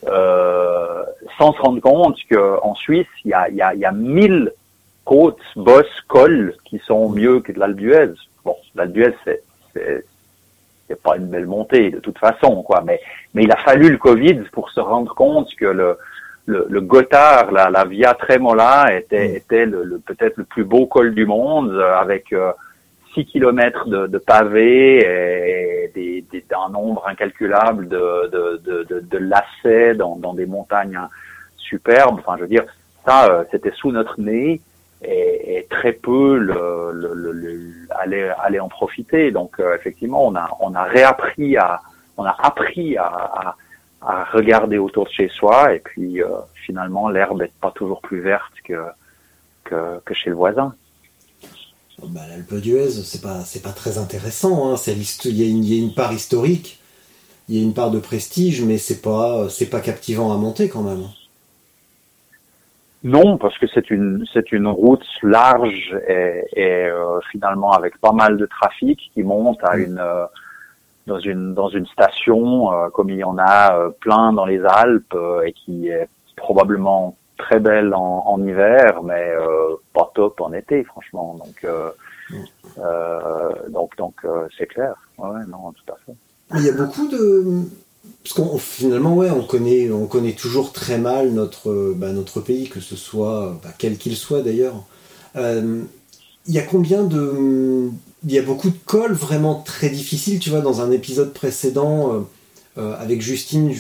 [0.08, 1.04] Euh,
[1.38, 4.52] sans se rendre compte qu'en Suisse, il y a, il y, a, y a mille
[5.06, 8.14] côtes, bosses, cols qui sont mieux que de l'Alpe d'Huez.
[8.46, 9.42] Bon, l'Alpe d'Huez, c'est,
[9.74, 10.06] c'est,
[10.88, 12.82] c'est pas une belle montée de toute façon, quoi.
[12.86, 13.00] Mais,
[13.34, 15.98] mais il a fallu le Covid pour se rendre compte que le,
[16.46, 20.86] le, le Gothard, la, la Via Tremola, était, était le, le- peut-être le plus beau
[20.86, 22.52] col du monde, euh, avec euh,
[23.20, 26.26] 6 kilomètres de, pavés et des,
[26.72, 31.00] nombre incalculable de, lacets dans, des montagnes
[31.58, 32.20] superbes.
[32.20, 32.66] Enfin, je veux dire,
[33.06, 34.62] ça, euh, c'était sous notre nez
[35.04, 39.32] et, très peu le, allaient en profiter.
[39.32, 41.82] Donc, euh, effectivement, on a, réappris à,
[42.18, 43.56] on a appris à,
[44.32, 48.54] regarder autour de chez soi et puis euh, finalement, l'herbe est pas toujours plus verte
[48.64, 50.74] que chez le voisin.
[52.08, 54.72] Bah, L'Alpe d'Huez, c'est pas, pas très intéressant.
[54.72, 54.76] Hein.
[55.26, 56.80] Il y, a une- il y a une part historique,
[57.50, 60.82] il y a une part de prestige, mais c'est pas, pas captivant à monter quand
[60.84, 61.04] même.
[63.04, 68.12] Non, parce que c'est une c'est une route large et, et, euh, finalement avec pas
[68.12, 70.26] mal de trafic qui monte à une euh,
[71.08, 75.16] dans une dans une station euh, comme il y en a plein dans les Alpes
[75.46, 80.84] et qui est probablement très belle en, en hiver, mais euh, pas top en été,
[80.84, 81.40] franchement.
[81.44, 81.90] Donc euh,
[82.78, 84.16] euh, donc donc
[84.56, 84.94] c'est clair.
[85.18, 86.14] Ouais, ouais, non, tout à fait.
[86.52, 87.64] Mais il y a beaucoup de,
[88.24, 92.70] parce qu'on finalement ouais, on connaît, on connaît toujours très mal notre, bah, notre pays,
[92.70, 94.84] que ce soit bah, quel qu'il soit d'ailleurs.
[95.36, 97.90] Il y a combien de,
[98.24, 100.40] il y a beaucoup de cols vraiment très difficiles.
[100.40, 102.26] Tu vois, dans un épisode précédent.
[102.78, 103.74] Euh, avec Justine,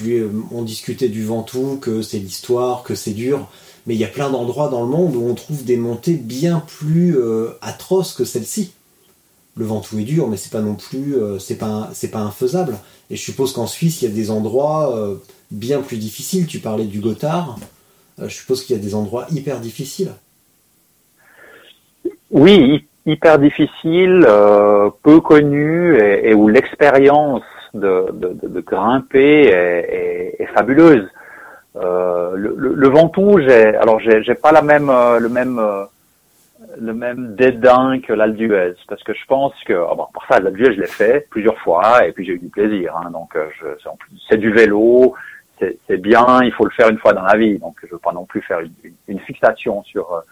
[0.52, 3.48] on discutait du Ventoux, que c'est l'histoire, que c'est dur,
[3.86, 6.64] mais il y a plein d'endroits dans le monde où on trouve des montées bien
[6.66, 8.74] plus euh, atroces que celle-ci.
[9.56, 12.78] Le Ventoux est dur, mais c'est pas non plus, euh, c'est pas, c'est pas infaisable.
[13.10, 14.95] Et je suppose qu'en Suisse, il y a des endroits
[15.49, 16.45] bien plus difficiles.
[16.45, 17.57] Tu parlais du Gothard.
[18.22, 20.11] Je suppose qu'il y a des endroits hyper difficiles.
[22.30, 22.53] Oui,
[23.06, 27.41] hy- hyper difficile, euh, peu connu et, et où l'expérience
[27.74, 31.08] de, de, de- grimper est, est- est fabuleuse.
[31.76, 35.86] Euh, le, le, le Ventoux, j'ai alors j'ai pas la même euh, le même euh,
[36.80, 40.40] le même dédain que l'Alpe d'Huez parce que je pense que ah bon, pour ça
[40.40, 42.96] l'Alpe d'Huez je l'ai fait plusieurs fois et puis j'ai eu du plaisir.
[42.98, 43.48] Hein, donc euh,
[44.28, 45.14] c'est du vélo,
[45.88, 47.60] c'est bien, il faut le faire une fois dans la vie.
[47.60, 48.72] Donc, je veux pas non plus faire une,
[49.08, 50.24] une fixation sur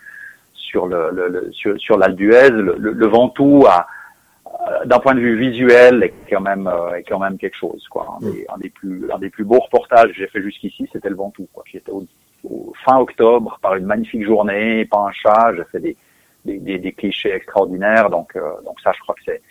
[0.53, 3.87] sur le, le, sur, sur le, le Ventoux a
[4.85, 8.17] d'un point de vue visuel est quand même est quand même quelque chose quoi.
[8.17, 11.09] Un des, un des plus un des plus beaux reportages que j'ai fait jusqu'ici, c'était
[11.09, 11.63] le Ventoux quoi.
[11.65, 12.05] J'étais au,
[12.43, 15.97] au, fin octobre par une magnifique journée, pas un chat, j'ai fait des
[16.45, 18.09] des, des, des clichés extraordinaires.
[18.09, 19.41] Donc donc ça, je crois que c'est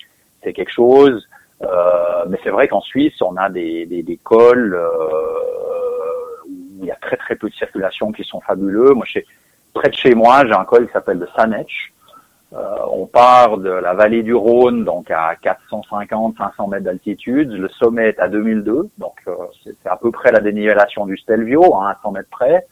[0.42, 1.26] c'est quelque chose.
[1.62, 4.88] Euh, mais c'est vrai qu'en Suisse, on a des, des, des cols euh,
[6.46, 8.92] où il y a très très peu de circulation qui sont fabuleux.
[8.92, 9.24] Moi, chez,
[9.72, 11.92] près de chez moi, j'ai un col qui s'appelle le Sanetch.
[12.52, 17.50] Euh, on part de la vallée du Rhône, donc à 450-500 mètres d'altitude.
[17.50, 19.32] Le sommet est à 2002, donc euh,
[19.64, 22.66] c'est à peu près la dénivellation du Stelvio, hein, à 100 mètres près.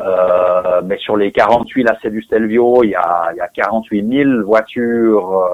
[0.00, 4.44] Euh, mais sur les 48 lacets du Stelvio, il y a, y a 48 000
[4.44, 5.48] voitures,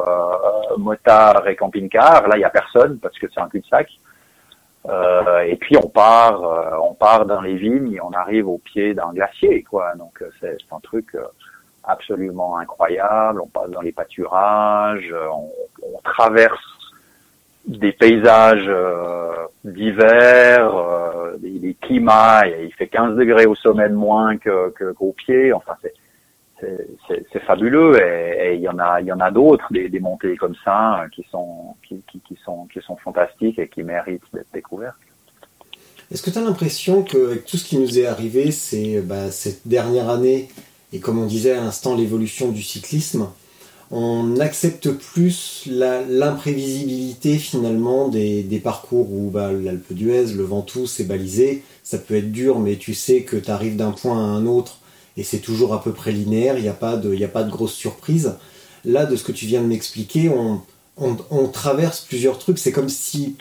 [0.76, 2.28] motards et camping-cars.
[2.28, 3.88] Là, il y a personne parce que c'est un cul-de-sac.
[5.46, 6.42] Et puis on part,
[6.82, 9.94] on part dans les vignes et on arrive au pied d'un glacier, quoi.
[9.94, 11.16] Donc c'est un truc
[11.86, 13.40] absolument incroyable.
[13.40, 15.51] On passe dans les pâturages, on,
[15.82, 16.74] on traverse
[17.66, 19.32] des paysages euh,
[19.65, 25.52] d'hiver, euh, des, climats, il fait 15 degrés au sommet de moins que, qu'au pied.
[25.52, 25.94] Enfin, c'est
[27.31, 30.55] c'est, fabuleux et, il y en a il y en a d'autres des, montées comme
[30.65, 32.02] ça euh, qui sont qui,
[32.43, 34.97] sont qui sont fantastiques et qui méritent d'être découvertes.
[36.11, 39.69] Est-ce que tu as l'impression que tout ce qui nous est arrivé c'est bah, cette
[39.69, 40.48] dernière année
[40.93, 43.28] et comme on disait à l'instant l'évolution du cyclisme,
[43.90, 51.05] on accepte plus l'imprévisibilité finalement des, des, parcours où bah, l'Alpe d'Huez, le Ventoux, c'est
[51.05, 51.62] balisé.
[51.82, 54.78] Ça peut être dur, mais tu sais que tu arrives d'un point à un autre
[55.16, 56.56] et c'est toujours à peu près linéaire.
[56.56, 58.35] Il n'y a pas de, il a pas de grosse surprise.
[58.85, 60.61] Là, de ce que tu viens de m'expliquer, on,
[60.97, 62.59] on, on, traverse plusieurs trucs.
[62.59, 63.36] C'est comme si,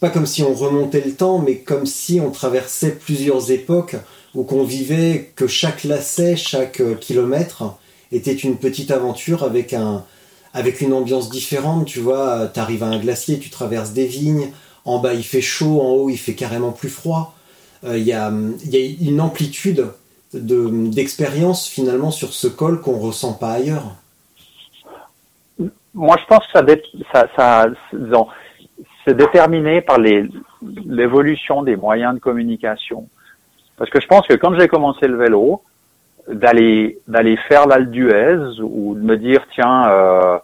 [0.00, 3.96] pas comme si on remontait le temps, mais comme si on traversait plusieurs époques
[4.34, 7.76] où qu'on vivait que chaque lacet, chaque kilomètre
[8.12, 10.04] était une petite aventure avec un
[10.52, 14.50] avec une ambiance différente, tu vois, tu arrives à un glacier, tu traverses des vignes,
[14.84, 17.34] en bas il fait chaud, en haut il fait carrément plus froid.
[17.82, 18.32] Il euh, y, a,
[18.64, 19.86] y, a, une amplitude
[20.34, 23.94] d'expérience finalement sur ce col qu'on ressent pas ailleurs.
[25.94, 26.64] Moi je pense que ça,
[27.12, 27.66] ça, ça
[29.04, 33.08] c'est déterminé par l'évolution des moyens de communication.
[33.80, 35.62] Parce que je pense que quand j'ai commencé le vélo,
[36.28, 40.38] d'aller d'aller faire l'Alpe d'Huez ou de me dire tiens euh,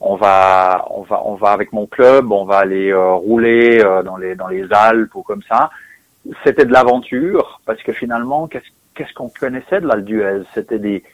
[0.00, 4.02] on va on va on va avec mon club on va aller euh, rouler euh,
[4.02, 5.68] dans les dans les Alpes ou comme ça
[6.44, 7.60] c'était de l'aventure.
[7.66, 10.44] Parce que finalement qu'est-ce qu'est-ce qu'on connaissait de l'Alpe d'Huez?
[10.54, 11.04] C'était des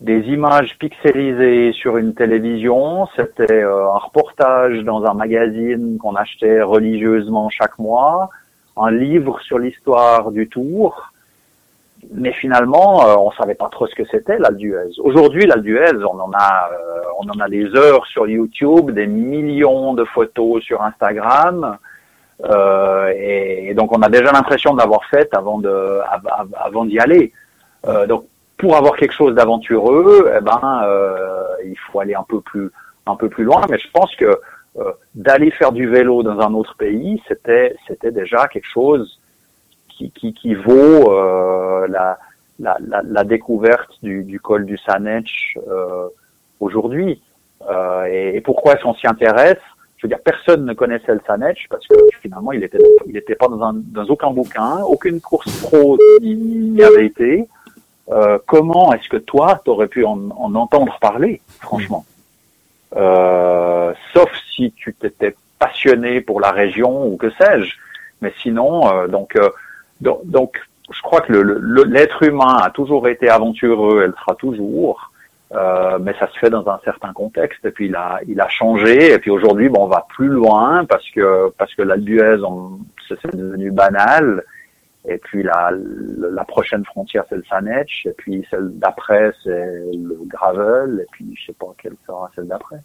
[0.00, 7.50] des images pixelisées sur une télévision c'était un reportage dans un magazine qu'on achetait religieusement
[7.50, 8.30] chaque mois
[8.76, 11.09] un livre sur l'histoire du Tour
[12.12, 14.90] mais finalement, euh, on savait pas trop ce que c'était l'Alduez.
[15.02, 19.94] Aujourd'hui, l'Alduez, on en a, euh, on en a des heures sur YouTube, des millions
[19.94, 21.78] de photos sur Instagram,
[22.44, 26.00] euh, et, donc on a déjà l'impression de l'avoir fait avant de,
[26.56, 27.32] avant d'y aller.
[27.86, 28.24] Euh, donc
[28.56, 32.70] pour avoir quelque chose d'aventureux, eh ben, euh, il faut aller un peu plus,
[33.06, 33.62] un peu plus loin.
[33.68, 34.38] Mais je pense que
[35.14, 39.18] d'aller faire du vélo dans un autre pays, c'était, c'était déjà quelque chose
[40.00, 42.18] qui, qui, qui vaut euh, la,
[42.58, 46.08] la, la, la, découverte du, du col du Sanetch euh,
[46.60, 47.20] aujourd'hui.
[47.68, 49.58] Euh, et, et, pourquoi est-ce qu'on s'y intéresse?
[49.98, 53.34] Je veux dire, personne ne connaissait le Sanetch parce que finalement, il était, il était
[53.34, 57.46] pas dans, un, dans aucun bouquin, aucune course pro n'y avait été.
[58.10, 62.06] Euh, comment est-ce que toi, tu aurais pu en, en, entendre parler, franchement?
[62.96, 67.74] Euh, Sauf si tu t'étais passionné pour la région ou que sais-je.
[68.22, 69.36] Mais sinon, euh, donc
[70.00, 70.56] donc, donc,
[70.90, 75.12] je crois que l'être humain a toujours été aventureux, elle sera toujours,
[75.52, 77.64] euh, mais ça se fait dans un certain contexte.
[77.64, 79.12] Et puis il a, il a changé.
[79.12, 82.38] Et puis aujourd'hui, bon, on va plus loin parce que parce que l'Albuez,
[83.08, 84.44] c'est devenu banal.
[85.08, 85.72] Et puis la,
[86.18, 88.06] la prochaine frontière, c'est le Sanetch.
[88.06, 89.50] Et puis celle d'après, c'est
[89.92, 91.00] le Gravel.
[91.02, 92.80] Et puis je sais pas quelle sera celle d'après.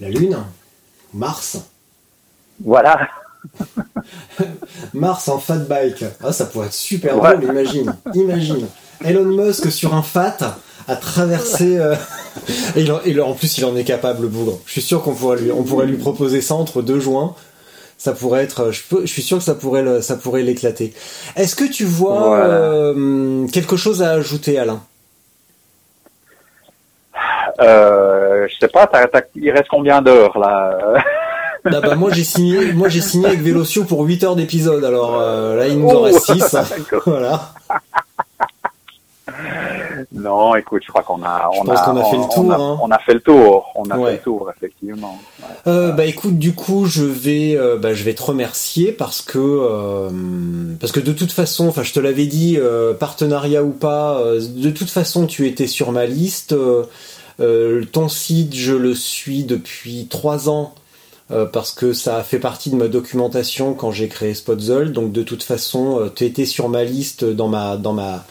[0.00, 0.36] La Lune,
[1.14, 1.70] Mars.
[2.60, 3.08] Voilà.
[4.94, 6.04] Mars en fat bike.
[6.22, 7.94] Ah, ça pourrait être super drôle, imagine.
[8.14, 8.66] Imagine.
[9.04, 10.56] Elon Musk sur un fat
[10.88, 11.78] à traverser.
[11.78, 11.94] Euh,
[12.76, 14.60] et, en, plus, il en est capable, le bougre.
[14.66, 17.34] Je suis sûr qu'on pourrait lui, on pourrait lui proposer ça entre deux joints.
[17.98, 18.72] Ça pourrait être.
[18.72, 20.92] Je, peux, je suis sûr que ça pourrait, ça pourrait l'éclater.
[21.36, 24.82] Est-ce que tu vois euh, quelque chose à ajouter, Alain?
[27.60, 28.90] Euh, Je sais pas.
[29.36, 30.76] il reste combien d'heures là?
[31.64, 34.84] Ah bah moi j'ai signé, moi j'ai signé avec Vélotio pour 8 heures d'épisode.
[34.84, 36.38] Alors euh, là il nous en Oh, reste 6.
[36.52, 37.02] d'accord.
[37.06, 37.52] voilà.
[40.12, 42.50] Non, écoute, je crois qu'on a, on a, qu'on a fait le on- tour, On
[42.50, 42.78] a, hein.
[42.82, 43.72] on a fait le tour.
[43.76, 44.10] On a Ouais.
[44.10, 45.18] fait le tour, effectivement.
[45.40, 45.46] Ouais.
[45.68, 49.38] Euh, bah écoute, du coup, je vais, euh, bah, je vais te remercier parce que,
[49.38, 50.10] euh,
[50.80, 54.40] parce que de toute façon, enfin, je te l'avais dit, euh, partenariat ou pas, euh,
[54.40, 56.54] de toute façon, tu étais sur ma liste.
[57.92, 60.74] ton site, je le suis depuis trois ans.
[61.32, 65.12] Euh, parce que ça a fait partie de ma documentation quand j'ai créé Spotzel, donc
[65.12, 68.24] de toute façon, tu étais sur ma liste dans ma dans ma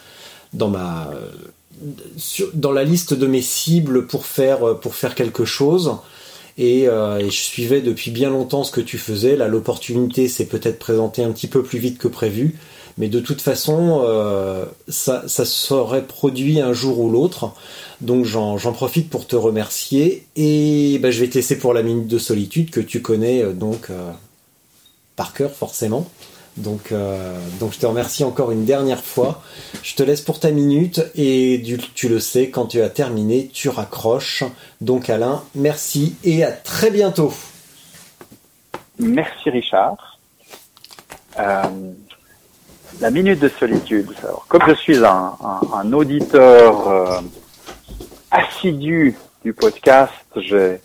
[0.53, 1.30] dans ma euh,
[2.53, 4.80] dans la liste de mes cibles pour faire euh,
[5.15, 5.98] quelque chose.
[6.60, 9.36] Euh, et je suivais depuis bien longtemps ce que tu faisais.
[9.36, 12.60] Là, l'opportunité s'est peut-être présentée un petit peu plus vite que prévu,
[12.97, 17.53] mais de toute façon, euh, ça, ça serait produit un jour ou l'autre.
[18.01, 22.07] Donc j'en profite pour te remercier et bah, je vais te laisser pour la minute
[22.07, 24.11] de solitude que tu connais euh, donc euh,
[25.15, 26.07] par cœur forcément.
[26.57, 26.93] Donc,
[27.61, 29.41] donc je te remercie encore une dernière fois.
[29.84, 31.63] Je te laisse pour ta minute et
[31.95, 34.43] tu le sais, quand tu as terminé, tu raccroches.
[34.81, 37.34] Donc Alain, merci et à très bientôt.
[38.99, 40.19] Merci Richard.
[43.02, 44.10] La minute de solitude.
[44.23, 47.19] Alors, comme je suis un, un- un auditeur euh,
[48.32, 50.80] assidu du podcast, j'ai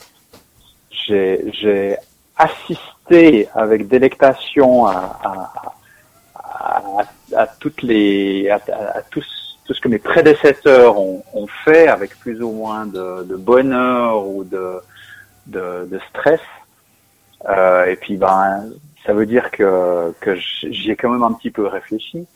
[2.37, 5.19] assisté avec délectation à,
[6.35, 6.83] à,
[7.37, 8.59] à, toutes les à,
[9.11, 9.23] tout
[9.75, 14.45] ce que mes prédécesseurs ont, ont fait avec plus ou moins de, de bonheur ou
[14.45, 14.81] de
[15.47, 16.41] de, de stress.
[17.49, 18.65] Euh, et puis ben
[19.07, 22.27] ça veut dire que que j'y ai quand même un petit peu réfléchi.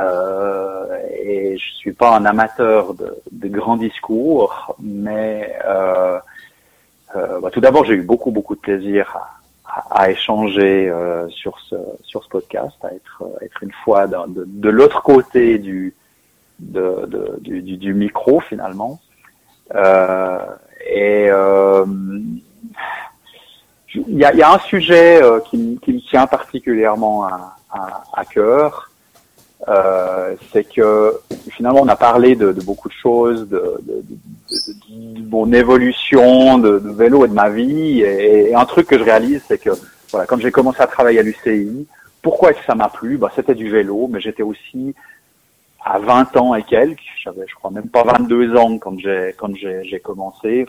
[0.00, 6.18] Euh, et je suis pas un amateur de, grands discours, mais euh,
[7.16, 9.18] euh, bah, tout d'abord j'ai eu beaucoup beaucoup de plaisir
[9.64, 11.74] à, à, échanger euh, sur ce
[12.04, 15.92] sur ce podcast, à être être une fois de, l'autre côté du,
[16.60, 19.00] du, du, du micro finalement.
[19.74, 20.38] Euh,
[20.86, 21.28] et
[23.94, 27.56] il y a, y a un sujet euh, qui, me- qui me tient particulièrement à,
[27.70, 28.90] à, à cœur,
[29.68, 31.18] euh, c'est que
[31.50, 36.70] finalement on a parlé de, de beaucoup de choses, de, de, de- mon évolution de,
[37.02, 39.70] vélo et de ma vie, et, et un truc que je réalise, c'est que
[40.10, 41.86] voilà, quand j'ai commencé à travailler à l'UCI,
[42.22, 43.16] pourquoi est-ce que ça m'a plu?
[43.16, 44.94] Bah, C'était du vélo, mais j'étais aussi
[45.84, 49.54] à 20 ans et quelques, j'avais je crois même pas 22 ans quand j'ai quand
[49.56, 50.66] j'ai commencé.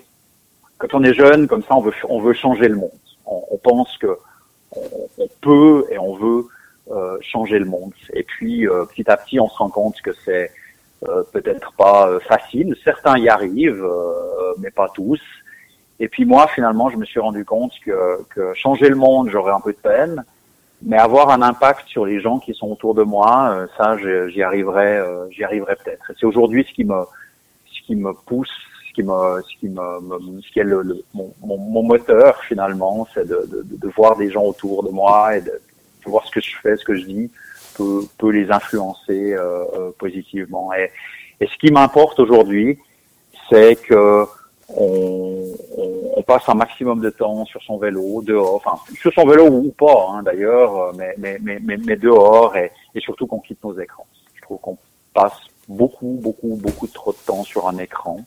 [0.77, 2.91] Quand on est jeune, comme ça, on veut on veut changer le monde.
[3.25, 4.17] On, on pense que
[4.75, 6.47] on, peut et on veut
[6.91, 7.93] euh, changer le monde.
[8.13, 10.51] Et puis euh, petit à petit, on se rend compte que c'est
[11.07, 12.75] euh, peut-être pas euh, facile.
[12.83, 13.85] Certains y arrivent,
[14.59, 15.21] mais pas tous.
[15.99, 19.53] Et puis moi, finalement, je me suis rendu compte que, que changer le monde, j'aurais
[19.53, 20.23] un peu de peine,
[20.81, 23.97] mais avoir un impact sur les gens qui sont autour de moi, ça,
[24.27, 26.11] j'y arriverai, j'y arriverai peut-être.
[26.19, 27.01] C'est aujourd'hui ce qui me,
[27.67, 28.51] ce qui me pousse,
[28.95, 33.27] qui me, ce qui me, ce qui est le, le- mon, mon, moteur finalement, c'est
[33.27, 35.61] de, de, de voir des gens autour de moi et de,
[36.05, 37.31] voir ce que je fais, ce que je dis
[37.75, 40.71] peut, peut les influencer euh, euh, positivement.
[40.73, 40.91] Et,
[41.41, 42.77] et ce qui m'importe aujourd'hui,
[43.49, 44.25] c'est que
[44.69, 45.43] on,
[46.15, 49.71] on, passe un maximum de temps sur son vélo, dehors, enfin sur son vélo ou
[49.71, 53.77] pas hein, d'ailleurs, euh, mais, mais, mais, mais dehors et, et surtout qu'on quitte nos
[53.79, 54.07] écrans.
[54.35, 54.77] Je trouve qu'on
[55.13, 58.25] passe beaucoup, beaucoup, beaucoup trop de temps sur un écran,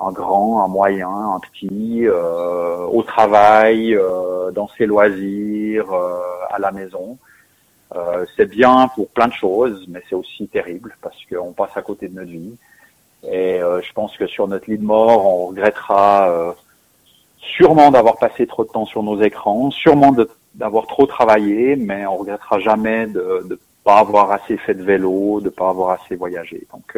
[0.00, 6.20] un grand, un moyen, un petit, euh, au travail, euh, dans ses loisirs, euh,
[6.50, 7.18] à la maison.
[7.96, 11.82] Euh, c'est bien pour plein de choses, mais c'est aussi terrible parce qu'on passe à
[11.82, 12.56] côté de notre vie.
[13.24, 16.52] Et euh, je pense que sur notre lit de mort, on regrettera euh,
[17.38, 20.14] sûrement d'avoir passé trop de temps sur nos écrans, sûrement
[20.54, 25.40] d'avoir trop travaillé, mais on regrettera jamais de ne pas avoir assez fait de vélo,
[25.40, 26.66] de pas avoir assez voyagé.
[26.72, 26.96] Donc,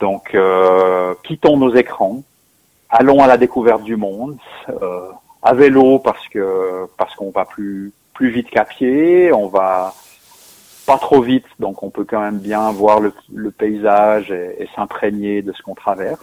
[0.00, 2.22] donc euh, quittons nos écrans,
[2.88, 5.10] allons à la découverte du monde, euh,
[5.42, 9.94] à vélo parce que parce qu'on va plus plus vite qu'à pied, on va
[10.86, 15.42] pas trop vite, donc on peut quand même bien voir le, le paysage et, s'imprégner
[15.42, 16.20] de ce qu'on traverse.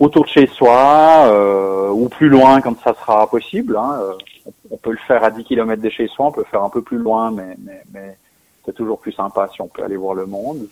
[0.00, 3.76] Autour de chez soi, euh, ou plus loin quand ça sera possible.
[3.76, 4.12] Hein, euh,
[4.46, 6.62] on, on peut le faire à 10 km de chez soi, on peut le faire
[6.62, 8.16] un peu plus loin, mais, mais, mais
[8.64, 10.68] c'est toujours plus sympa si on peut aller voir le monde.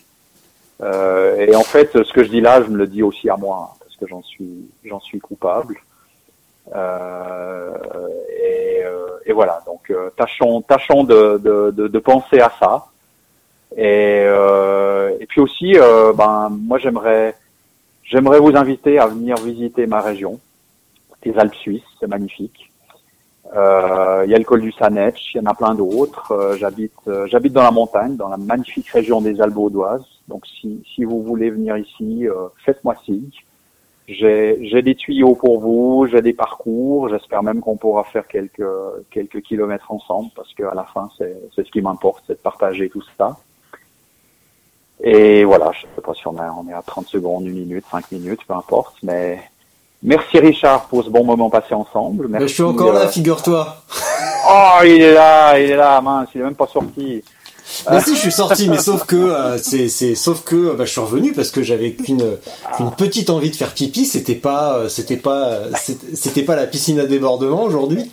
[0.82, 3.36] Euh, et en fait, ce que je dis là, je me le dis aussi à
[3.36, 5.76] moi, hein, parce que j'en suis, j'en suis coupable.
[6.74, 7.70] Euh,
[8.42, 12.86] et, euh, et voilà, donc tâchons, tâchons de, de, de, de penser à ça.
[13.76, 14.24] Et,
[15.20, 15.74] et puis aussi,
[16.14, 17.34] ben moi j'aimerais,
[18.04, 20.40] j'aimerais vous inviter à venir visiter ma région,
[21.26, 22.70] les Alpes suisses, c'est magnifique.
[23.54, 26.32] Euh, Il y a le col du Sanetch, il y en a plein d'autres.
[26.32, 30.04] Euh, j'habite, euh, j'habite dans la montagne, dans la magnifique région des Alpes vaudoises.
[30.28, 32.26] Donc si, si vous voulez venir ici,
[32.64, 33.30] faites-moi signe.
[34.08, 37.08] J'ai, des tuyaux pour vous, j'ai des parcours.
[37.08, 38.66] J'espère même qu'on pourra faire quelques
[39.10, 42.88] quelques kilomètres ensemble, parce qu'à la fin, c'est, c'est ce qui m'importe, c'est de partager
[42.88, 43.36] tout ça.
[45.00, 47.84] Et voilà, je sais pas si on, a, on est à 30 secondes, une minute,
[47.90, 49.40] 5 minutes, peu importe, mais
[50.06, 52.28] merci Richard pour ce bon moment passé ensemble.
[52.28, 53.76] Merci, je suis encore là, euh, figure-toi.
[54.48, 57.20] Oh, il est là, il est là, mince, il est même pas sorti.
[57.90, 60.92] Mais si, je suis sorti, mais sauf que euh, c'est, c'est, sauf que bah, je
[60.92, 62.36] suis revenu parce que j'avais qu'une,
[62.76, 64.04] qu'une petite envie de faire pipi.
[64.04, 68.08] C'était pas, euh, c'était pas, c'était c'était pas la piscine à débordement aujourd'hui.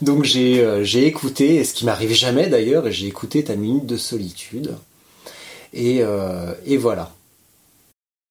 [0.00, 3.56] Donc j'ai, euh, j'ai écouté, et ce qui m'arrive jamais d'ailleurs, et j'ai écouté ta
[3.56, 4.74] minute de solitude.
[5.72, 7.10] Et, euh, et voilà.